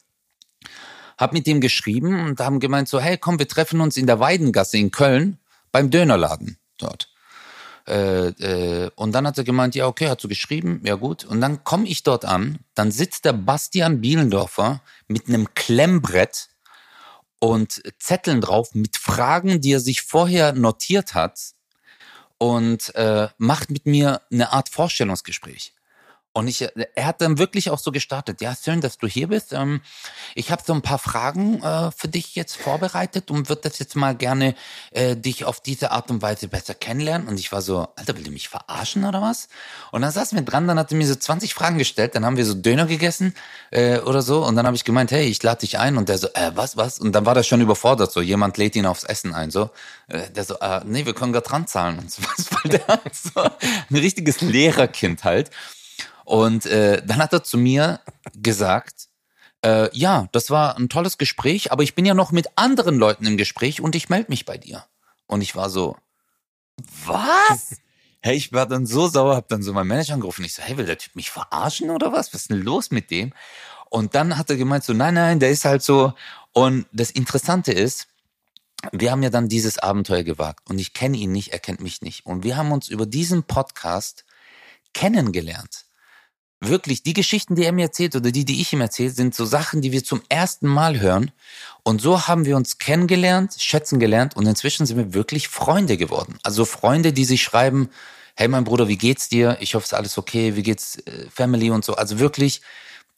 [1.19, 4.21] Hab mit dem geschrieben und haben gemeint so, hey, komm, wir treffen uns in der
[4.21, 5.39] Weidengasse in Köln
[5.73, 7.11] beim Dönerladen dort.
[7.89, 11.25] Äh, äh, und dann hat er gemeint, ja, okay, hat so geschrieben, ja gut.
[11.25, 16.49] Und dann komme ich dort an, dann sitzt der Bastian Bielendorfer mit einem Klemmbrett
[17.41, 21.39] und Zetteln drauf mit Fragen, die er sich vorher notiert hat
[22.37, 25.73] und äh, macht mit mir eine Art Vorstellungsgespräch.
[26.39, 26.65] Und ich,
[26.95, 28.41] er hat dann wirklich auch so gestartet.
[28.41, 29.53] Ja, schön, dass du hier bist.
[29.53, 29.81] Ähm,
[30.37, 33.97] ich habe so ein paar Fragen äh, für dich jetzt vorbereitet und würde das jetzt
[33.97, 34.55] mal gerne
[34.93, 37.27] äh, dich auf diese Art und Weise besser kennenlernen.
[37.27, 39.49] Und ich war so, Alter, will du mich verarschen oder was?
[39.91, 42.15] Und dann saß mir dran, dann hat er mir so 20 Fragen gestellt.
[42.15, 43.35] Dann haben wir so Döner gegessen
[43.73, 44.47] äh, oder so.
[44.47, 45.97] Und dann habe ich gemeint, hey, ich lade dich ein.
[45.97, 47.01] Und der so, äh, was, was?
[47.01, 48.13] Und dann war der schon überfordert.
[48.13, 49.51] So, jemand lädt ihn aufs Essen ein.
[49.51, 49.71] So,
[50.07, 52.49] äh, der so, äh, nee, wir können gar dran zahlen und so was.
[52.53, 55.51] Weil der so ein richtiges Lehrerkind halt.
[56.29, 58.01] Und äh, dann hat er zu mir
[58.35, 59.09] gesagt,
[59.65, 63.25] äh, ja, das war ein tolles Gespräch, aber ich bin ja noch mit anderen Leuten
[63.25, 64.85] im Gespräch und ich melde mich bei dir.
[65.27, 65.97] Und ich war so,
[67.07, 67.77] was?
[68.21, 70.45] Hey, ich war dann so sauer, hab dann so meinen Manager angerufen.
[70.45, 72.35] Ich so, hey, will der Typ mich verarschen oder was?
[72.35, 73.33] Was ist denn los mit dem?
[73.91, 76.13] Und dann hat er gemeint so, nein, nein, der ist halt so.
[76.53, 78.09] Und das Interessante ist,
[78.91, 82.03] wir haben ja dann dieses Abenteuer gewagt und ich kenne ihn nicht, er kennt mich
[82.03, 82.27] nicht.
[82.27, 84.25] Und wir haben uns über diesen Podcast
[84.93, 85.88] kennengelernt
[86.61, 89.45] wirklich, die Geschichten, die er mir erzählt oder die, die ich ihm erzähle, sind so
[89.45, 91.31] Sachen, die wir zum ersten Mal hören.
[91.83, 96.39] Und so haben wir uns kennengelernt, schätzen gelernt und inzwischen sind wir wirklich Freunde geworden.
[96.43, 97.91] Also Freunde, die sich schreiben,
[98.35, 99.57] hey mein Bruder, wie geht's dir?
[99.61, 100.57] Ich hoffe, es ist alles okay.
[100.57, 101.95] Wie geht's äh, Family und so.
[101.95, 102.61] Also wirklich,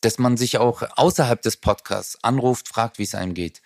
[0.01, 3.61] dass man sich auch außerhalb des Podcasts anruft, fragt, wie es einem geht.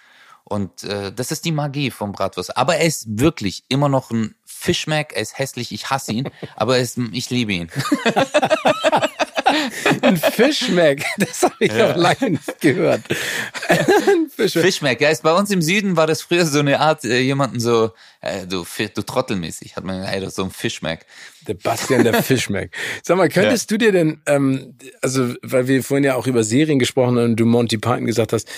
[0.45, 2.57] Und äh, das ist die Magie vom Bratwurst.
[2.57, 5.13] Aber er ist wirklich immer noch ein Fischmack.
[5.15, 7.71] Er ist hässlich, ich hasse ihn, aber ist, ich liebe ihn.
[10.03, 11.93] Ein Fischmeck, das habe ich ja.
[11.93, 13.03] auch lange nicht gehört.
[13.69, 14.65] Ein Fischmeck.
[14.65, 17.61] Fischmeck, ja, ist bei uns im Süden war das früher so eine Art, äh, jemanden
[17.61, 21.07] so, äh, du, du trottelmäßig, hat man, ey, so ein Fischmeck.
[21.47, 22.71] Der Bastian, der Fischmeck.
[23.03, 23.77] Sag mal, könntest ja.
[23.77, 27.37] du dir denn, ähm, also, weil wir vorhin ja auch über Serien gesprochen haben und
[27.37, 28.49] du Monty Python gesagt hast,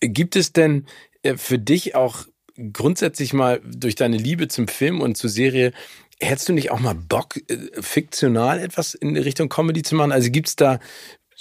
[0.00, 0.86] gibt es denn
[1.22, 2.26] äh, für dich auch
[2.72, 5.72] grundsätzlich mal durch deine Liebe zum Film und zur Serie
[6.20, 10.12] Hättest du nicht auch mal Bock, äh, fiktional etwas in Richtung Comedy zu machen?
[10.12, 10.78] Also gibt's da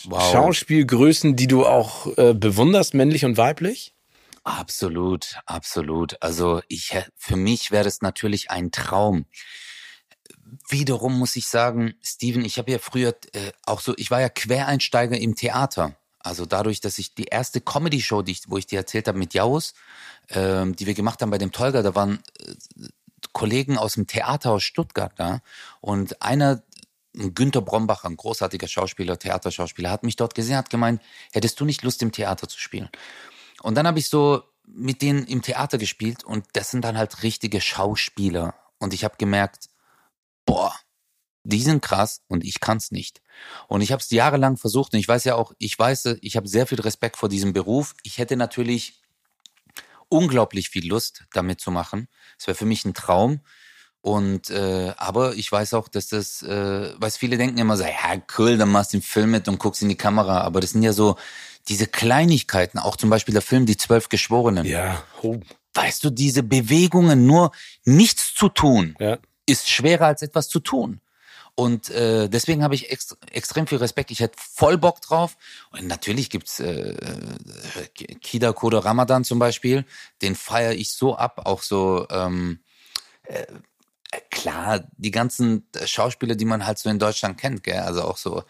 [0.06, 0.32] wow.
[0.32, 3.94] Schauspielgrößen, die du auch äh, bewunderst, männlich und weiblich?
[4.44, 6.22] Absolut, absolut.
[6.22, 9.26] Also ich, für mich wäre das natürlich ein Traum.
[10.70, 14.30] Wiederum muss ich sagen, Steven, ich habe ja früher äh, auch so, ich war ja
[14.30, 15.96] Quereinsteiger im Theater.
[16.20, 19.34] Also dadurch, dass ich die erste Comedy-Show, die ich, wo ich dir erzählt habe mit
[19.34, 19.74] Jaus,
[20.30, 22.54] ähm, die wir gemacht haben bei dem Tolga, da waren äh,
[23.34, 25.42] Kollegen aus dem Theater aus Stuttgart da
[25.82, 26.64] und einer,
[27.14, 31.84] Günter Brombacher, ein großartiger Schauspieler, Theaterschauspieler, hat mich dort gesehen, hat gemeint, hättest du nicht
[31.84, 32.90] Lust im Theater zu spielen?
[33.62, 37.22] Und dann habe ich so mit denen im Theater gespielt und das sind dann halt
[37.22, 39.70] richtige Schauspieler und ich habe gemerkt,
[40.46, 40.74] boah,
[41.44, 43.22] die sind krass und ich kann's nicht.
[43.68, 46.48] Und ich habe es jahrelang versucht und ich weiß ja auch, ich weiß, ich habe
[46.48, 47.96] sehr viel Respekt vor diesem Beruf.
[48.04, 49.03] Ich hätte natürlich
[50.14, 52.08] unglaublich viel Lust, damit zu machen.
[52.38, 53.42] Es wäre für mich ein Traum.
[54.02, 58.22] Und äh, aber ich weiß auch, dass das, äh, weil viele denken immer so, ja
[58.38, 60.42] cool, dann machst du den Film mit und guckst in die Kamera.
[60.42, 61.16] Aber das sind ja so
[61.68, 64.66] diese Kleinigkeiten, auch zum Beispiel der Film Die Zwölf Geschworenen.
[64.66, 65.02] Ja.
[65.22, 65.40] Oh.
[65.74, 67.52] Weißt du, diese Bewegungen, nur
[67.86, 69.18] nichts zu tun, ja.
[69.46, 71.00] ist schwerer als etwas zu tun.
[71.56, 74.10] Und äh, deswegen habe ich ext extrem viel Respekt.
[74.10, 75.38] Ich hätte voll Bock drauf.
[75.72, 76.96] Und natürlich gibt's äh,
[78.22, 79.86] Kida Kode Ramadan zum Beispiel.
[80.22, 81.42] Den feiere ich so ab.
[81.46, 82.60] Auch so ähm,
[83.24, 83.46] äh,
[84.32, 87.80] klar, die ganzen Schauspieler, die man halt so in Deutschland kennt, gell?
[87.80, 88.44] Also auch so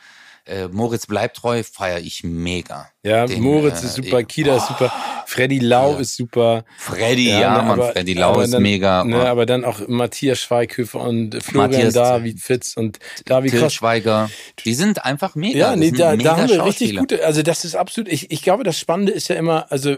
[0.45, 2.89] äh, Moritz bleibt treu, feiere ich mega.
[3.05, 4.93] Ja, Den, Moritz äh, ist super, Kida oh, ist super,
[5.25, 5.99] Freddy Lau ja.
[5.99, 6.63] ist super.
[6.77, 9.03] Freddy, ja, ja ne, Mann, aber, Freddy Lau ist dann, mega.
[9.03, 14.29] Ne, aber dann auch Matthias Schweighöfer und Florian Matthias, David Fitz und David Till Schweiger.
[14.63, 15.57] Die sind einfach mega.
[15.57, 18.63] Ja, nee, da, da haben wir richtig gute, also das ist absolut, ich, ich glaube,
[18.63, 19.97] das Spannende ist ja immer, also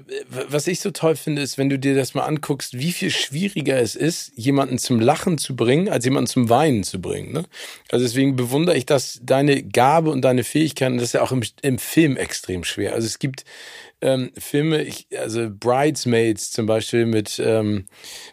[0.50, 3.80] was ich so toll finde, ist, wenn du dir das mal anguckst, wie viel schwieriger
[3.80, 7.34] es ist, jemanden zum Lachen zu bringen, als jemanden zum Weinen zu bringen.
[7.34, 7.44] Ne?
[7.92, 11.44] Also deswegen bewundere ich das, deine Gabe und deine Fähigkeiten, das ist ja auch im,
[11.62, 12.95] im Film extrem schwer.
[12.96, 13.46] Also es gibt
[14.02, 17.86] ähm, Filme, ich, also Bridesmaids zum Beispiel mit, ähm,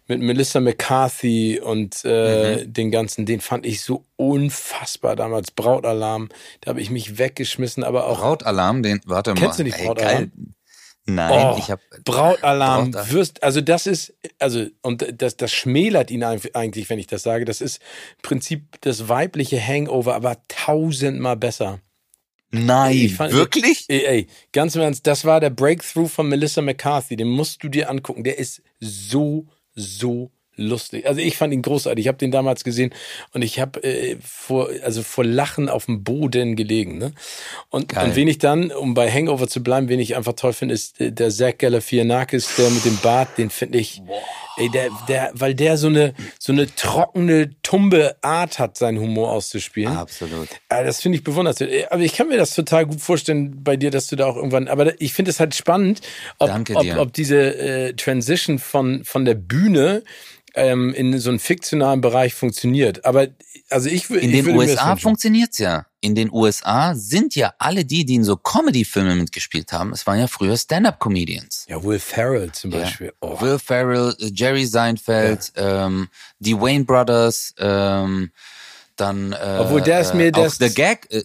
[0.07, 2.73] mit Melissa McCarthy und äh, mhm.
[2.73, 5.51] den ganzen, den fand ich so unfassbar damals.
[5.51, 8.21] Brautalarm, da habe ich mich weggeschmissen, aber auch.
[8.21, 9.41] Brautalarm, den, warte mal.
[9.41, 10.31] Kennst du nicht Brautalarm?
[10.37, 10.53] Ey,
[11.05, 16.13] Nein, oh, ich habe Brautalarm, Braut wirst, also das ist, also und das, das schmälert
[16.13, 17.45] ihn eigentlich, wenn ich das sage.
[17.45, 17.79] Das ist
[18.19, 21.81] im Prinzip das weibliche Hangover, aber tausendmal besser.
[22.53, 23.87] Nein, fand, wirklich?
[23.89, 27.17] Ey, ey, ganz im Ernst, das war der Breakthrough von Melissa McCarthy.
[27.17, 28.25] Den musst du dir angucken.
[28.25, 31.07] Der ist so, so lustig.
[31.07, 32.05] Also ich fand ihn großartig.
[32.05, 32.93] Ich habe den damals gesehen
[33.33, 36.99] und ich habe äh, vor also vor Lachen auf dem Boden gelegen.
[36.99, 37.13] Ne?
[37.71, 40.75] Und, und wen ich dann, um bei Hangover zu bleiben, wen ich einfach toll finde,
[40.75, 43.39] ist äh, der Zach Galifianakis, der mit dem Bart.
[43.39, 44.03] Den finde ich,
[44.57, 49.33] ey, der, der, weil der so eine so eine trockene, tumbe Art hat, seinen Humor
[49.33, 49.97] auszuspielen.
[49.97, 50.49] Absolut.
[50.69, 51.71] Also das finde ich bewundernswert.
[51.71, 54.37] Äh, aber ich kann mir das total gut vorstellen bei dir, dass du da auch
[54.37, 54.69] irgendwann.
[54.69, 56.03] Aber ich finde es halt spannend,
[56.39, 60.03] ob, ob, ob diese äh, Transition von von der Bühne
[60.55, 63.05] ähm, in so einem fiktionalen Bereich funktioniert.
[63.05, 63.29] Aber
[63.71, 64.25] also ich, würde.
[64.25, 65.87] In ich den USA funktioniert's ja.
[66.01, 70.19] In den USA sind ja alle die, die in so Comedy-Filmen mitgespielt haben, es waren
[70.19, 71.67] ja früher Stand-up-Comedians.
[71.69, 73.07] Ja, Will Ferrell zum Beispiel.
[73.07, 73.13] Ja.
[73.21, 73.41] Oh.
[73.41, 75.87] Will Ferrell, Jerry Seinfeld, ja.
[75.87, 76.09] ähm,
[76.41, 78.33] die Wayne Brothers, ähm,
[78.97, 81.23] dann äh, obwohl der ist mir der der Gag äh,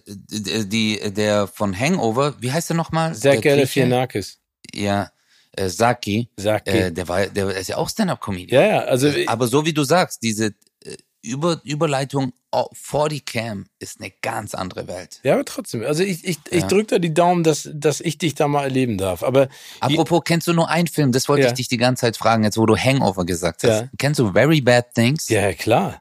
[0.64, 4.38] die der von Hangover wie heißt der nochmal Zach Galifianakis
[4.74, 5.10] ja
[5.58, 6.70] äh, Saki, Saki.
[6.70, 8.62] Äh, der war, der ist ja auch Stand-up-Comedian.
[8.62, 9.10] Ja, ja, also.
[9.26, 10.54] Aber so wie du sagst, diese
[10.84, 12.32] äh, Über, Überleitung
[12.72, 15.20] vor die Cam ist eine ganz andere Welt.
[15.22, 15.84] Ja, aber trotzdem.
[15.84, 16.66] Also ich, ich, ich ja.
[16.66, 19.22] drücke da die Daumen, dass, dass ich dich da mal erleben darf.
[19.22, 19.48] Aber
[19.80, 21.12] apropos, kennst du nur einen Film?
[21.12, 21.48] Das wollte ja.
[21.48, 23.80] ich dich die ganze Zeit fragen, jetzt wo du Hangover gesagt hast.
[23.80, 23.88] Ja.
[23.98, 25.28] Kennst du Very Bad Things?
[25.28, 26.00] Ja, klar.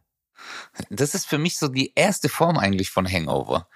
[0.89, 3.67] Das ist für mich so die erste Form eigentlich von Hangover.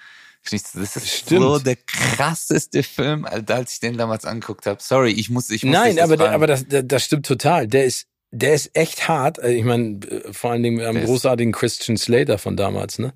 [0.50, 1.42] Das ist Stimmt.
[1.42, 4.80] so der krasseste Film, als ich den damals angeguckt habe.
[4.82, 7.68] Sorry, ich muss, ich muss Nein, aber, der, aber das, das stimmt total.
[7.68, 9.40] Der ist, der ist echt hart.
[9.40, 10.00] Also ich meine,
[10.32, 13.14] vor allen Dingen mit einem großartigen Christian Slater von damals, ne?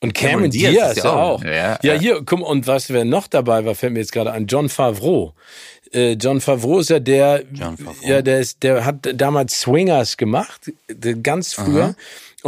[0.00, 1.44] Und Cameron, Cameron Diaz, Diaz ist ja auch.
[1.44, 4.46] Ja, ja, hier, komm, und was wer noch dabei war, fällt mir jetzt gerade an,
[4.46, 5.34] John Favreau.
[5.92, 7.44] Äh, John Favreau ist ja der,
[8.02, 10.72] ja, der ist, der hat damals Swingers gemacht,
[11.22, 11.84] ganz früher.
[11.84, 11.94] Aha.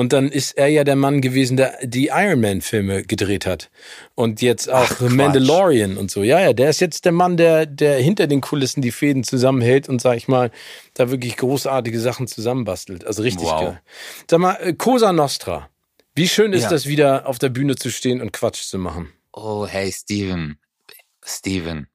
[0.00, 3.70] Und dann ist er ja der Mann gewesen, der die Iron Man Filme gedreht hat.
[4.14, 6.22] Und jetzt auch Ach, Mandalorian und so.
[6.22, 9.90] Ja, ja, der ist jetzt der Mann, der, der hinter den Kulissen die Fäden zusammenhält
[9.90, 10.52] und, sag ich mal,
[10.94, 13.04] da wirklich großartige Sachen zusammenbastelt.
[13.06, 13.60] Also richtig wow.
[13.60, 13.82] geil.
[14.30, 15.68] Sag mal, äh, Cosa Nostra.
[16.14, 16.70] Wie schön ist ja.
[16.70, 19.12] das wieder auf der Bühne zu stehen und Quatsch zu machen?
[19.34, 20.58] Oh, hey, Steven.
[21.22, 21.88] Steven.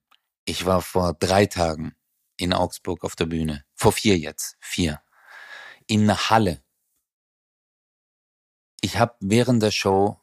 [0.46, 1.96] Ich war vor drei Tagen
[2.38, 3.64] in Augsburg auf der Bühne.
[3.74, 4.58] Vor vier jetzt.
[4.60, 5.02] Vier.
[5.88, 6.62] In einer Halle
[8.86, 10.20] ich habe während der Show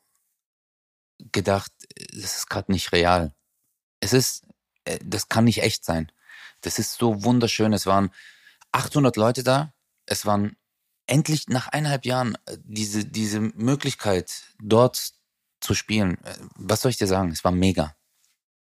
[1.32, 1.72] gedacht,
[2.12, 3.34] das ist gerade nicht real.
[4.00, 4.46] Es ist,
[4.84, 6.10] äh, das kann nicht echt sein.
[6.60, 7.72] Das ist so wunderschön.
[7.72, 8.10] Es waren
[8.70, 9.74] 800 Leute da.
[10.06, 10.56] Es waren
[11.06, 15.12] endlich nach eineinhalb Jahren äh, diese, diese Möglichkeit, dort
[15.60, 16.18] zu spielen.
[16.24, 17.32] Äh, was soll ich dir sagen?
[17.32, 17.96] Es war mega.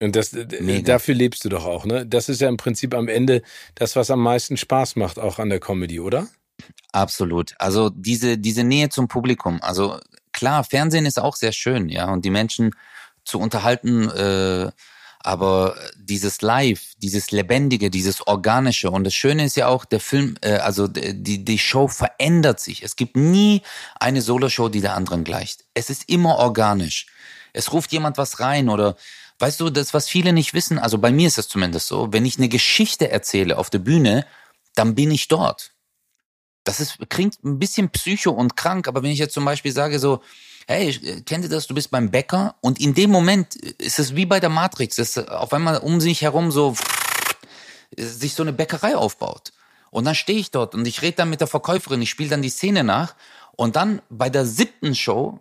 [0.02, 0.82] Und das, mega.
[0.82, 2.06] dafür lebst du doch auch, ne?
[2.06, 3.44] Das ist ja im Prinzip am Ende
[3.76, 6.28] das, was am meisten Spaß macht, auch an der Comedy, oder?
[6.92, 7.54] Absolut.
[7.60, 9.60] Also diese, diese Nähe zum Publikum.
[9.62, 10.00] Also
[10.32, 12.72] klar, Fernsehen ist auch sehr schön, ja, und die Menschen
[13.26, 14.72] zu unterhalten, äh,
[15.20, 20.38] aber dieses Live, dieses Lebendige, dieses Organische und das Schöne ist ja auch, der Film,
[20.42, 22.84] äh, also die, die Show verändert sich.
[22.84, 23.64] Es gibt nie
[24.00, 25.66] eine Solo-Show, die der anderen gleicht.
[25.74, 27.08] Es ist immer organisch.
[27.54, 28.98] Es ruft jemand was rein oder
[29.40, 32.26] weißt du, das, was viele nicht wissen, also bei mir ist es zumindest so, wenn
[32.26, 34.26] ich eine Geschichte erzähle auf der Bühne,
[34.76, 35.75] dann bin ich dort.
[36.66, 40.00] Das ist, klingt ein bisschen psycho und krank, aber wenn ich jetzt zum Beispiel sage
[40.00, 40.22] so,
[40.68, 44.16] hey, äh, kennt ihr das, du bist beim Bäcker und in dem Moment ist es
[44.16, 46.76] wie bei der Matrix, dass auf einmal um sich herum so
[47.96, 49.54] sich so eine Bäckerei aufbaut.
[49.92, 52.42] Und dann stehe ich dort und ich rede dann mit der Verkäuferin, ich spiele dann
[52.42, 53.16] die Szene nach
[53.54, 55.40] und dann bei der siebten Show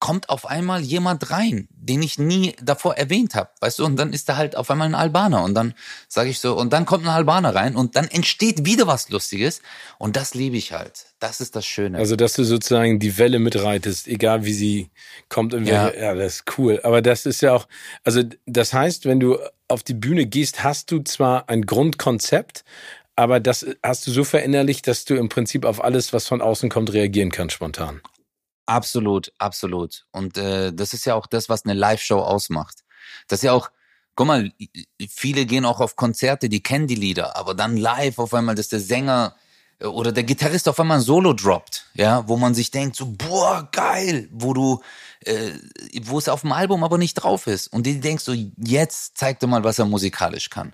[0.00, 4.12] kommt auf einmal jemand rein, den ich nie davor erwähnt habe, weißt du, und dann
[4.12, 5.74] ist da halt auf einmal ein Albaner und dann
[6.08, 9.60] sage ich so, und dann kommt ein Albaner rein und dann entsteht wieder was Lustiges
[9.98, 11.06] und das liebe ich halt.
[11.20, 11.98] Das ist das Schöne.
[11.98, 14.90] Also, dass du sozusagen die Welle mitreitest, egal wie sie
[15.28, 15.92] kommt und ja.
[15.92, 16.80] ja, das ist cool.
[16.82, 17.68] Aber das ist ja auch,
[18.02, 19.38] also das heißt, wenn du
[19.68, 22.64] auf die Bühne gehst, hast du zwar ein Grundkonzept,
[23.16, 26.70] aber das hast du so verinnerlicht, dass du im Prinzip auf alles, was von außen
[26.70, 28.00] kommt, reagieren kannst spontan.
[28.70, 30.06] Absolut, absolut.
[30.12, 32.84] Und äh, das ist ja auch das, was eine Live-Show ausmacht.
[33.26, 33.68] Das ist ja auch,
[34.14, 34.52] guck mal,
[35.08, 38.68] viele gehen auch auf Konzerte, die kennen die Lieder, aber dann live auf einmal, dass
[38.68, 39.34] der Sänger
[39.80, 43.06] äh, oder der Gitarrist auf einmal ein Solo droppt, ja, wo man sich denkt, so,
[43.06, 44.80] boah, geil, wo du,
[45.24, 45.50] äh,
[46.02, 47.66] wo es auf dem Album aber nicht drauf ist.
[47.72, 50.72] Und die denkst so, jetzt zeig dir mal, was er musikalisch kann.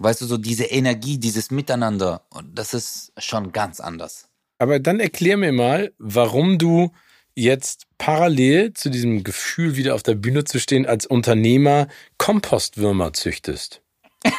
[0.00, 4.26] Weißt du, so diese Energie, dieses Miteinander, das ist schon ganz anders.
[4.58, 6.90] Aber dann erklär mir mal, warum du
[7.38, 13.80] jetzt parallel zu diesem Gefühl, wieder auf der Bühne zu stehen, als Unternehmer Kompostwürmer züchtest?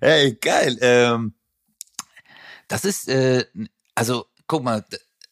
[0.00, 0.78] hey, geil.
[0.80, 1.34] Ähm,
[2.68, 3.44] das ist, äh,
[3.94, 4.84] also guck mal,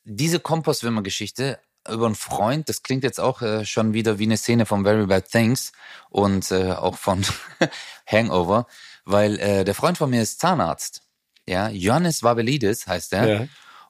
[0.05, 4.67] diese Kompostwürmer-Geschichte über einen Freund, das klingt jetzt auch äh, schon wieder wie eine Szene
[4.67, 5.71] von Very Bad Things
[6.11, 7.25] und äh, auch von
[8.07, 8.67] Hangover,
[9.05, 11.03] weil äh, der Freund von mir ist Zahnarzt.
[11.49, 13.29] Ja, Johannes Wabelidis heißt er.
[13.29, 13.47] Ja.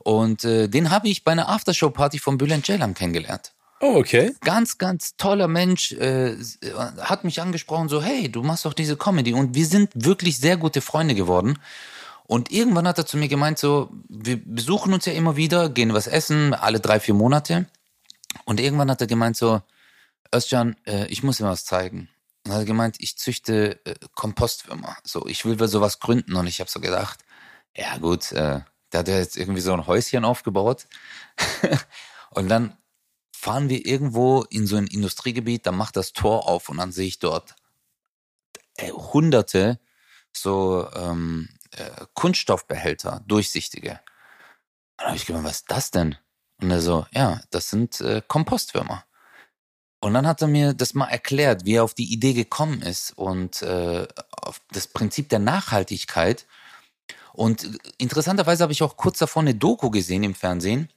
[0.06, 3.50] Und äh, den habe ich bei einer Aftershow-Party von Bülent Ceylan kennengelernt.
[3.80, 4.32] Oh, okay.
[4.40, 6.36] Ganz, ganz toller Mensch, äh,
[7.00, 9.32] hat mich angesprochen, so, hey, du machst doch diese Comedy.
[9.34, 11.58] Und wir sind wirklich sehr gute Freunde geworden.
[12.22, 15.92] Und irgendwann hat er zu mir gemeint, so, wir besuchen uns ja immer wieder, gehen
[15.92, 17.66] was essen, alle drei, vier Monate.
[18.44, 19.60] Und irgendwann hat er gemeint, so,
[20.32, 22.08] Özcan, äh, ich muss dir was zeigen.
[22.44, 24.96] Und hat er gemeint, ich züchte äh, Kompostwürmer.
[25.02, 26.36] So, ich will sowas gründen.
[26.36, 27.18] Und ich habe so gedacht,
[27.76, 30.86] ja gut, äh, da hat er jetzt irgendwie so ein Häuschen aufgebaut.
[32.30, 32.76] und dann
[33.34, 37.06] fahren wir irgendwo in so ein Industriegebiet, dann macht das Tor auf und dann sehe
[37.06, 37.54] ich dort
[38.76, 39.78] äh, hunderte
[40.32, 43.90] so ähm, äh, Kunststoffbehälter, durchsichtige.
[43.92, 43.98] Und
[44.98, 46.16] dann habe ich gemeint, was ist das denn?
[46.60, 49.04] Und er so, ja, das sind äh, Kompostwürmer.
[50.00, 53.16] Und dann hat er mir das mal erklärt, wie er auf die Idee gekommen ist
[53.16, 56.46] und äh, auf das Prinzip der Nachhaltigkeit
[57.36, 60.88] und interessanterweise habe ich auch kurz davor eine Doku gesehen im Fernsehen,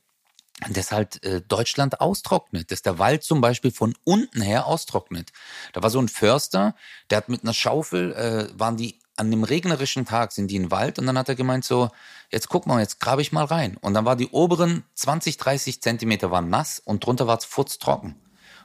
[0.69, 5.31] dass halt äh, Deutschland austrocknet, dass der Wald zum Beispiel von unten her austrocknet.
[5.73, 6.75] Da war so ein Förster,
[7.09, 10.63] der hat mit einer Schaufel, äh, waren die an dem regnerischen Tag sind die in
[10.63, 11.89] den Wald und dann hat er gemeint so,
[12.31, 13.75] jetzt guck mal, jetzt grabe ich mal rein.
[13.81, 18.15] Und dann war die oberen 20, 30 Zentimeter waren nass und drunter war es furztrocken.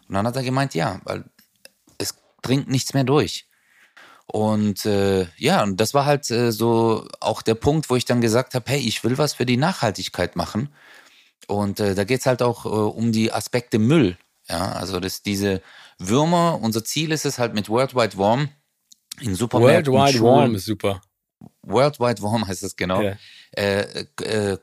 [0.09, 1.25] Und dann hat er gemeint, ja, weil
[1.99, 3.49] es dringt nichts mehr durch.
[4.27, 8.21] Und äh, ja, und das war halt äh, so auch der Punkt, wo ich dann
[8.21, 10.71] gesagt habe, hey, ich will was für die Nachhaltigkeit machen.
[11.47, 14.17] Und äh, da geht's halt auch äh, um die Aspekte Müll.
[14.49, 15.63] Ja, also das diese
[15.99, 18.49] Würmer, unser Ziel ist es halt mit Worldwide Warm
[19.21, 19.93] in Supermärkten.
[19.93, 21.01] Worldwide Warm ist super.
[21.63, 23.01] Worldwide Warm heißt das genau.
[23.01, 23.17] Ja.
[23.53, 24.59] Äh, äh,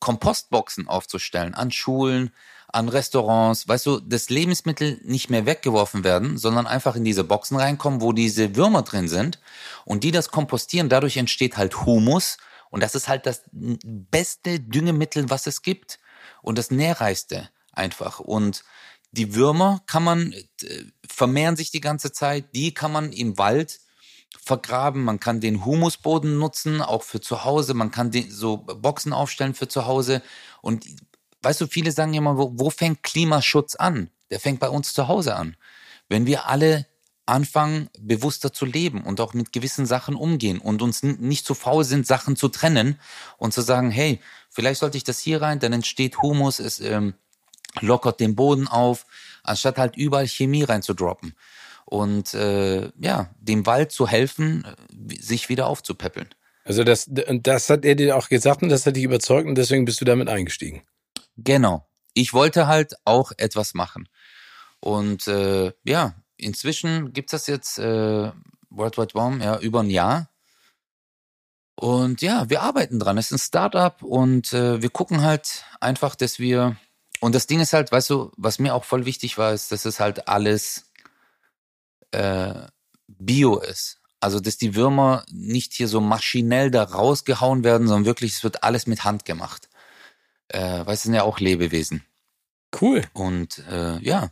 [0.00, 2.32] Kompostboxen aufzustellen an Schulen,
[2.72, 7.58] an Restaurants, weißt du, dass Lebensmittel nicht mehr weggeworfen werden, sondern einfach in diese Boxen
[7.58, 9.38] reinkommen, wo diese Würmer drin sind.
[9.84, 10.88] Und die das kompostieren.
[10.88, 12.38] Dadurch entsteht halt Humus.
[12.70, 15.98] Und das ist halt das beste Düngemittel, was es gibt.
[16.40, 18.20] Und das nährreichste einfach.
[18.20, 18.64] Und
[19.10, 23.80] die Würmer kann man, äh, vermehren sich die ganze Zeit, die kann man im Wald
[24.42, 29.12] vergraben, man kann den Humusboden nutzen, auch für zu Hause, man kann den, so Boxen
[29.12, 30.22] aufstellen für zu Hause.
[30.62, 30.86] Und
[31.42, 34.10] weißt du, viele sagen immer, wo, wo fängt Klimaschutz an?
[34.30, 35.56] Der fängt bei uns zu Hause an.
[36.08, 36.86] Wenn wir alle
[37.26, 41.84] anfangen, bewusster zu leben und auch mit gewissen Sachen umgehen und uns nicht zu faul
[41.84, 42.98] sind, Sachen zu trennen
[43.38, 44.20] und zu sagen, hey,
[44.50, 47.14] vielleicht sollte ich das hier rein, dann entsteht Humus, es ähm,
[47.80, 49.06] lockert den Boden auf,
[49.42, 51.34] anstatt halt überall Chemie reinzudroppen.
[51.84, 56.28] Und äh, ja, dem Wald zu helfen, äh, sich wieder aufzupäppeln.
[56.64, 59.84] Also das, das hat er dir auch gesagt und das hat dich überzeugt und deswegen
[59.84, 60.82] bist du damit eingestiegen.
[61.36, 61.86] Genau.
[62.14, 64.08] Ich wollte halt auch etwas machen.
[64.80, 68.32] Und äh, ja, inzwischen gibt's das jetzt äh,
[68.70, 70.28] World Warm, ja, über ein Jahr.
[71.74, 73.18] Und ja, wir arbeiten dran.
[73.18, 76.76] Es ist ein Startup und äh, wir gucken halt einfach, dass wir.
[77.20, 79.84] Und das Ding ist halt, weißt du, was mir auch voll wichtig war, ist, dass
[79.84, 80.90] es halt alles
[82.10, 82.54] äh,
[83.06, 84.00] Bio ist.
[84.20, 88.62] Also, dass die Würmer nicht hier so maschinell da rausgehauen werden, sondern wirklich, es wird
[88.62, 89.68] alles mit Hand gemacht.
[90.52, 92.04] Äh, weil es sind ja auch Lebewesen.
[92.80, 93.02] Cool.
[93.12, 94.30] Und äh, ja,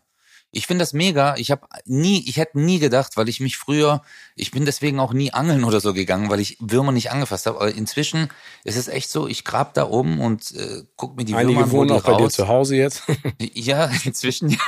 [0.53, 1.37] ich finde das mega.
[1.37, 4.03] Ich habe nie, ich hätte nie gedacht, weil ich mich früher,
[4.35, 7.59] ich bin deswegen auch nie angeln oder so gegangen, weil ich Würmer nicht angefasst habe.
[7.59, 8.29] Aber inzwischen
[8.65, 11.65] ist es echt so, ich grab da oben und äh, guck mir die Einige Würmer
[11.65, 12.33] an, wo wohnen die auch bei dir raus.
[12.33, 13.03] zu Hause jetzt.
[13.39, 14.59] Ja, inzwischen.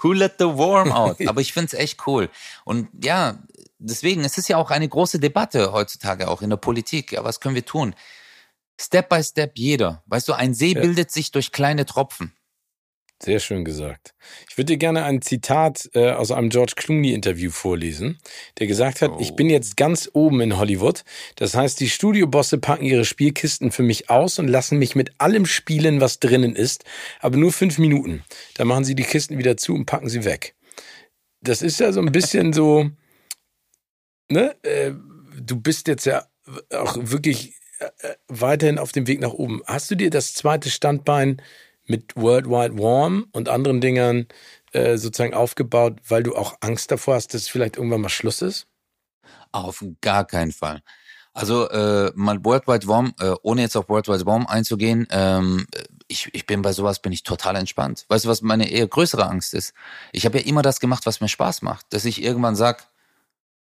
[0.00, 1.18] Who let the worm out?
[1.26, 2.30] Aber ich find's echt cool.
[2.64, 3.38] Und ja,
[3.78, 7.12] deswegen, es ist ja auch eine große Debatte heutzutage auch in der Politik.
[7.12, 7.94] Ja, was können wir tun?
[8.80, 10.02] Step by step jeder.
[10.06, 10.80] Weißt du, ein See Ja.
[10.80, 12.32] bildet sich durch kleine Tropfen.
[13.22, 14.14] Sehr schön gesagt.
[14.48, 18.18] Ich würde dir gerne ein Zitat äh, aus einem George Clooney-Interview vorlesen,
[18.58, 19.18] der gesagt hat, Oh.
[19.20, 21.04] ich bin jetzt ganz oben in Hollywood.
[21.36, 25.44] Das heißt, die Studiobosse packen ihre Spielkisten für mich aus und lassen mich mit allem
[25.44, 26.84] spielen, was drinnen ist,
[27.18, 28.24] aber nur fünf Minuten.
[28.54, 30.54] Dann machen sie die Kisten wieder zu und packen sie weg.
[31.42, 32.88] Das ist ja so ein bisschen so,
[34.30, 34.56] ne?
[34.62, 34.92] Äh,
[35.38, 36.26] du bist jetzt ja
[36.72, 37.59] auch wirklich
[38.28, 39.62] weiterhin auf dem Weg nach oben.
[39.66, 41.42] Hast du dir das zweite Standbein
[41.86, 44.26] mit World Wide Warm und anderen Dingern
[44.72, 48.66] äh, sozusagen aufgebaut, weil du auch Angst davor hast, dass vielleicht irgendwann mal Schluss ist?
[49.52, 50.82] Auf gar keinen Fall.
[51.32, 55.66] Also äh, mal World Wide Warm, äh, ohne jetzt auf World Wide Warm einzugehen, ähm,
[56.08, 58.04] ich, ich bin bei sowas bin ich total entspannt.
[58.08, 59.72] Weißt du, was meine eher größere Angst ist?
[60.12, 61.86] Ich habe ja immer das gemacht, was mir Spaß macht.
[61.90, 62.88] Dass ich irgendwann sag,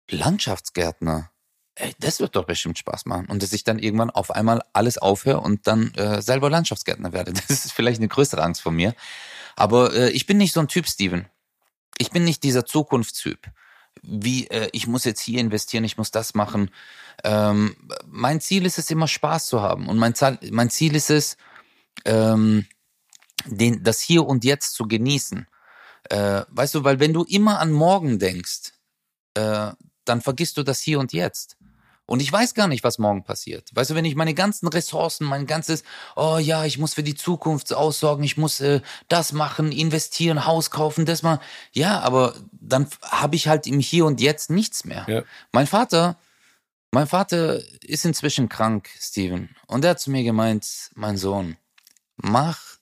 [0.09, 1.31] Landschaftsgärtner,
[1.75, 3.27] ey, das wird doch bestimmt Spaß machen.
[3.27, 7.33] Und dass ich dann irgendwann auf einmal alles aufhöre und dann äh, selber Landschaftsgärtner werde.
[7.47, 8.95] Das ist vielleicht eine größere Angst von mir.
[9.55, 11.27] Aber äh, ich bin nicht so ein Typ, Steven.
[11.97, 13.39] Ich bin nicht dieser Zukunftstyp.
[14.01, 16.71] Wie, äh, ich muss jetzt hier investieren, ich muss das machen.
[17.23, 17.75] Ähm,
[18.05, 19.87] mein Ziel ist es immer Spaß zu haben.
[19.87, 21.37] Und mein, Zahl, mein Ziel ist es,
[22.03, 22.65] ähm,
[23.45, 25.47] den, das Hier und Jetzt zu genießen.
[26.09, 28.73] Äh, weißt du, weil wenn du immer an morgen denkst,
[29.35, 29.71] äh,
[30.03, 31.57] dann vergisst du das Hier und Jetzt.
[32.07, 33.71] Und ich weiß gar nicht, was morgen passiert.
[33.73, 35.83] Weißt du, wenn ich meine ganzen Ressourcen, mein ganzes,
[36.15, 40.69] oh ja, ich muss für die Zukunft aussorgen, ich muss äh, das machen, investieren, Haus
[40.69, 41.39] kaufen, das mal.
[41.71, 45.05] Ja, aber dann habe ich halt im Hier und Jetzt nichts mehr.
[45.07, 45.23] Ja.
[45.51, 46.15] Mein Vater,
[46.91, 49.49] mein Vater ist inzwischen krank, Steven.
[49.65, 51.57] Und er hat zu mir gemeint, mein Sohn,
[52.17, 52.75] mach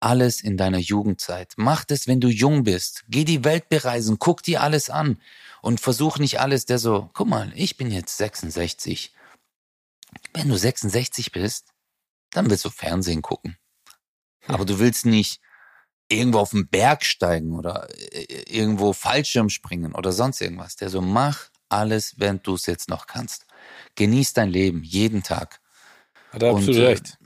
[0.00, 1.54] alles in deiner Jugendzeit.
[1.56, 3.04] Mach das, wenn du jung bist.
[3.08, 5.18] Geh die Welt bereisen, guck dir alles an
[5.64, 9.14] und versuch nicht alles, der so, guck mal, ich bin jetzt 66.
[10.34, 11.68] Wenn du 66 bist,
[12.28, 13.56] dann willst du Fernsehen gucken.
[14.46, 15.40] Aber du willst nicht
[16.10, 20.76] irgendwo auf den Berg steigen oder äh, irgendwo Fallschirm springen oder sonst irgendwas.
[20.76, 23.46] Der so, mach alles, wenn du es jetzt noch kannst.
[23.94, 25.62] Genieß dein Leben jeden Tag.
[26.30, 27.18] Hat er absolut Und, äh, recht.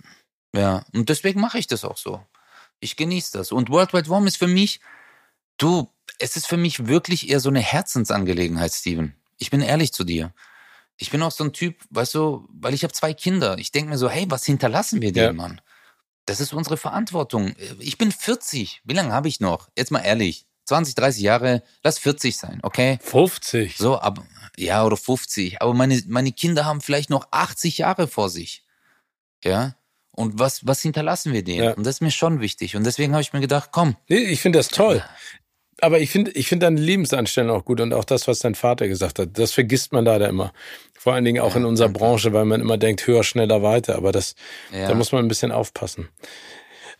[0.54, 2.24] Ja, und deswegen mache ich das auch so.
[2.78, 3.50] Ich genieße das.
[3.50, 4.80] Und World Wide Warm ist für mich,
[5.56, 9.14] du, es ist für mich wirklich eher so eine Herzensangelegenheit, Steven.
[9.38, 10.32] Ich bin ehrlich zu dir.
[10.96, 13.56] Ich bin auch so ein Typ, weißt du, weil ich habe zwei Kinder.
[13.58, 15.26] Ich denke mir so, hey, was hinterlassen wir Ja.
[15.26, 15.60] denen, Mann?
[16.26, 17.54] Das ist unsere Verantwortung.
[17.78, 18.82] Ich bin 40.
[18.84, 19.68] Wie lange habe ich noch?
[19.76, 20.44] Jetzt mal ehrlich.
[20.66, 22.98] 20, 30 Jahre, lass 40 sein, okay?
[23.02, 23.78] 50.
[23.78, 24.26] So, aber
[24.58, 25.62] ja, oder 50.
[25.62, 28.66] Aber meine, meine Kinder haben vielleicht noch 80 Jahre vor sich.
[29.42, 29.76] Ja.
[30.10, 31.64] Und was, was hinterlassen wir denen?
[31.64, 31.72] Ja.
[31.72, 32.76] Und das ist mir schon wichtig.
[32.76, 35.02] Und deswegen habe ich mir gedacht, komm, Nee, ich finde das toll.
[35.80, 38.88] Aber ich finde ich finde deine Lebensanstellung auch gut und auch das, was dein Vater
[38.88, 40.52] gesagt hat, das vergisst man leider immer.
[40.98, 42.00] Vor allen Dingen auch Ja, in unserer danke.
[42.00, 43.94] Branche, weil man immer denkt, höher, schneller, weiter.
[43.96, 44.34] Aber das,
[44.72, 44.88] Ja.
[44.88, 46.08] da muss man ein bisschen aufpassen.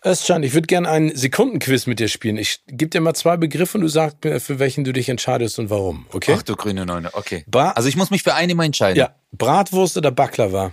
[0.05, 2.37] Özcan, ich würde gerne einen Sekundenquiz mit dir spielen.
[2.37, 5.59] Ich gebe dir mal zwei Begriffe und du sagst mir, für welchen du dich entscheidest
[5.59, 6.05] und warum.
[6.13, 6.35] Okay?
[6.37, 7.43] ach du grüne Neune, okay.
[7.47, 8.97] Bra Also ich muss mich für eine mal entscheiden.
[8.97, 10.71] ja, Bratwurst oder Baklava?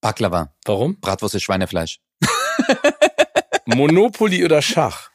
[0.00, 0.52] Baklava.
[0.64, 0.98] Warum?
[1.00, 2.00] Bratwurst ist Schweinefleisch.
[3.66, 5.10] Monopoly oder Schach?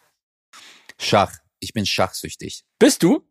[0.97, 1.33] Schach.
[1.61, 2.65] Ich bin schachsüchtig.
[2.79, 3.25] Bist du?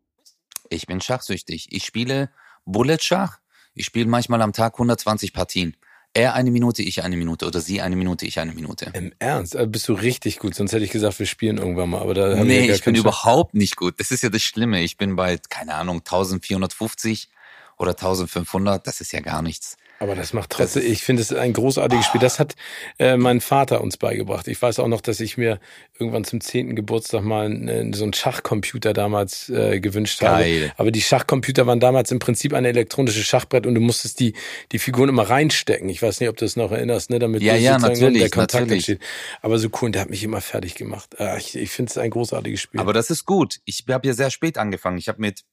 [0.69, 1.67] Ich bin schachsüchtig.
[1.71, 2.31] Ich spiele
[2.65, 3.39] Bullet Schach.
[3.75, 5.75] Ich spiele manchmal am Tag 120 Partien.
[6.13, 8.91] Er eine Minute, ich eine Minute oder sie eine Minute, ich eine Minute.
[8.93, 9.55] Im Ernst?
[9.55, 12.01] Also bist du richtig gut, sonst hätte ich gesagt, wir spielen irgendwann mal.
[12.01, 13.99] Aber da haben nee, wir gar ich bin keinen überhaupt nicht gut.
[13.99, 14.81] Das ist ja das Schlimme.
[14.81, 17.29] Ich bin bei, keine Ahnung, 1450
[17.77, 18.85] oder 1500.
[18.87, 19.77] Das ist ja gar nichts.
[20.01, 22.19] Aber das macht trotzdem, ich finde es ein großartiges Spiel.
[22.19, 22.55] Das hat
[22.97, 24.47] äh, mein Vater uns beigebracht.
[24.47, 25.59] Ich weiß auch noch, dass ich mir
[25.99, 30.69] irgendwann zum zehnten Geburtstag mal äh, so einen Schachcomputer damals äh, gewünscht Geil.
[30.69, 30.79] habe.
[30.79, 34.33] Aber die Schachcomputer waren damals im Prinzip ein elektronisches Schachbrett und du musstest die,
[34.71, 35.87] die Figuren immer reinstecken.
[35.87, 37.19] Ich weiß nicht, ob du das noch erinnerst, ne?
[37.19, 38.89] damit Ja, ja, sozusagen natürlich, der Kontakt natürlich.
[38.89, 39.07] entsteht.
[39.43, 41.15] Aber so cool, und der hat mich immer fertig gemacht.
[41.19, 42.79] Äh, ich ich finde es ein großartiges Spiel.
[42.79, 43.59] Aber das ist gut.
[43.65, 44.97] Ich habe ja sehr spät angefangen.
[44.97, 45.43] Ich habe mit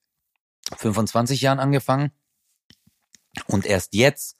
[0.74, 2.12] 25 Jahren angefangen
[3.46, 4.37] und erst jetzt,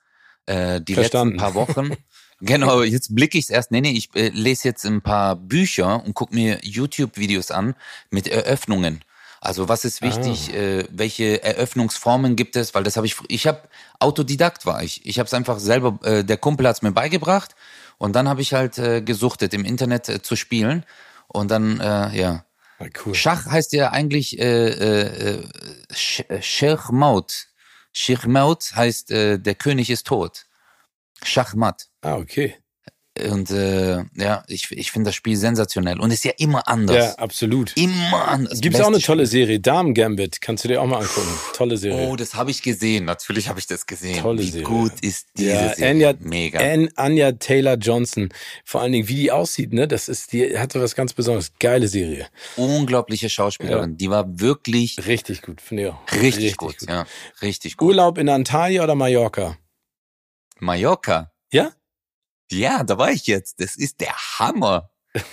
[0.48, 1.36] äh, die Verstanden.
[1.36, 1.96] letzten paar Wochen,
[2.40, 3.70] genau, jetzt blicke ich es erst.
[3.70, 7.74] Nee, nee, ich äh, lese jetzt ein paar Bücher und gucke mir YouTube-Videos an
[8.10, 9.02] mit Eröffnungen.
[9.40, 13.62] Also was ist wichtig, äh, welche Eröffnungsformen gibt es, weil das habe ich, ich habe
[14.00, 15.06] Autodidakt war ich.
[15.06, 17.54] Ich habe es einfach selber, äh, der Kumpel hat es mir beigebracht
[17.98, 20.84] und dann habe ich halt äh, gesuchtet, im Internet äh, zu spielen
[21.28, 22.44] und dann, äh, ja.
[22.80, 23.14] Ah, cool.
[23.14, 25.44] Schach heißt ja eigentlich äh, äh, äh,
[25.92, 27.46] Sch- äh, Schachmaut.
[27.92, 30.46] Schachmaut heißt äh, der König ist tot.
[31.22, 31.88] Schachmatt.
[32.00, 32.56] Ah, okay.
[33.30, 36.96] Und äh, ja, ich, ich finde das Spiel sensationell und ist ja immer anders.
[36.96, 37.76] Ja, absolut.
[37.76, 38.60] Immer anders.
[38.60, 41.28] Gibt es auch eine tolle Serie, Damen Gambit, kannst du dir auch mal angucken.
[41.54, 42.08] Tolle Serie.
[42.08, 43.04] Oh, das habe ich gesehen.
[43.06, 44.20] Natürlich habe ich das gesehen.
[44.20, 44.66] Tolle Wie Serie.
[44.66, 46.08] gut ist diese ja, Serie?
[46.08, 46.60] Anya, Mega.
[46.60, 48.28] An, Anya Taylor Johnson.
[48.64, 49.88] Vor allen Dingen, wie die aussieht, ne?
[49.88, 51.52] Das ist, die hat so was ganz Besonderes.
[51.58, 52.28] Geile Serie.
[52.56, 53.96] Unglaubliche Schauspielerin.
[53.96, 56.22] Die war wirklich Richtig gut, finde ich auch.
[56.22, 56.76] richtig, gut.
[56.88, 57.06] Ja,
[57.42, 57.88] richtig gut.
[57.88, 59.56] Urlaub in Antalya oder Mallorca?
[60.60, 61.32] Mallorca.
[61.52, 61.72] Ja?
[62.50, 63.60] Ja, da war ich jetzt.
[63.60, 64.90] Das ist der Hammer.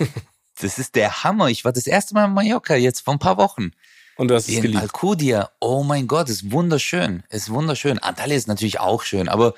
[0.61, 1.49] Das ist der Hammer.
[1.49, 3.71] Ich war das erste Mal in Mallorca jetzt vor ein paar Wochen.
[4.15, 4.81] Und du hast es In geliebt.
[4.81, 5.51] Alcudia.
[5.59, 7.23] Oh mein Gott, ist wunderschön.
[7.29, 7.99] Ist wunderschön.
[7.99, 9.53] Antalya ist natürlich auch schön, aber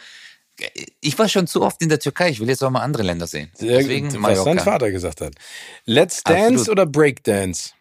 [0.99, 2.31] ich war schon zu oft in der Türkei.
[2.31, 3.51] Ich will jetzt auch mal andere Länder sehen.
[3.53, 4.63] Sehr Deswegen gut, was dein Mallorca.
[4.63, 5.35] Vater gesagt hat.
[5.85, 6.69] Let's Dance Absolut.
[6.69, 7.73] oder Breakdance?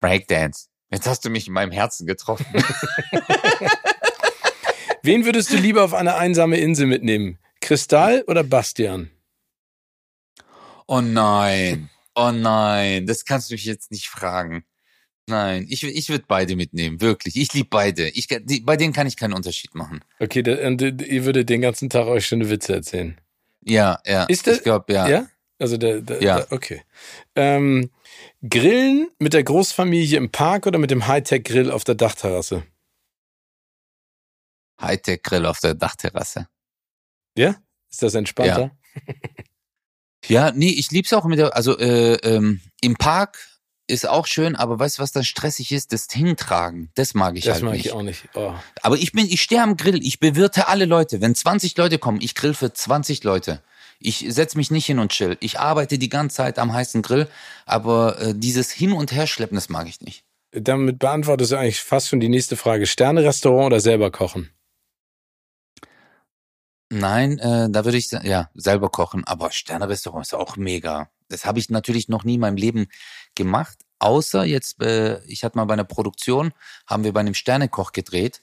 [0.00, 0.66] Breakdance.
[0.90, 2.46] Jetzt hast du mich in meinem Herzen getroffen.
[5.02, 7.38] Wen würdest du lieber auf eine einsame Insel mitnehmen?
[7.66, 9.10] Kristall oder Bastian?
[10.86, 11.90] Oh nein.
[12.14, 13.06] Oh nein.
[13.06, 14.64] Das kannst du mich jetzt nicht fragen.
[15.28, 17.34] Nein, ich, ich würde beide mitnehmen, wirklich.
[17.34, 18.08] Ich liebe beide.
[18.10, 20.04] Ich, die, bei denen kann ich keinen Unterschied machen.
[20.20, 23.20] Okay, da, und äh, ihr würdet den ganzen Tag euch schöne Witze erzählen.
[23.64, 24.22] Ja, ja.
[24.26, 25.08] Ist das- ich glaube, ja.
[25.08, 25.26] Ja?
[25.58, 26.36] Also der, der, Ja.
[26.42, 26.82] der okay.
[27.34, 27.90] Ähm,
[28.48, 32.62] Grillen mit der Großfamilie im Park oder mit dem Hightech-Grill auf der Dachterrasse?
[34.80, 36.46] Hightech-Grill auf der Dachterrasse.
[37.36, 37.56] Ja?
[37.90, 38.72] Ist das entspannter?
[40.28, 43.38] Ja, nee, ich lieb's auch mit der, also äh, ähm, im Park
[43.86, 45.92] ist auch schön, aber weißt du, was dann stressig ist?
[45.92, 46.90] Das Hintragen.
[46.94, 47.86] Das mag ich das halt mag nicht.
[47.86, 48.28] ich auch nicht.
[48.34, 48.52] Oh.
[48.82, 51.20] Aber ich bin, ich stehe am Grill, ich bewirte alle Leute.
[51.20, 53.62] Wenn 20 Leute kommen, ich grill für 20 Leute.
[54.00, 55.36] Ich setz mich nicht hin und chill.
[55.40, 57.28] Ich arbeite die ganze Zeit am heißen Grill,
[57.64, 60.24] aber äh, dieses Hin- und Herschleppen, das mag ich nicht.
[60.50, 62.86] Damit beantwortest du eigentlich fast schon die nächste Frage.
[62.86, 64.50] Sterne-Restaurant oder selber kochen?
[66.88, 71.10] Nein, äh, da würde ich ja selber kochen, aber Sternerestaurant ist auch mega.
[71.28, 72.86] Das habe ich natürlich noch nie in meinem Leben
[73.34, 76.52] gemacht, außer jetzt, äh, ich hatte mal bei einer Produktion,
[76.86, 78.42] haben wir bei einem Sternekoch gedreht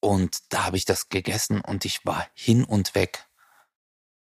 [0.00, 3.24] und da habe ich das gegessen und ich war hin und weg.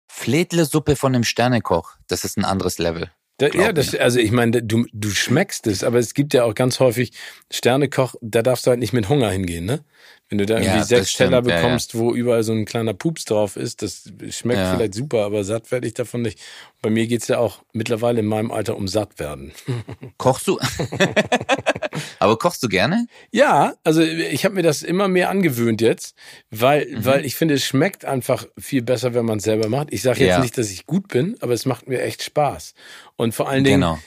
[0.08, 3.10] Fledle-Suppe von einem Sternekoch, das ist ein anderes Level.
[3.38, 6.54] Da, ja, das, also ich meine, du, du schmeckst es, aber es gibt ja auch
[6.54, 7.12] ganz häufig
[7.52, 9.84] Sternekoch, da darfst du halt nicht mit Hunger hingehen, ne?
[10.28, 11.62] Wenn du da irgendwie Ja, sechs stimmt, Teller ja, ja.
[11.62, 15.70] bekommst, wo überall so ein kleiner Pups drauf ist, das schmeckt vielleicht super, aber satt
[15.70, 16.40] werde ich davon nicht.
[16.82, 19.52] Bei mir geht's ja auch mittlerweile in meinem Alter um satt werden.
[20.18, 20.58] Kochst du?
[22.18, 23.06] aber kochst du gerne?
[23.32, 26.14] Ja, also ich habe mir das immer mehr angewöhnt jetzt,
[26.50, 27.04] weil, Mhm.
[27.04, 29.92] weil ich finde, es schmeckt einfach viel besser, wenn man es selber macht.
[29.92, 32.74] Ich sage jetzt nicht, dass ich gut bin, aber es macht mir echt Spaß.
[33.16, 33.98] Und vor allen Dingen, Genau.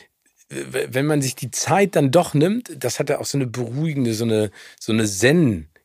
[0.49, 4.13] wenn man sich die Zeit dann doch nimmt, das hat ja auch so eine beruhigende,
[4.13, 5.05] so eine, so eine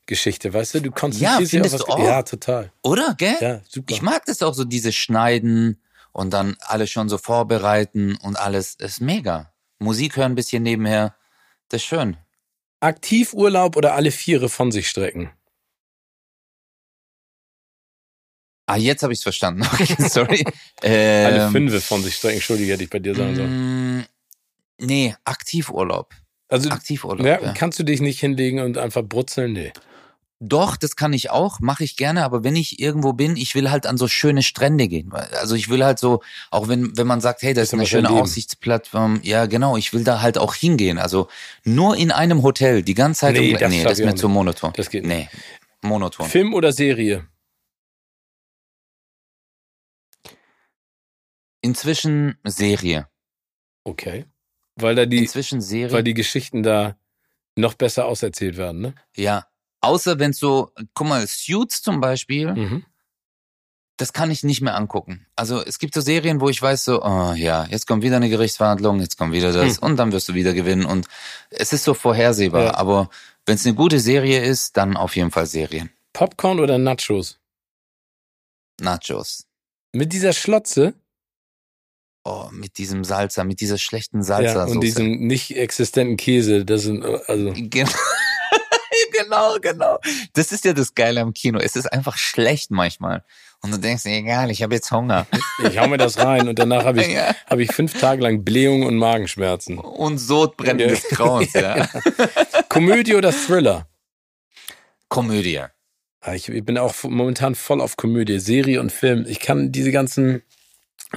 [0.06, 0.80] Zen-Geschichte, weißt du?
[0.82, 1.86] Du konzentrierst dich findest auf was.
[1.86, 2.06] du auch?
[2.06, 2.72] Ja, total.
[2.82, 3.36] Oder, gell?
[3.40, 3.92] Ja, super.
[3.92, 5.80] Ich mag das auch so, diese Schneiden
[6.12, 8.76] und dann alles schon so vorbereiten und alles.
[8.76, 9.52] Das ist mega.
[9.78, 11.16] Musik hören ein bisschen nebenher.
[11.68, 12.16] Das ist schön.
[12.80, 15.30] Aktivurlaub oder alle Viere von sich strecken?
[18.66, 19.62] Ah, jetzt habe ich's verstanden.
[19.72, 20.44] Okay, sorry.
[20.82, 23.98] Alle ähm, Fünfe von sich strecken, Entschuldige, hätte ich bei dir sagen sollen.
[23.98, 24.04] mm,
[24.80, 26.14] Nee, Aktivurlaub.
[26.48, 27.26] Also, Aktivurlaub.
[27.26, 27.52] ja, ja.
[27.52, 29.52] kannst du dich nicht hinlegen und einfach brutzeln?
[29.52, 29.72] Nee.
[30.46, 33.70] Doch, das kann ich auch, mache ich gerne, aber wenn ich irgendwo bin, ich will
[33.70, 35.10] halt an so schöne Strände gehen.
[35.12, 37.86] Also ich will halt so, auch wenn, wenn man sagt, hey, das, das ist eine
[37.86, 40.98] schöne Aussichtsplattform, ja genau, ich will da halt auch hingehen.
[40.98, 41.28] Also
[41.64, 43.36] nur in einem Hotel, die ganze Zeit.
[43.36, 44.72] Nee, um, das, nee, das ist mir zu monoton.
[44.76, 45.30] Das geht nicht.
[45.32, 45.40] Nee,
[45.80, 46.28] monoton.
[46.28, 47.26] Film oder Serie?
[51.62, 53.08] Inzwischen Serie.
[53.84, 54.26] Okay.
[54.76, 55.92] Weil da die, Inzwischen Serie.
[55.92, 56.96] Weil die Geschichten da
[57.56, 58.94] noch besser auserzählt werden, ne?
[59.16, 59.46] Ja,
[59.84, 62.84] Außer wenn so, guck mal, Suits zum Beispiel, Mhm.
[63.96, 65.26] das kann ich nicht mehr angucken.
[65.36, 68.28] Also es gibt so Serien, wo ich weiß so, oh ja, jetzt kommt wieder eine
[68.28, 71.06] Gerichtsverhandlung, jetzt kommt wieder das und dann wirst du wieder gewinnen und
[71.50, 72.64] es ist so vorhersehbar.
[72.64, 72.74] Ja.
[72.74, 73.08] Aber
[73.46, 75.90] wenn es eine gute Serie ist, dann auf jeden Fall Serien.
[76.12, 77.38] Popcorn oder Nachos?
[78.80, 79.46] Nachos.
[79.92, 80.94] Mit dieser Schlotze
[82.26, 84.64] Oh, mit diesem Salsa, mit dieser schlechten ja, Salsa.
[84.64, 87.86] und diesem nicht existenten Käse, das sind äh, also Gen-
[89.22, 89.98] genau, genau.
[90.34, 91.58] Das ist ja das Geile am Kino.
[91.58, 93.24] Es ist einfach schlecht manchmal.
[93.60, 95.26] Und du denkst, egal, ich habe jetzt Hunger.
[95.66, 97.34] ich hau mir das rein und danach habe ich Ja.
[97.48, 99.78] habe ich fünf Tage lang Blähungen und Magenschmerzen.
[99.78, 100.86] Und Sodbrennen Ja.
[100.88, 101.88] des Grauens, ja.
[102.68, 103.86] Komödie oder Thriller?
[105.08, 105.60] Komödie.
[106.20, 109.24] Ah, ich bin auch momentan voll auf Komödie, Serie und Film.
[109.28, 110.42] Ich kann diese ganzen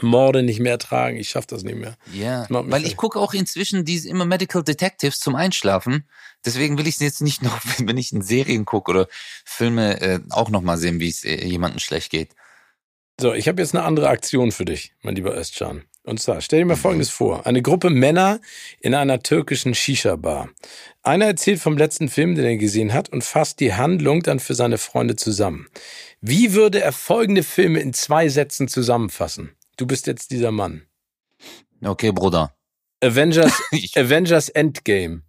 [0.02, 1.18] Morde nicht mehr ertragen.
[1.18, 1.98] Ich schaff das nicht mehr.
[2.14, 2.88] Ja, weil fertig.
[2.88, 6.08] ich gucke auch inzwischen diese immer Medical Detectives zum Einschlafen.
[6.46, 9.08] Deswegen will ich es jetzt nicht noch, wenn ich in Serien gucke oder
[9.46, 12.30] Filme, äh, auch noch mal sehen, wie es äh, jemandem schlecht geht.
[13.20, 15.84] So, ich habe jetzt eine andere Aktion für dich, mein lieber Özcan.
[16.08, 17.46] Und zwar, stell dir mal Folgendes vor.
[17.46, 18.40] Eine Gruppe Männer
[18.80, 20.48] in einer türkischen Shisha-Bar.
[21.04, 24.56] Einer erzählt vom letzten Film, den er gesehen hat, und fasst die Handlung dann für
[24.56, 25.68] seine Freunde zusammen.
[26.22, 29.57] Wie würde er folgende Filme in zwei Sätzen zusammenfassen?
[29.78, 30.88] Du bist jetzt dieser Mann.
[31.84, 32.54] Okay, Bruder.
[33.04, 33.54] Avengers,
[33.96, 35.22] Avengers Endgame.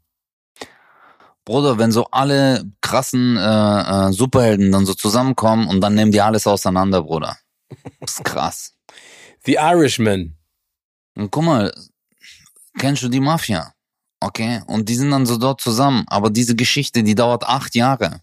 [1.44, 6.20] Bruder, wenn so alle krassen äh, äh, Superhelden dann so zusammenkommen und dann nehmen die
[6.20, 7.36] alles auseinander, Bruder.
[8.00, 8.74] Das ist krass.
[9.44, 10.36] The Irishman.
[11.14, 11.74] Und guck mal,
[12.78, 13.74] kennst du die Mafia?
[14.20, 16.04] Okay, und die sind dann so dort zusammen.
[16.08, 18.22] Aber diese Geschichte, die dauert acht Jahre.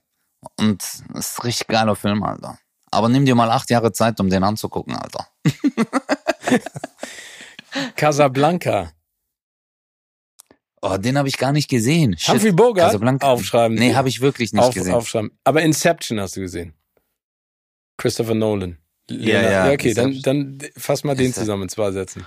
[0.58, 2.58] Und das ist ein richtig geiler Film, Alter.
[2.92, 5.28] Aber nimm dir mal acht Jahre Zeit, um den anzugucken, Alter.
[7.96, 8.92] Casablanca.
[10.82, 12.18] Oh, den habe ich gar nicht gesehen.
[12.18, 12.36] Shit.
[12.36, 12.88] Humphrey Bogart.
[12.88, 13.28] Casablanca.
[13.28, 13.78] Aufschreiben.
[13.78, 14.94] Nee, habe ich wirklich nicht Auf, gesehen.
[14.94, 15.32] Aufschreiben.
[15.44, 16.74] Aber Inception hast du gesehen.
[17.98, 18.78] Christopher Nolan.
[19.10, 20.60] Ja, ja, okay, dann, Inception.
[20.60, 22.26] dann fass mal den zusammen in zwei Sätzen.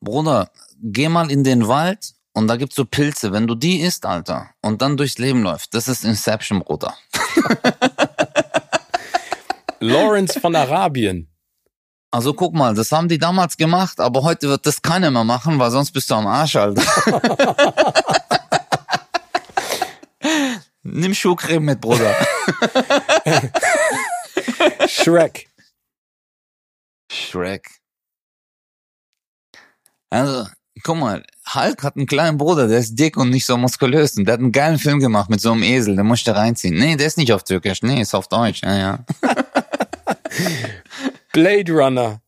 [0.00, 0.50] Bruder,
[0.82, 3.32] geh mal in den Wald und da gibt's so Pilze.
[3.32, 6.94] Wenn du die isst, Alter, und dann durchs Leben läuft, das ist Inception, Bruder.
[9.80, 11.28] Lawrence von Arabien.
[12.10, 15.58] Also guck mal, das haben die damals gemacht, aber heute wird das keiner mehr machen,
[15.58, 16.82] weil sonst bist du am Arsch, Alter.
[20.82, 22.14] Nimm Schuhcreme mit, Bruder.
[24.88, 25.48] Shrek.
[27.10, 27.68] Shrek.
[30.10, 30.46] Also,
[30.84, 31.24] guck mal,
[31.54, 34.40] Hulk hat einen kleinen Bruder, der ist dick und nicht so muskulös und der hat
[34.40, 36.76] einen geilen Film gemacht mit so einem Esel, den musst du reinziehen.
[36.78, 39.04] Nee, der ist nicht auf Türkisch, nee, ist auf Deutsch, ja, ja.
[41.36, 42.22] Blade Runner.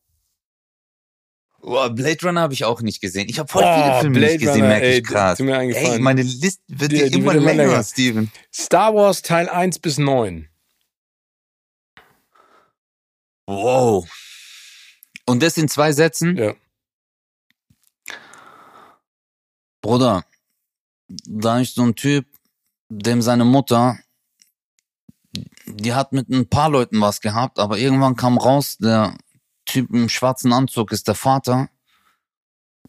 [1.61, 3.27] Oh, Blade Runner habe ich auch nicht gesehen.
[3.27, 5.39] Ich habe voll Oh, viele Filme Blade nicht gesehen, merke ich krass.
[5.39, 5.57] mir.
[5.59, 7.83] Ey, meine Liste wird Die- die immer wird länger, länger.
[7.83, 8.31] Steven.
[8.53, 10.47] Star Wars Teil 1 bis 9.
[13.47, 14.07] Wow.
[15.25, 16.37] Und das in zwei Sätzen?
[16.37, 16.53] Ja.
[19.81, 20.23] Bruder,
[21.07, 22.25] da ist so ein Typ,
[22.89, 23.97] dem seine Mutter,
[25.81, 29.15] die hat mit ein paar Leuten was gehabt, aber irgendwann kam raus, der
[29.65, 31.69] Typ im schwarzen Anzug ist der Vater.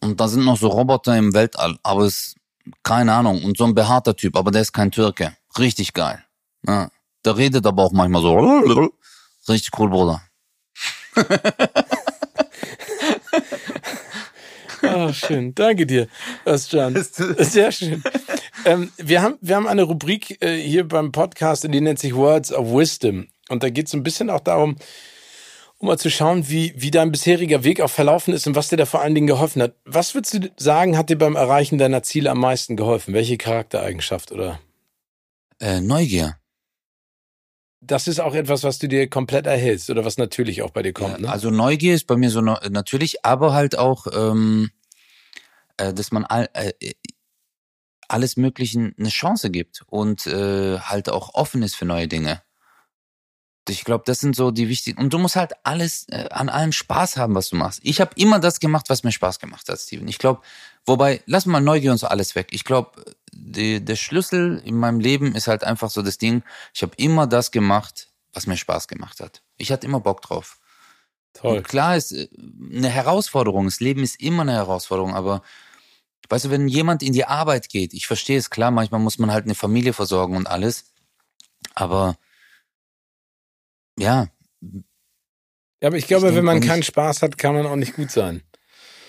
[0.01, 2.35] Und da sind noch so Roboter im Weltall, aber es,
[2.83, 5.35] keine Ahnung, und so ein behaarter Typ, aber der ist kein Türke.
[5.59, 6.23] Richtig geil.
[6.65, 6.89] Ja.
[7.23, 8.91] Der redet aber auch manchmal so.
[9.47, 10.21] Richtig cool, Bruder.
[14.83, 15.53] Ah, schön.
[15.53, 16.07] Danke dir,
[16.45, 16.95] Özcan.
[17.37, 18.03] Sehr schön.
[18.65, 22.51] Ähm, wir, haben, wir haben eine Rubrik äh, hier beim Podcast, die nennt sich Words
[22.53, 23.27] of Wisdom.
[23.49, 24.77] Und da geht es ein bisschen auch darum,
[25.77, 28.77] um mal zu schauen, wie, wie dein bisheriger Weg auch verlaufen ist und was dir
[28.77, 29.75] da vor allen Dingen geholfen hat.
[29.83, 33.13] Was würdest du sagen, hat dir beim Erreichen deiner Ziele am meisten geholfen?
[33.13, 34.59] Welche Charaktereigenschaft oder?
[35.59, 36.37] Äh, Neugier.
[37.83, 40.93] Das ist auch etwas, was du dir komplett erhältst oder was natürlich auch bei dir
[40.93, 41.13] kommt.
[41.13, 41.29] Ja, Ne?
[41.29, 44.69] Also Neugier ist bei mir so natürlich, aber halt auch, ähm,
[45.77, 46.73] äh, dass man all, äh,
[48.11, 52.41] alles Möglichen eine Chance gibt und äh, halt auch offen ist für neue Dinge.
[53.69, 54.99] Ich glaube, das sind so die wichtigen.
[54.99, 57.79] Und du musst halt alles äh, an allem Spaß haben, was du machst.
[57.83, 60.07] Ich habe immer das gemacht, was mir Spaß gemacht hat, Steven.
[60.07, 60.41] Ich glaube,
[60.85, 62.47] wobei, lass mal Neugier und so alles weg.
[62.51, 62.91] Ich glaube,
[63.33, 66.43] der Schlüssel in meinem Leben ist halt einfach so das Ding.
[66.73, 69.41] Ich habe immer das gemacht, was mir Spaß gemacht hat.
[69.57, 70.59] Ich hatte immer Bock drauf.
[71.33, 71.57] Toll.
[71.57, 72.27] Und klar ist äh,
[72.73, 73.65] eine Herausforderung.
[73.65, 75.43] Das Leben ist immer eine Herausforderung, aber
[76.31, 79.31] weißt du, wenn jemand in die Arbeit geht, ich verstehe es klar, manchmal muss man
[79.31, 80.85] halt eine Familie versorgen und alles,
[81.75, 82.17] aber
[83.99, 84.27] ja,
[85.81, 88.11] Ja, aber ich glaube, Ich wenn man keinen Spaß hat, kann man auch nicht gut
[88.11, 88.43] sein.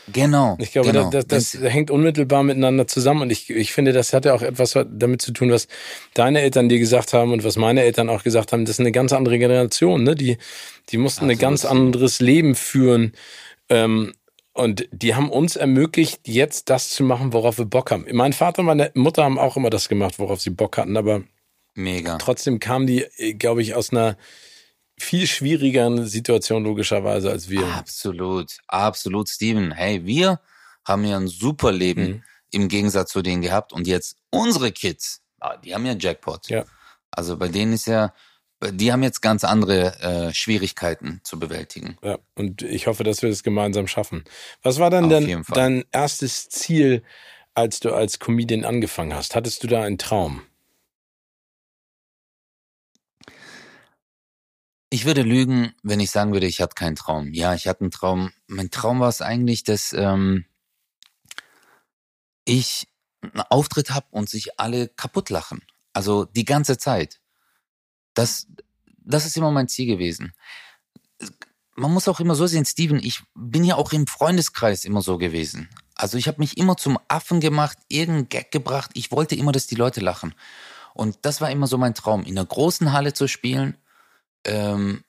[0.09, 0.57] Genau.
[0.59, 1.11] Ich glaube, genau.
[1.11, 4.43] das, das, das hängt unmittelbar miteinander zusammen und ich, ich finde, das hat ja auch
[4.43, 5.69] etwas damit zu tun, was
[6.15, 8.65] deine Eltern dir gesagt haben und was meine Eltern auch gesagt haben.
[8.65, 10.16] Das ist eine ganz andere Generation, ne?
[10.16, 10.39] Die,
[10.90, 11.36] die mussten Absolut.
[11.36, 13.12] ein ganz anderes Leben führen.
[13.69, 14.12] Ähm,
[14.54, 18.06] und die haben uns ermöglicht, jetzt das zu machen, worauf wir Bock haben.
[18.12, 21.22] Mein Vater und meine Mutter haben auch immer das gemacht, worauf sie Bock hatten, aber
[21.74, 22.18] Mega.
[22.18, 24.16] trotzdem kamen die, äh, glaube ich, aus einer
[24.98, 27.66] viel schwierigeren Situation logischerweise als wir.
[27.66, 29.72] Absolut, absolut, Steven.
[29.72, 30.40] Hey, wir
[30.86, 32.22] haben ja ein super Leben mhm.
[32.50, 36.48] im Gegensatz zu denen gehabt und jetzt unsere Kids, ah, die haben ja Jackpot.
[36.48, 36.64] Ja.
[37.10, 38.12] Also bei denen ist ja,
[38.70, 41.97] die haben jetzt ganz andere äh, Schwierigkeiten zu bewältigen.
[42.02, 44.24] Ja, und ich hoffe, dass wir das gemeinsam schaffen.
[44.62, 47.02] Was war dann dein, dein erstes Ziel,
[47.55, 49.34] als du als Comedian angefangen hast?
[49.34, 50.43] Hattest du da einen Traum?
[54.90, 57.32] Ich würde lügen, wenn ich sagen würde, ich hatte keinen Traum.
[57.32, 58.30] Ja, ich hatte einen Traum.
[58.47, 60.44] Mein Traum war es eigentlich, dass ähm,
[62.44, 62.86] ich
[63.22, 65.62] einen Auftritt habe und sich alle kaputt lachen.
[65.94, 67.22] Also die ganze Zeit.
[68.14, 68.47] Das,
[68.98, 70.32] das ist immer mein Ziel gewesen.
[71.74, 75.18] Man muss auch immer so sehen, Steven, ich bin ja auch im Freundeskreis immer so
[75.18, 75.68] gewesen.
[75.94, 78.90] Also ich habe mich immer zum Affen gemacht, irgendeinen Gag gebracht.
[78.94, 80.34] Ich wollte immer, dass die Leute lachen.
[80.94, 83.78] Und das war immer so mein Traum, in einer großen Halle zu spielen
[84.44, 85.05] ähm,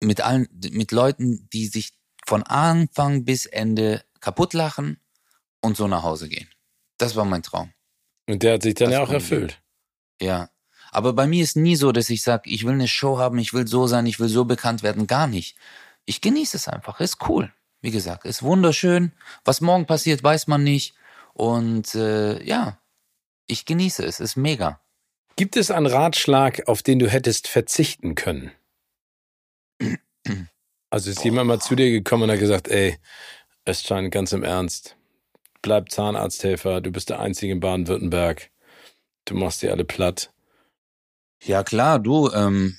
[0.00, 1.94] mit allen, mit Leuten, die sich
[2.26, 5.00] von Anfang bis Ende kaputt lachen
[5.60, 6.48] und so nach Hause gehen.
[6.98, 7.72] Das war mein Traum.
[8.26, 9.62] Und der hat sich dann das ja auch erfüllt.
[10.20, 10.50] Ja.
[10.90, 13.52] Aber bei mir ist nie so, dass ich sage, ich will eine Show haben, ich
[13.52, 15.06] will so sein, ich will so bekannt werden.
[15.06, 15.56] Gar nicht.
[16.04, 17.00] Ich genieße es einfach.
[17.00, 17.52] Ist cool.
[17.80, 19.12] Wie gesagt, ist wunderschön.
[19.44, 20.94] Was morgen passiert, weiß man nicht.
[21.34, 22.78] Und äh, ja,
[23.46, 24.20] ich genieße es.
[24.20, 24.80] Ist mega.
[25.36, 28.52] Gibt es einen Ratschlag, auf den du hättest verzichten können?
[30.90, 31.24] Also ist Boah.
[31.24, 32.98] jemand mal zu dir gekommen und hat gesagt, ey,
[33.64, 34.96] es scheint ganz im Ernst,
[35.60, 38.50] bleib Zahnarzthelfer, du bist der Einzige in Baden-Württemberg,
[39.26, 40.32] du machst die alle platt.
[41.42, 42.76] Ja klar, du, ähm,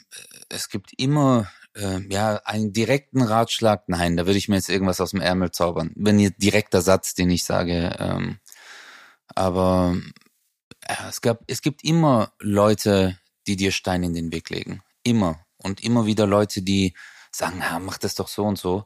[0.50, 3.88] es gibt immer äh, ja einen direkten Ratschlag.
[3.88, 5.92] Nein, da würde ich mir jetzt irgendwas aus dem Ärmel zaubern.
[5.96, 7.96] Wenn ihr direkter Satz, den ich sage.
[8.00, 8.40] Ähm,
[9.36, 9.96] aber
[10.90, 14.82] ja, es, gab, es gibt immer Leute, die dir Steine in den Weg legen.
[15.04, 15.46] Immer.
[15.58, 16.94] Und immer wieder Leute, die
[17.32, 18.86] sagen, ja, mach das doch so und so.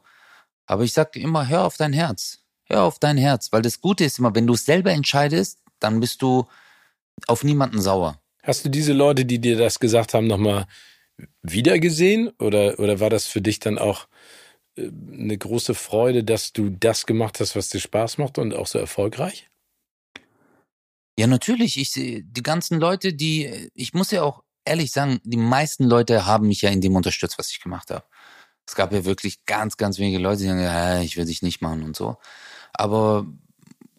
[0.66, 2.40] Aber ich sag immer, hör auf dein Herz.
[2.64, 3.52] Hör auf dein Herz.
[3.52, 6.46] Weil das Gute ist immer, wenn du es selber entscheidest, dann bist du
[7.26, 8.21] auf niemanden sauer.
[8.42, 10.66] Hast du diese Leute, die dir das gesagt haben, nochmal
[11.42, 12.30] wiedergesehen?
[12.38, 14.08] Oder, oder war das für dich dann auch
[14.76, 18.66] äh, eine große Freude, dass du das gemacht hast, was dir Spaß macht und auch
[18.66, 19.48] so erfolgreich?
[21.18, 21.78] Ja, natürlich.
[21.78, 26.26] Ich sehe die ganzen Leute, die, ich muss ja auch ehrlich sagen, die meisten Leute
[26.26, 28.04] haben mich ja in dem unterstützt, was ich gemacht habe.
[28.66, 31.60] Es gab ja wirklich ganz, ganz wenige Leute, die sagen, ja, ich will dich nicht
[31.60, 32.16] machen und so.
[32.72, 33.26] Aber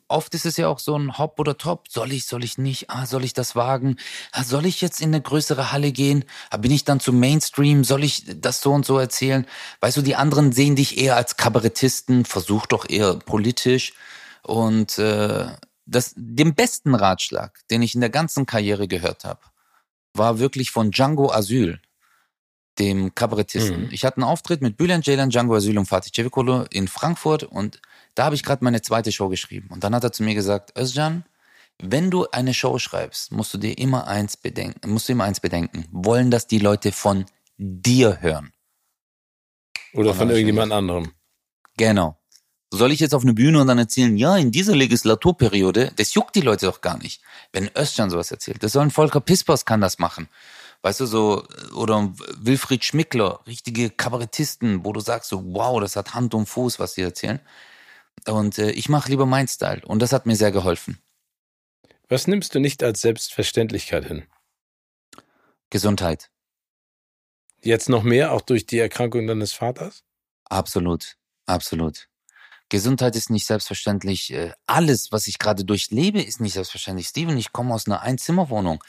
[0.08, 1.88] oft ist es ja auch so ein Hop oder Top.
[1.90, 2.90] Soll ich, soll ich nicht?
[2.90, 3.98] Ah, soll ich das wagen?
[4.32, 6.26] Ah, soll ich jetzt in eine größere Halle gehen?
[6.50, 7.84] Ah, bin ich dann zu Mainstream?
[7.84, 9.46] Soll ich das so und so erzählen?
[9.82, 13.94] Weißt du, die anderen sehen dich eher als Kabarettisten, versuch doch eher politisch.
[14.44, 15.48] Und äh,
[15.86, 19.42] das, den besten Ratschlag, den ich in der ganzen Karriere gehört habe,
[20.14, 21.80] war wirklich von Django Asyl,
[22.80, 23.84] dem Kabarettisten.
[23.84, 23.90] Mhm.
[23.92, 27.82] Ich hatte einen Auftritt mit Bülent Ceylan, Django Asyl und Fatih Cevicolo in Frankfurt und
[28.16, 29.70] da habe ich gerade meine zweite Show geschrieben.
[29.72, 31.26] Und dann hat er zu mir gesagt, Özcan,
[31.82, 35.40] wenn du eine Show schreibst, musst du dir immer eins bedenken, musst du immer eins
[35.40, 35.86] bedenken.
[35.92, 37.26] Wollen das die Leute von
[37.58, 38.52] dir hören?
[39.94, 41.12] Oder von irgendjemand anderem.
[41.78, 42.18] Genau.
[42.72, 46.36] Soll ich jetzt auf eine Bühne und dann erzählen, ja, in dieser Legislaturperiode, das juckt
[46.36, 47.22] die Leute doch gar nicht.
[47.52, 50.28] Wenn Östjan sowas erzählt, das soll ein Volker Pispers kann das machen.
[50.82, 56.16] Weißt du, so, oder Wilfried Schmickler, richtige Kabarettisten, wo du sagst so, wow, das hat
[56.16, 57.40] Hand und Fuß, was sie erzählen.
[58.28, 59.82] Und äh, ich mache lieber mein Style.
[59.86, 61.00] Und das hat mir sehr geholfen.
[62.10, 64.26] Was nimmst du nicht als Selbstverständlichkeit hin?
[65.70, 66.30] Gesundheit.
[67.62, 70.04] Jetzt noch mehr, auch durch die Erkrankung deines Vaters?
[70.46, 72.10] Absolut, absolut.
[72.70, 74.34] Gesundheit ist nicht selbstverständlich.
[74.34, 77.08] Äh, alles, was ich gerade durchlebe, ist nicht selbstverständlich.
[77.08, 78.84] Steven, ich komme aus einer Einzimmerwohnung.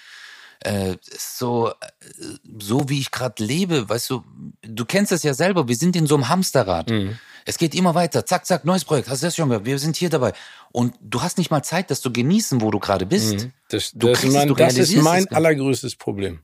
[0.61, 1.73] Äh, so, äh,
[2.59, 4.25] so wie ich gerade lebe, weißt du,
[4.63, 6.91] du kennst es ja selber, wir sind in so einem Hamsterrad.
[6.91, 7.19] Mhm.
[7.47, 9.97] Es geht immer weiter, zack, zack, neues Projekt, hast du das schon gehört, wir sind
[9.97, 10.33] hier dabei.
[10.73, 13.45] Und du hast nicht mal Zeit, das zu genießen, wo du gerade bist.
[13.45, 13.53] Mhm.
[13.69, 16.41] Das, das, mein, es, das ist mein allergrößtes Problem.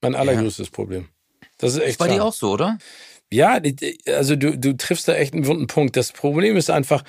[0.00, 0.72] Mein allergrößtes ja.
[0.72, 1.08] Problem.
[1.58, 1.90] Das ist echt.
[1.90, 2.78] Ist bei dir auch so, oder?
[3.32, 3.60] Ja,
[4.06, 5.96] also du, du triffst da echt einen wunden Punkt.
[5.96, 7.02] Das Problem ist einfach,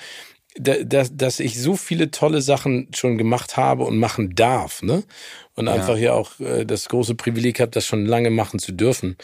[0.58, 5.02] dass, dass ich so viele tolle Sachen schon gemacht habe und machen darf, ne?
[5.54, 5.72] Und ja.
[5.74, 9.16] einfach ja auch äh, das große Privileg habe, das schon lange machen zu dürfen.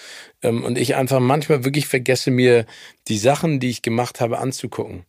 [0.42, 2.64] Ähm, und ich einfach manchmal wirklich vergesse mir
[3.08, 5.04] die Sachen, die ich gemacht habe, anzugucken.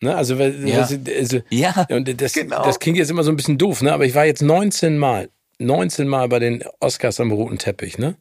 [0.00, 0.14] Ne?
[0.14, 0.80] Also, weil- Ja.
[0.82, 2.64] also, also Ja, und das, genau.
[2.64, 3.92] das klingt jetzt immer so ein bisschen doof, ne?
[3.92, 8.16] Aber ich war jetzt 19 Mal, 19 Mal bei den Oscars am roten Teppich, ne?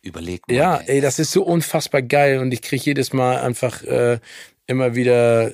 [0.00, 0.54] Überleg mal.
[0.56, 1.00] Ja, ey.
[1.00, 4.18] das ist so unfassbar geil und ich kriege jedes Mal einfach äh,
[4.66, 5.52] immer wieder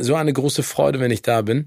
[0.00, 1.66] so eine große Freude, wenn ich da bin.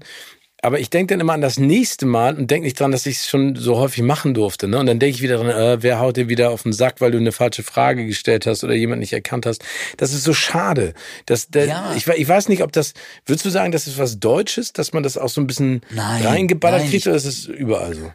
[0.64, 3.16] Aber ich denke dann immer an das nächste Mal und denke nicht dran, dass ich
[3.16, 4.68] es schon so häufig machen durfte.
[4.68, 4.78] Ne?
[4.78, 7.10] Und dann denke ich wieder dran, äh, wer haut dir wieder auf den Sack, weil
[7.10, 9.64] du eine falsche Frage gestellt hast oder jemand nicht erkannt hast.
[9.96, 10.94] Das ist so schade.
[11.26, 11.94] Das, der, Ja.
[11.96, 12.94] ich, ich weiß nicht, ob das,
[13.26, 16.24] würdest du sagen, das ist was Deutsches, dass man das auch so ein bisschen Nein,
[16.24, 18.12] reingeballert nein, kriegt oder ist es überall so?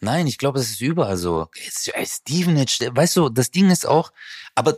[0.00, 1.46] Nein, ich glaube, es ist überall so.
[2.04, 4.12] Stevenage, weißt du, das Ding ist auch,
[4.54, 4.76] aber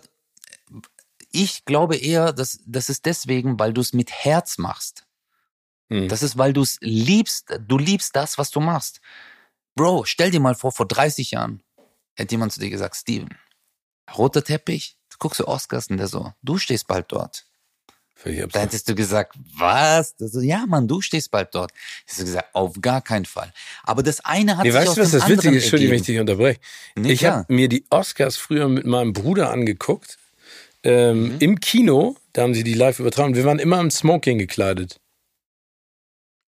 [1.33, 5.07] ich glaube eher, dass das ist deswegen, weil du es mit Herz machst.
[5.89, 6.09] Hm.
[6.09, 7.59] Das ist, weil du es liebst.
[7.67, 9.01] Du liebst das, was du machst.
[9.75, 11.63] Bro, stell dir mal vor, vor 30 Jahren
[12.15, 13.29] hätte jemand zu dir gesagt, Steven,
[14.17, 17.47] roter Teppich, du guckst du Oscars und der so, du stehst bald dort.
[18.25, 20.15] Da hättest du gesagt, was?
[20.19, 21.73] So, ja, Mann, du stehst bald dort.
[22.03, 23.51] Hättest du gesagt, auf gar keinen Fall.
[23.83, 25.63] Aber das eine hat Nee, sich weißt aus du, was dem das Witzige ist?
[25.65, 26.61] Entschuldigung, wenn ich dich unterbreche.
[26.97, 30.19] Nee, ich habe mir die Oscars früher mit meinem Bruder angeguckt.
[30.83, 31.39] Ähm, Mhm.
[31.41, 33.35] Im Kino, da haben sie die live übertragen.
[33.35, 35.01] Wir waren immer im Smoking gekleidet.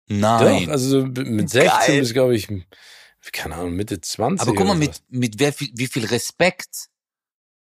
[0.09, 0.66] Nein.
[0.66, 2.01] Doch, also so mit 16 Geil.
[2.01, 2.48] bis, glaube ich,
[3.32, 4.47] keine Ahnung, Mitte 20.
[4.47, 6.89] Aber guck mal, mit, mit wer wie viel Respekt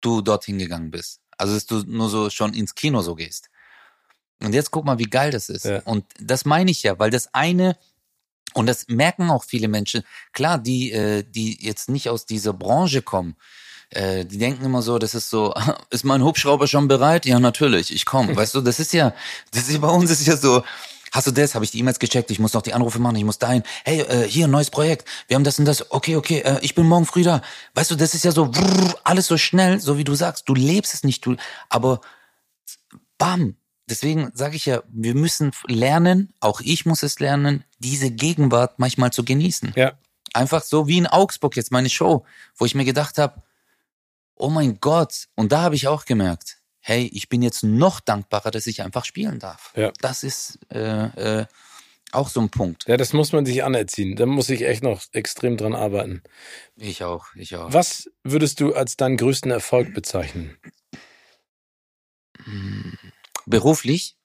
[0.01, 1.21] du dorthin gegangen bist.
[1.37, 3.49] Also, dass du nur so schon ins Kino so gehst.
[4.43, 5.65] Und jetzt guck mal, wie geil das ist.
[5.65, 5.79] Ja.
[5.83, 7.77] Und das meine ich ja, weil das eine,
[8.53, 10.03] und das merken auch viele Menschen,
[10.33, 13.35] klar, die, äh, die jetzt nicht aus dieser Branche kommen,
[13.89, 15.53] äh, die denken immer so, das ist so,
[15.89, 17.25] ist mein Hubschrauber schon bereit?
[17.25, 18.35] Ja, natürlich, ich komme.
[18.35, 19.13] Weißt du, das ist ja,
[19.51, 20.63] das ist bei uns ist ja so,
[21.11, 21.55] hast du das?
[21.55, 22.31] Habe ich die E-Mails gecheckt?
[22.31, 23.63] Ich muss noch die Anrufe machen, ich muss dahin.
[23.83, 25.07] Hey, äh, hier, neues Projekt.
[25.27, 25.91] Wir haben das und das.
[25.91, 27.41] Okay, okay, äh, ich bin morgen früh da.
[27.73, 30.47] Weißt du, das ist ja so brrr, alles so schnell, so wie du sagst.
[30.49, 31.35] Du lebst es nicht, du,
[31.69, 32.01] aber
[33.17, 33.55] bam.
[33.87, 39.13] Deswegen sage ich ja, wir müssen lernen, auch ich muss es lernen, diese Gegenwart manchmal
[39.13, 39.73] zu genießen.
[39.75, 39.93] Ja,
[40.35, 42.25] Einfach so wie in Augsburg jetzt meine Show,
[42.57, 43.41] wo ich mir gedacht habe,
[44.35, 48.51] oh mein Gott, und da habe ich auch gemerkt, hey, ich bin jetzt noch dankbarer,
[48.51, 49.73] dass ich einfach spielen darf.
[49.75, 49.91] Ja.
[50.01, 51.45] Das ist äh, äh,
[52.11, 52.85] auch so ein Punkt.
[52.87, 54.15] ja, das muss man sich anerziehen.
[54.15, 56.21] Da muss ich echt noch extrem dran arbeiten.
[56.75, 57.73] Ich auch, ich auch.
[57.73, 60.57] Was würdest du als deinen größten Erfolg bezeichnen?
[63.45, 64.15] Beruflich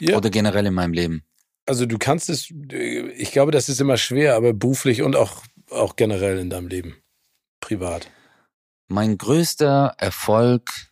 [0.00, 0.16] Ja.
[0.16, 1.24] oder generell in meinem Leben?
[1.66, 5.96] Also du kannst es, ich glaube, das ist immer schwer, aber beruflich und auch, auch
[5.96, 6.96] generell in deinem Leben.
[7.60, 8.10] Privat.
[8.88, 10.90] Mein größter Erfolg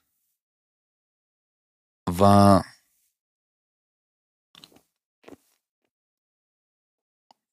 [2.06, 2.64] war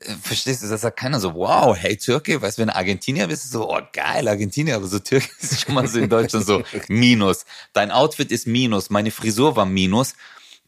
[0.00, 3.50] äh, verstehst du, das sagt keiner so, wow, hey Türke, weißt du, wenn Argentinier bist,
[3.50, 7.44] so, oh geil, Argentinier, aber so Türke ist schon mal so in Deutschland so, Minus.
[7.72, 10.14] Dein Outfit ist Minus, meine Frisur war Minus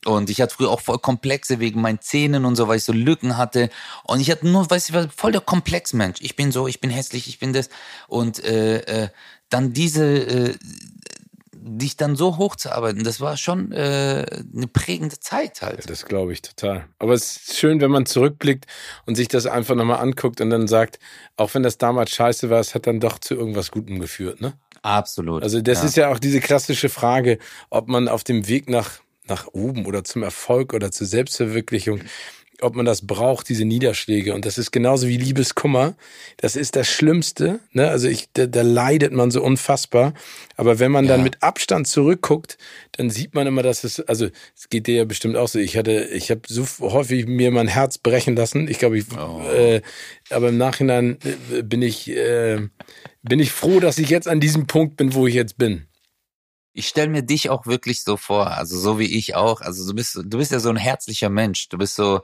[0.05, 2.93] Und ich hatte früher auch voll Komplexe wegen meinen Zähnen und so, weil ich so
[2.93, 3.71] Lücken hatte.
[4.05, 6.21] Und ich hatte nur, weißt du, voll der Komplexmensch.
[6.21, 7.69] Ich bin so, ich bin hässlich, ich bin das.
[8.07, 9.09] Und äh, äh,
[9.49, 10.55] dann diese, äh,
[11.67, 14.25] dich dann so hochzuarbeiten, das war schon äh,
[14.55, 15.81] eine prägende Zeit halt.
[15.81, 16.87] Ja, das glaube ich total.
[16.99, 18.67] Aber es ist schön, wenn man zurückblickt
[19.05, 21.01] und sich das einfach nochmal anguckt und dann sagt,
[21.37, 24.55] auch wenn das damals scheiße war, es hat dann doch zu irgendwas Gutem geführt, ne?
[24.83, 25.43] Absolut.
[25.43, 25.85] Also das ja.
[25.85, 27.39] ist ja auch diese klassische Frage,
[27.71, 32.03] ob man auf dem Weg nach, nach oben oder zum Erfolg oder zur Selbstverwirklichung
[32.63, 34.35] ob man das braucht, diese Niederschläge.
[34.35, 35.95] Und das ist genauso wie Liebeskummer.
[36.37, 37.61] Das ist das Schlimmste.
[37.73, 37.89] Ne?
[37.89, 40.15] Also ich, da, da leidet man so unfassbar.
[40.57, 41.13] Aber wenn man ja.
[41.13, 42.59] dann mit Abstand zurückguckt,
[42.93, 45.59] dann sieht man immer, dass es, also es geht dir ja bestimmt auch so.
[45.59, 48.69] Ich hatte, ich habe so häufig mir mein Herz brechen lassen.
[48.69, 49.43] Ich glaube, ich, oh.
[49.49, 49.83] äh,
[50.31, 51.19] aber im Nachhinein
[51.53, 52.61] äh, bin ich, äh,
[53.23, 55.87] bin ich froh, dass ich jetzt an diesem Punkt bin, wo ich jetzt bin
[56.77, 59.63] ich stelle mir dich auch wirklich so vor, also so wie ich auch.
[59.63, 61.69] Also du bist, du bist ja so ein herzlicher Mensch.
[61.71, 62.21] Du bist so,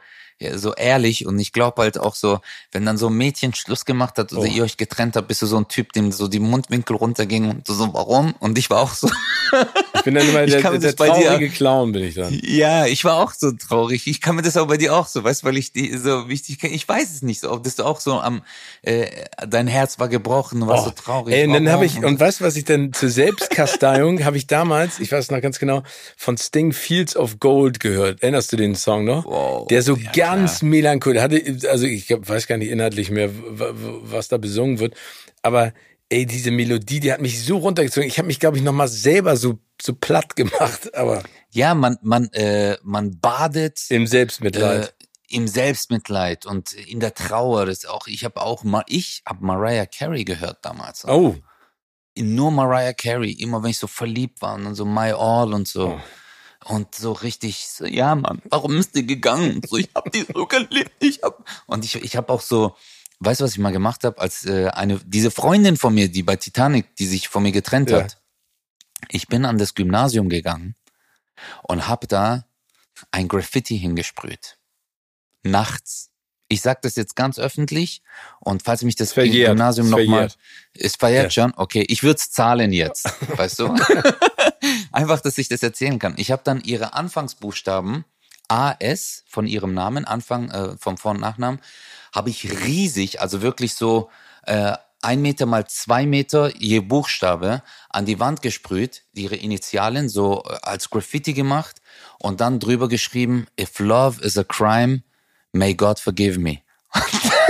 [0.54, 2.40] so ehrlich und ich glaube halt auch so,
[2.72, 4.44] wenn dann so ein Mädchen Schluss gemacht hat oder oh.
[4.52, 7.66] ihr euch getrennt habt, bist du so ein Typ, dem so die Mundwinkel runtergingen und
[7.66, 8.34] so, so warum?
[8.40, 9.08] Und ich war auch so.
[9.94, 12.36] Ich bin dann immer der, der, der traurige Clown, bin ich dann.
[12.42, 14.06] Ja, ich war auch so traurig.
[14.06, 16.58] Ich kann mir das auch bei dir auch so, weißt, weil ich die so wichtig
[16.58, 16.74] kenne.
[16.74, 18.42] Ich weiß es nicht so, ob das du auch so am,
[18.80, 19.06] äh,
[19.46, 20.88] dein Herz war gebrochen und warst oh.
[20.88, 21.34] so traurig.
[21.34, 24.46] Ey, und dann habe ich, und weißt du, was ich denn zur Selbstkasteiung habe ich
[24.46, 25.82] damals, ich weiß noch ganz genau,
[26.16, 28.22] von Sting Fields of Gold gehört.
[28.22, 29.24] Erinnerst du den Song noch?
[29.24, 30.70] Wow, der so ja, ganz klar.
[30.70, 34.94] melancholisch hatte, also ich weiß gar nicht inhaltlich mehr, was da besungen wird,
[35.42, 35.72] aber
[36.08, 38.08] ey, diese Melodie, die hat mich so runtergezogen.
[38.08, 42.28] Ich habe mich, glaube ich, nochmal selber so so platt gemacht, aber ja, man man
[42.32, 44.88] äh, man badet im Selbstmitleid.
[44.88, 44.92] Äh,
[45.32, 47.66] im Selbstmitleid und in der Trauer.
[47.66, 51.06] Das auch, ich habe auch mal, ich habe Mariah Carey gehört damals.
[51.06, 51.36] Oh.
[52.14, 55.66] Nur Mariah Carey, immer wenn ich so verliebt war und dann so My All und
[55.66, 55.88] so.
[55.88, 56.00] Oh.
[56.64, 59.56] Und so richtig, so, ja, Mann, warum ist die gegangen?
[59.56, 61.44] Und so, ich hab die so geliebt, ich hab.
[61.66, 62.76] Und ich, ich habe auch so,
[63.20, 66.22] weißt du, was ich mal gemacht habe, als äh, eine, diese Freundin von mir, die
[66.22, 68.02] bei Titanic, die sich von mir getrennt ja.
[68.02, 68.18] hat.
[69.08, 70.76] Ich bin an das Gymnasium gegangen
[71.62, 72.46] und hab da
[73.10, 74.58] ein Graffiti hingesprüht.
[75.42, 76.10] Nachts.
[76.48, 78.02] Ich sag das jetzt ganz öffentlich
[78.38, 79.52] und falls mich das verjährt.
[79.52, 80.30] Gymnasium nochmal
[80.74, 81.44] ist verjährt ja.
[81.44, 83.74] schon, okay, ich würde es zahlen jetzt, weißt du?
[84.92, 86.14] Einfach, dass ich das erzählen kann.
[86.16, 88.04] Ich habe dann ihre Anfangsbuchstaben
[88.48, 91.60] AS von ihrem Namen, Anfang äh, vom Vor- und Nachnamen,
[92.14, 94.10] habe ich riesig, also wirklich so
[94.44, 100.44] äh, ein Meter mal zwei Meter je Buchstabe an die Wand gesprüht, ihre Initialen so
[100.44, 101.80] äh, als Graffiti gemacht
[102.18, 105.02] und dann drüber geschrieben, if love is a crime,
[105.52, 106.60] may God forgive me.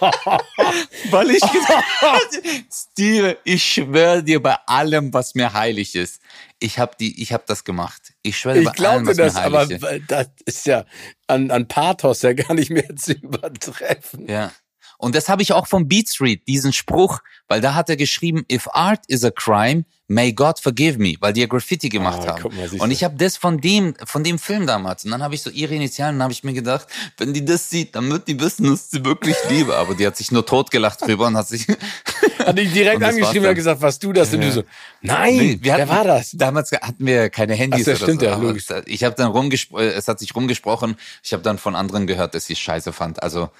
[1.10, 2.42] Weil ich gesagt
[2.72, 6.20] Steve, ich schwöre dir bei allem, was mir heilig ist.
[6.58, 8.14] Ich habe die, ich habe das gemacht.
[8.22, 9.84] Ich schwöre bei allem, was das, mir heilig ist.
[9.84, 10.84] Aber das ist ja
[11.26, 14.28] an, an Pathos ja gar nicht mehr zu übertreffen.
[14.28, 14.52] Ja.
[14.98, 18.44] Und das habe ich auch vom Beat Street, diesen Spruch, weil da hat er geschrieben,
[18.50, 22.38] if art is a crime, may God forgive me, weil die ja Graffiti gemacht ah,
[22.40, 22.56] haben.
[22.56, 25.04] Mal, und ich habe das von dem, von dem Film damals.
[25.04, 27.70] Und dann habe ich so ihre Initialen und habe ich mir gedacht, wenn die das
[27.70, 29.76] sieht, dann wird die wissen, dass sie wirklich liebe.
[29.76, 31.66] Aber die hat sich nur totgelacht drüber und hat sich.
[32.38, 34.32] hat dich direkt angeschrieben und gesagt, was du das?
[34.32, 34.64] Und du so,
[35.02, 36.32] nein, nee, wir hatten, wer war das?
[36.32, 37.82] Damals hatten wir keine Handys.
[37.82, 38.26] Ach, das stimmt so.
[38.26, 38.64] ja, logisch.
[38.86, 40.96] Ich habe dann rumgesprochen, es hat sich rumgesprochen.
[41.22, 43.22] Ich habe dann von anderen gehört, dass sie es scheiße fand.
[43.22, 43.50] Also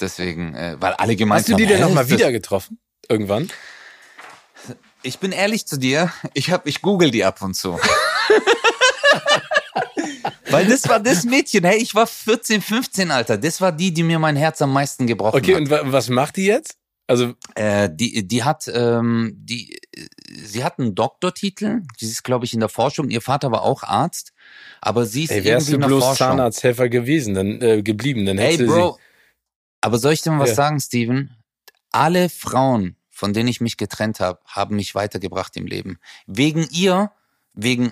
[0.00, 1.52] Deswegen, äh, weil alle gemeint haben.
[1.52, 2.78] Hast du die denn nochmal wieder getroffen?
[3.08, 3.48] Irgendwann?
[5.02, 7.78] Ich bin ehrlich zu dir, ich hab, ich google die ab und zu.
[10.50, 13.36] Weil das war das Mädchen, hey, ich war 14, 15, Alter.
[13.36, 15.62] Das war die, die mir mein Herz am meisten gebrochen okay, hat.
[15.62, 16.78] Okay, und was macht die jetzt?
[17.06, 19.78] Also äh, die, die hat, ähm, die,
[20.28, 21.82] sie hat einen Doktortitel.
[21.96, 23.08] Sie ist, glaube ich, in der Forschung.
[23.08, 24.32] Ihr Vater war auch Arzt,
[24.80, 28.52] aber sie ist Ey, wärst irgendwie du bloß Zahnarzthelfer gewesen, dann äh, geblieben, dann hey,
[28.52, 29.02] hätte Bro, sie
[29.80, 30.54] aber soll ich dir mal was ja.
[30.56, 31.30] sagen, Steven?
[31.90, 35.98] Alle Frauen, von denen ich mich getrennt habe, haben mich weitergebracht im Leben.
[36.28, 37.10] Wegen ihr,
[37.52, 37.90] wegen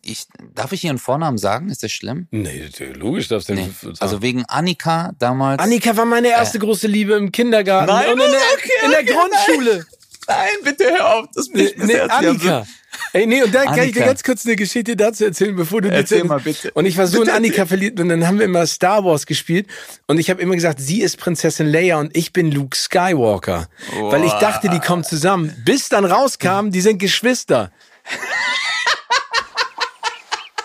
[0.00, 1.70] ich, darf ich ihren Vornamen sagen?
[1.70, 2.28] Ist das schlimm?
[2.30, 3.64] Nee, logisch darfst du nee.
[3.64, 3.96] nicht sagen.
[3.98, 5.60] Also wegen Annika damals.
[5.60, 8.90] Annika war meine erste äh, große Liebe im Kindergarten nein, und in der, okay, in
[8.92, 9.76] der Grundschule.
[9.78, 9.99] Nein.
[10.26, 12.66] Nein, bitte hör auf, das nee, nee, Annika.
[13.12, 13.76] Ey, nee, und da Annika.
[13.76, 16.70] kann ich dir ganz kurz eine Geschichte dazu erzählen, bevor du Erzähl mal bitte.
[16.72, 19.26] Und ich war so bitte, in Annika verliebt und dann haben wir immer Star Wars
[19.26, 19.66] gespielt
[20.06, 24.12] und ich habe immer gesagt, sie ist Prinzessin Leia und ich bin Luke Skywalker, wow.
[24.12, 25.54] weil ich dachte, die kommen zusammen.
[25.64, 27.72] Bis dann rauskam, die sind Geschwister.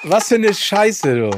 [0.04, 1.32] Was für eine Scheiße, du.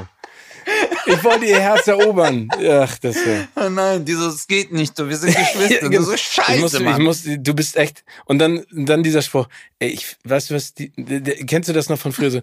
[1.07, 2.49] Ich wollte ihr Herz erobern.
[2.69, 3.47] Ach, das ja.
[3.55, 5.07] Oh nein, dieses geht nicht, du.
[5.09, 5.89] Wir sind Geschwister.
[5.89, 6.73] du so scheiße, ich muss.
[6.73, 8.03] Ich muss, du bist echt.
[8.25, 9.47] Und dann, dann dieser Spruch.
[9.79, 12.41] Ey, ich, weißt du was, die, die, kennst du das noch von früher so?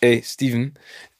[0.00, 0.74] Ey, Steven,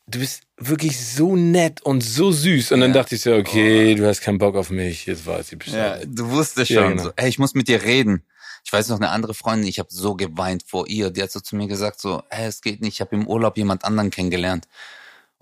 [0.07, 2.73] du bist wirklich so nett und so süß.
[2.73, 3.01] Und dann Ja.
[3.03, 6.09] dachte ich so, okay, du hast keinen Bock auf mich, jetzt weiß ich Ja, Bescheid.
[6.11, 7.03] du wusstest Ja, schon genau.
[7.05, 8.23] so, ey, ich muss mit dir reden.
[8.67, 11.11] Ich weiß noch, eine andere Freundin, ich habe so geweint vor ihr.
[11.11, 13.57] Die hat so zu mir gesagt, so, ey, es geht nicht, ich habe im Urlaub
[13.59, 14.67] jemand anderen kennengelernt.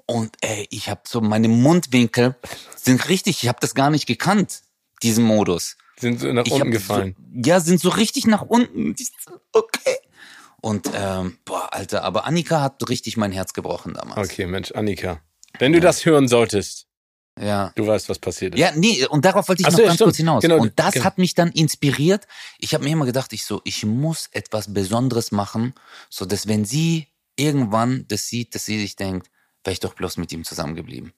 [0.07, 2.37] Und ey, ich habe so, meine Mundwinkel
[2.77, 4.62] sind richtig, ich habe das gar nicht gekannt,
[5.03, 5.77] diesen Modus.
[5.99, 7.15] Sind so nach Ich unten gefallen.
[7.35, 8.95] So, ja, sind so richtig nach unten.
[9.53, 9.97] Okay.
[10.61, 14.31] Und ähm, boah, Alter, aber Annika hat richtig mein Herz gebrochen damals.
[14.31, 15.20] Okay, Mensch, Annika.
[15.59, 16.87] Wenn du das hören solltest,
[17.41, 17.73] Ja.
[17.74, 18.61] du weißt, was passiert ist.
[18.61, 20.07] Ja, nee, und darauf wollte ich Ach noch so, ja, ganz stimmt.
[20.09, 20.43] kurz hinaus.
[20.43, 21.05] Genau, und das genau.
[21.05, 22.27] hat mich dann inspiriert.
[22.59, 25.74] Ich habe mir immer gedacht, ich so, ich muss etwas Besonderes machen,
[26.11, 29.31] so dass wenn sie irgendwann das sieht, dass sie sich denkt,
[29.64, 31.12] wäre ich doch bloß mit ihm zusammengeblieben.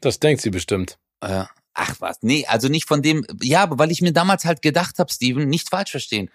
[0.00, 0.98] Das denkt sie bestimmt.
[1.20, 4.62] Äh, ach was, nee, also nicht von dem, ja, aber weil ich mir damals halt
[4.62, 6.30] gedacht habe, Steven, nicht falsch verstehen.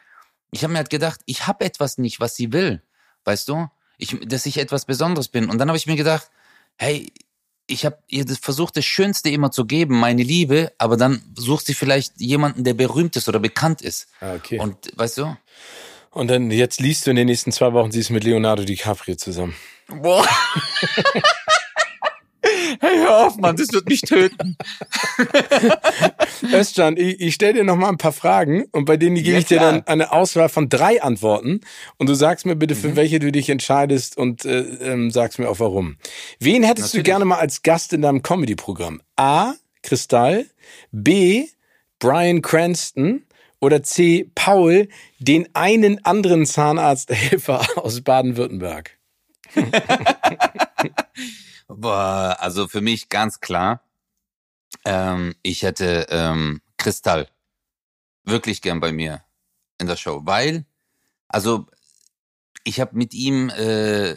[0.51, 2.81] Ich habe mir halt gedacht, ich habe etwas nicht, was sie will,
[3.25, 3.69] weißt du?
[3.97, 5.49] Ich, dass ich etwas Besonderes bin.
[5.49, 6.31] Und dann habe ich mir gedacht,
[6.77, 7.11] hey,
[7.67, 11.75] ich habe ihr versucht, das Schönste immer zu geben, meine Liebe, aber dann sucht sie
[11.75, 14.07] vielleicht jemanden, der berühmt ist oder bekannt ist.
[14.21, 14.59] Ah, okay.
[14.59, 15.37] Und weißt du?
[16.11, 19.15] Und dann jetzt liest du in den nächsten zwei Wochen, sie ist mit Leonardo DiCaprio
[19.15, 19.55] zusammen.
[19.87, 20.25] Boah.
[22.81, 24.57] hey, hör auf, Mann, das wird mich töten.
[26.53, 29.37] Özcan, ich, ich stelle dir noch mal ein paar Fragen und bei denen gebe Ja,
[29.39, 31.61] ich dir dann eine Auswahl von drei Antworten
[31.97, 32.79] und du sagst mir bitte, Mhm.
[32.79, 35.97] für welche du dich entscheidest und äh, ähm, sagst mir auch warum.
[36.39, 37.05] Wen hättest du Natürlich.
[37.05, 39.01] gerne mal als Gast in deinem Comedy-Programm?
[39.15, 39.53] A.
[39.83, 40.45] Kristall,
[40.91, 41.45] B.
[41.99, 43.23] Brian Cranston
[43.59, 44.31] oder C.
[44.35, 44.87] Paul,
[45.19, 48.97] den einen anderen Zahnarzthelfer aus Baden-Württemberg?
[51.67, 53.83] Boah, also für mich ganz klar,
[54.85, 57.27] ähm, ich hätte ähm, Kristall
[58.23, 59.23] wirklich gern bei mir
[59.79, 60.65] in der Show, weil,
[61.27, 61.67] also
[62.63, 64.15] ich habe mit ihm, äh,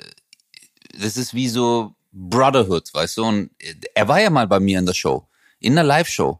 [0.94, 3.50] das ist wie so Brotherhood, weißt du, und
[3.94, 5.26] er war ja mal bei mir in der Show,
[5.58, 6.38] in der Live-Show.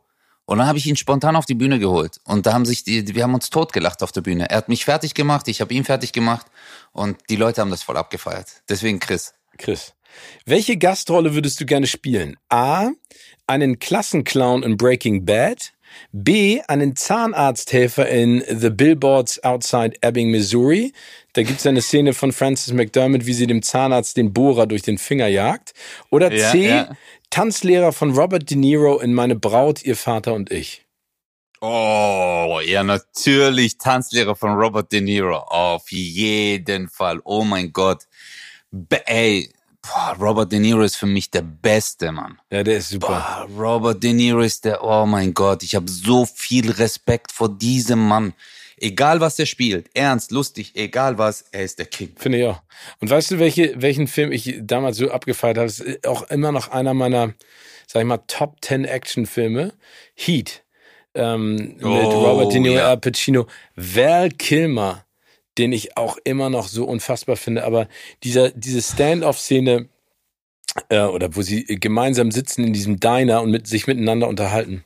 [0.53, 2.21] Und dann habe ich ihn spontan auf die Bühne geholt.
[2.25, 4.51] Und da haben sich die, wir haben uns totgelacht auf der Bühne.
[4.51, 6.45] Er hat mich fertig gemacht, ich habe ihn fertig gemacht
[6.93, 8.49] und die Leute haben das voll abgefeiert.
[8.69, 9.33] Deswegen Chris.
[9.57, 9.95] Chris.
[10.45, 12.37] Welche Gastrolle würdest du gerne spielen?
[12.51, 12.91] A.
[13.47, 15.73] Einen Klassenclown in Breaking Bad.
[16.13, 16.61] B.
[16.69, 20.93] Einen Zahnarzthelfer in The Billboards Outside Ebbing, Missouri.
[21.33, 24.99] Da gibt's eine Szene von Frances McDermott, wie sie dem Zahnarzt den Bohrer durch den
[24.99, 25.73] Finger jagt.
[26.11, 26.69] Oder Ja, C.
[26.69, 26.97] ja.
[27.33, 30.85] Tanzlehrer von Robert De Niro in Meine Braut, ihr Vater und ich.
[31.63, 33.79] Oh, ja, natürlich.
[33.79, 35.39] Tanzlehrer von Robert De Niro.
[35.39, 37.23] Auf jeden Fall.
[37.25, 38.07] Oh mein Gott.
[38.71, 39.51] Be ey,
[39.81, 42.39] boah, Robert De Niro ist für mich der Beste, Mann.
[42.51, 43.47] Ja, der ist super.
[43.49, 45.63] Boah, Robert De Niro ist der, oh mein Gott.
[45.63, 48.35] Ich habe so viel Respekt vor diesem Mann.
[48.83, 52.15] Egal was er spielt, ernst, lustig, egal was, er ist der King.
[52.17, 52.61] Finde ich auch.
[53.01, 55.69] Und weißt du, welche, welchen Film ich damals so abgefeiert habe?
[55.69, 57.33] Das ist auch immer noch einer meiner,
[57.87, 59.73] sag ich mal, Top 10 Actionfilme.
[60.15, 60.65] Heat.
[61.15, 62.89] Ähm, mit Oh, Robert De Niro, ja.
[62.89, 63.47] Al Pacino.
[63.77, 65.05] Val Kilmer,
[65.59, 67.63] den ich auch immer noch so unfassbar finde.
[67.65, 67.87] Aber
[68.25, 69.89] dieser, diese Stand-off-Szene,
[70.89, 74.83] äh, oder wo sie gemeinsam sitzen in diesem Diner und mit, sich miteinander unterhalten.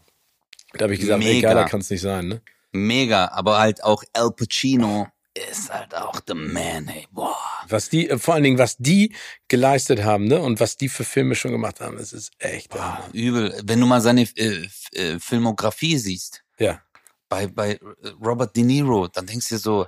[0.75, 1.49] Da habe ich gesagt, ey, Mega.
[1.49, 2.43] geiler kann es nicht sein, ne?
[2.77, 5.09] Mega, aber halt auch Al Pacino
[5.51, 7.07] ist halt auch the man, ey.
[7.11, 7.37] Boah.
[7.69, 9.15] Was die, äh, vor allen Dingen, was die
[9.49, 10.41] geleistet haben, ne?
[10.41, 12.73] Und was die für Filme schon gemacht haben, das ist echt.
[12.75, 13.09] Hammer.
[13.13, 13.61] Übel.
[13.65, 16.81] Wenn du mal seine äh, äh, Filmografie siehst, Ja.
[17.29, 17.79] bei, bei äh,
[18.25, 19.87] Robert De Niro, dann denkst du dir so,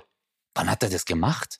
[0.53, 1.59] wann hat er das gemacht?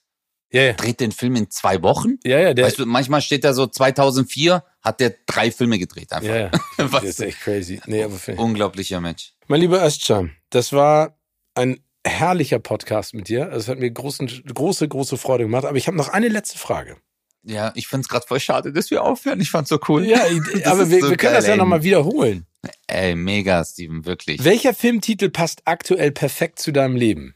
[0.52, 0.74] Ja, ja.
[0.74, 2.16] Dreht den Film in zwei Wochen?
[2.24, 6.12] Ja, ja, der, weißt du, manchmal steht da so 2004, hat der drei Filme gedreht
[6.12, 6.28] einfach.
[6.28, 6.52] ja, ja.
[6.92, 7.80] Das ist echt crazy.
[7.86, 9.34] Nee, aber Unglaublicher Mensch.
[9.48, 11.19] mein lieber Özcan, das war
[11.56, 13.46] ein herrlicher Podcast mit dir.
[13.46, 15.66] Also Es hat mir großen, große, große Freude gemacht.
[15.66, 16.98] Aber ich habe noch eine letzte Frage.
[17.44, 19.40] Ja, ich find's grad voll schade, dass wir aufhören.
[19.40, 20.06] Ich fand's so cool.
[20.06, 20.20] Ja,
[20.66, 22.46] aber wir, so wir können geil, das ja nochmal wiederholen.
[22.88, 24.44] Ey, mega, Steven, wirklich.
[24.44, 27.36] Welcher Filmtitel passt aktuell perfekt zu deinem Leben?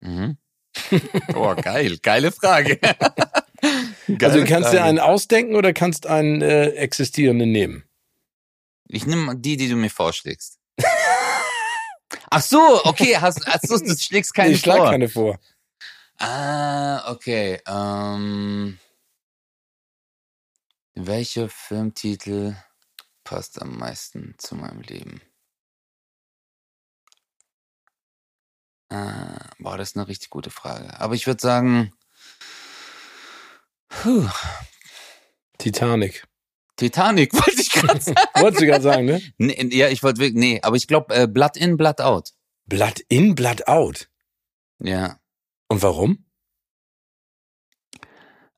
[0.00, 0.38] Mhm.
[1.34, 1.98] Oh, geil.
[2.02, 2.78] Geile Frage.
[4.20, 7.84] also kannst du einen ausdenken oder kannst einen äh, existierenden nehmen?
[8.86, 10.58] Ich nehme die, die du mir vorschlägst.
[12.30, 14.90] Ach so, okay, hast, ach so, du schlägst keinen ich schlag vor.
[14.90, 15.38] keine vor.
[16.18, 17.60] Ah, okay.
[17.66, 18.78] Ähm,
[20.94, 22.56] welcher Filmtitel
[23.24, 25.20] passt am meisten zu meinem Leben?
[28.88, 30.98] Ah, boah, das ist eine richtig gute Frage.
[31.00, 31.92] Aber ich würde sagen,
[33.88, 34.28] puh,
[35.58, 36.26] Titanic.
[36.76, 38.18] Titanic wollte ich gerade sagen.
[38.34, 39.22] Wolltest du gerade sagen, ne?
[39.38, 42.32] Nee, ja, ich wollte wirklich, nee, aber ich glaube, äh, Blood in, Blood out.
[42.66, 44.08] Blood in, Blood out.
[44.78, 45.18] Ja.
[45.68, 46.24] Und warum?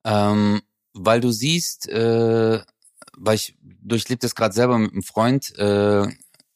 [0.03, 0.61] Ähm,
[0.93, 2.61] weil du siehst, äh,
[3.17, 6.07] weil ich durchlebe das gerade selber mit einem Freund, äh,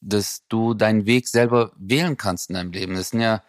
[0.01, 2.95] dass du deinen Weg selber wählen kannst in deinem Leben.
[2.95, 3.43] Das sind ja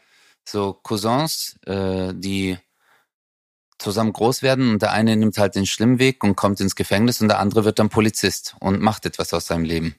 [0.44, 2.58] so Cousins, äh, die
[3.78, 7.20] zusammen groß werden und der eine nimmt halt den schlimmen Weg und kommt ins Gefängnis
[7.20, 9.96] und der andere wird dann Polizist und macht etwas aus seinem Leben.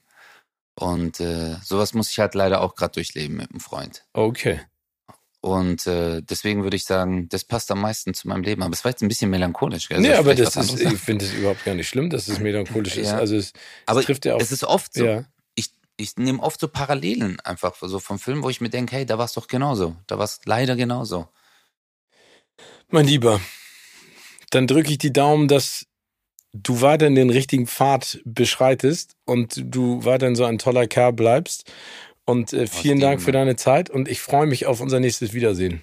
[0.78, 4.04] Und äh, sowas muss ich halt leider auch gerade durchleben mit einem Freund.
[4.12, 4.60] Okay.
[5.40, 8.62] Und äh, deswegen würde ich sagen, das passt am meisten zu meinem Leben.
[8.62, 9.90] Aber es war jetzt ein bisschen melancholisch.
[9.90, 12.96] Also nee, aber das ist, ich finde es überhaupt gar nicht schlimm, dass es melancholisch
[12.96, 13.12] ist.
[13.12, 13.52] Also es, es
[13.86, 14.40] aber trifft ja auch.
[14.40, 15.04] Es ist oft so.
[15.04, 15.24] Ja.
[15.54, 19.06] Ich, ich nehme oft so Parallelen einfach so vom Film, wo ich mir denke, hey,
[19.06, 19.94] da war es doch genauso.
[20.08, 21.28] Da war es leider genauso.
[22.88, 23.40] Mein Lieber,
[24.50, 25.86] dann drücke ich die Daumen, dass
[26.52, 31.70] du weiterhin den richtigen Pfad beschreitest und du weiterhin so ein toller Kerl bleibst.
[32.24, 35.32] Und äh, vielen oh, Dank für deine Zeit und ich freue mich auf unser nächstes
[35.32, 35.82] Wiedersehen.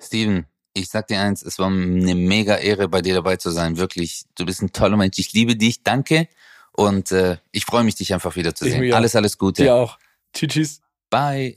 [0.00, 3.76] Steven, ich sag dir eins, es war eine mega Ehre, bei dir dabei zu sein.
[3.76, 5.18] Wirklich, du bist ein toller Mensch.
[5.18, 6.28] Ich liebe dich, danke.
[6.72, 8.92] Und äh, ich freue mich, dich einfach wiederzusehen.
[8.94, 9.64] Alles, alles Gute.
[9.64, 9.98] Dir auch.
[10.32, 10.80] Tschüss, tschüss.
[11.10, 11.56] Bye.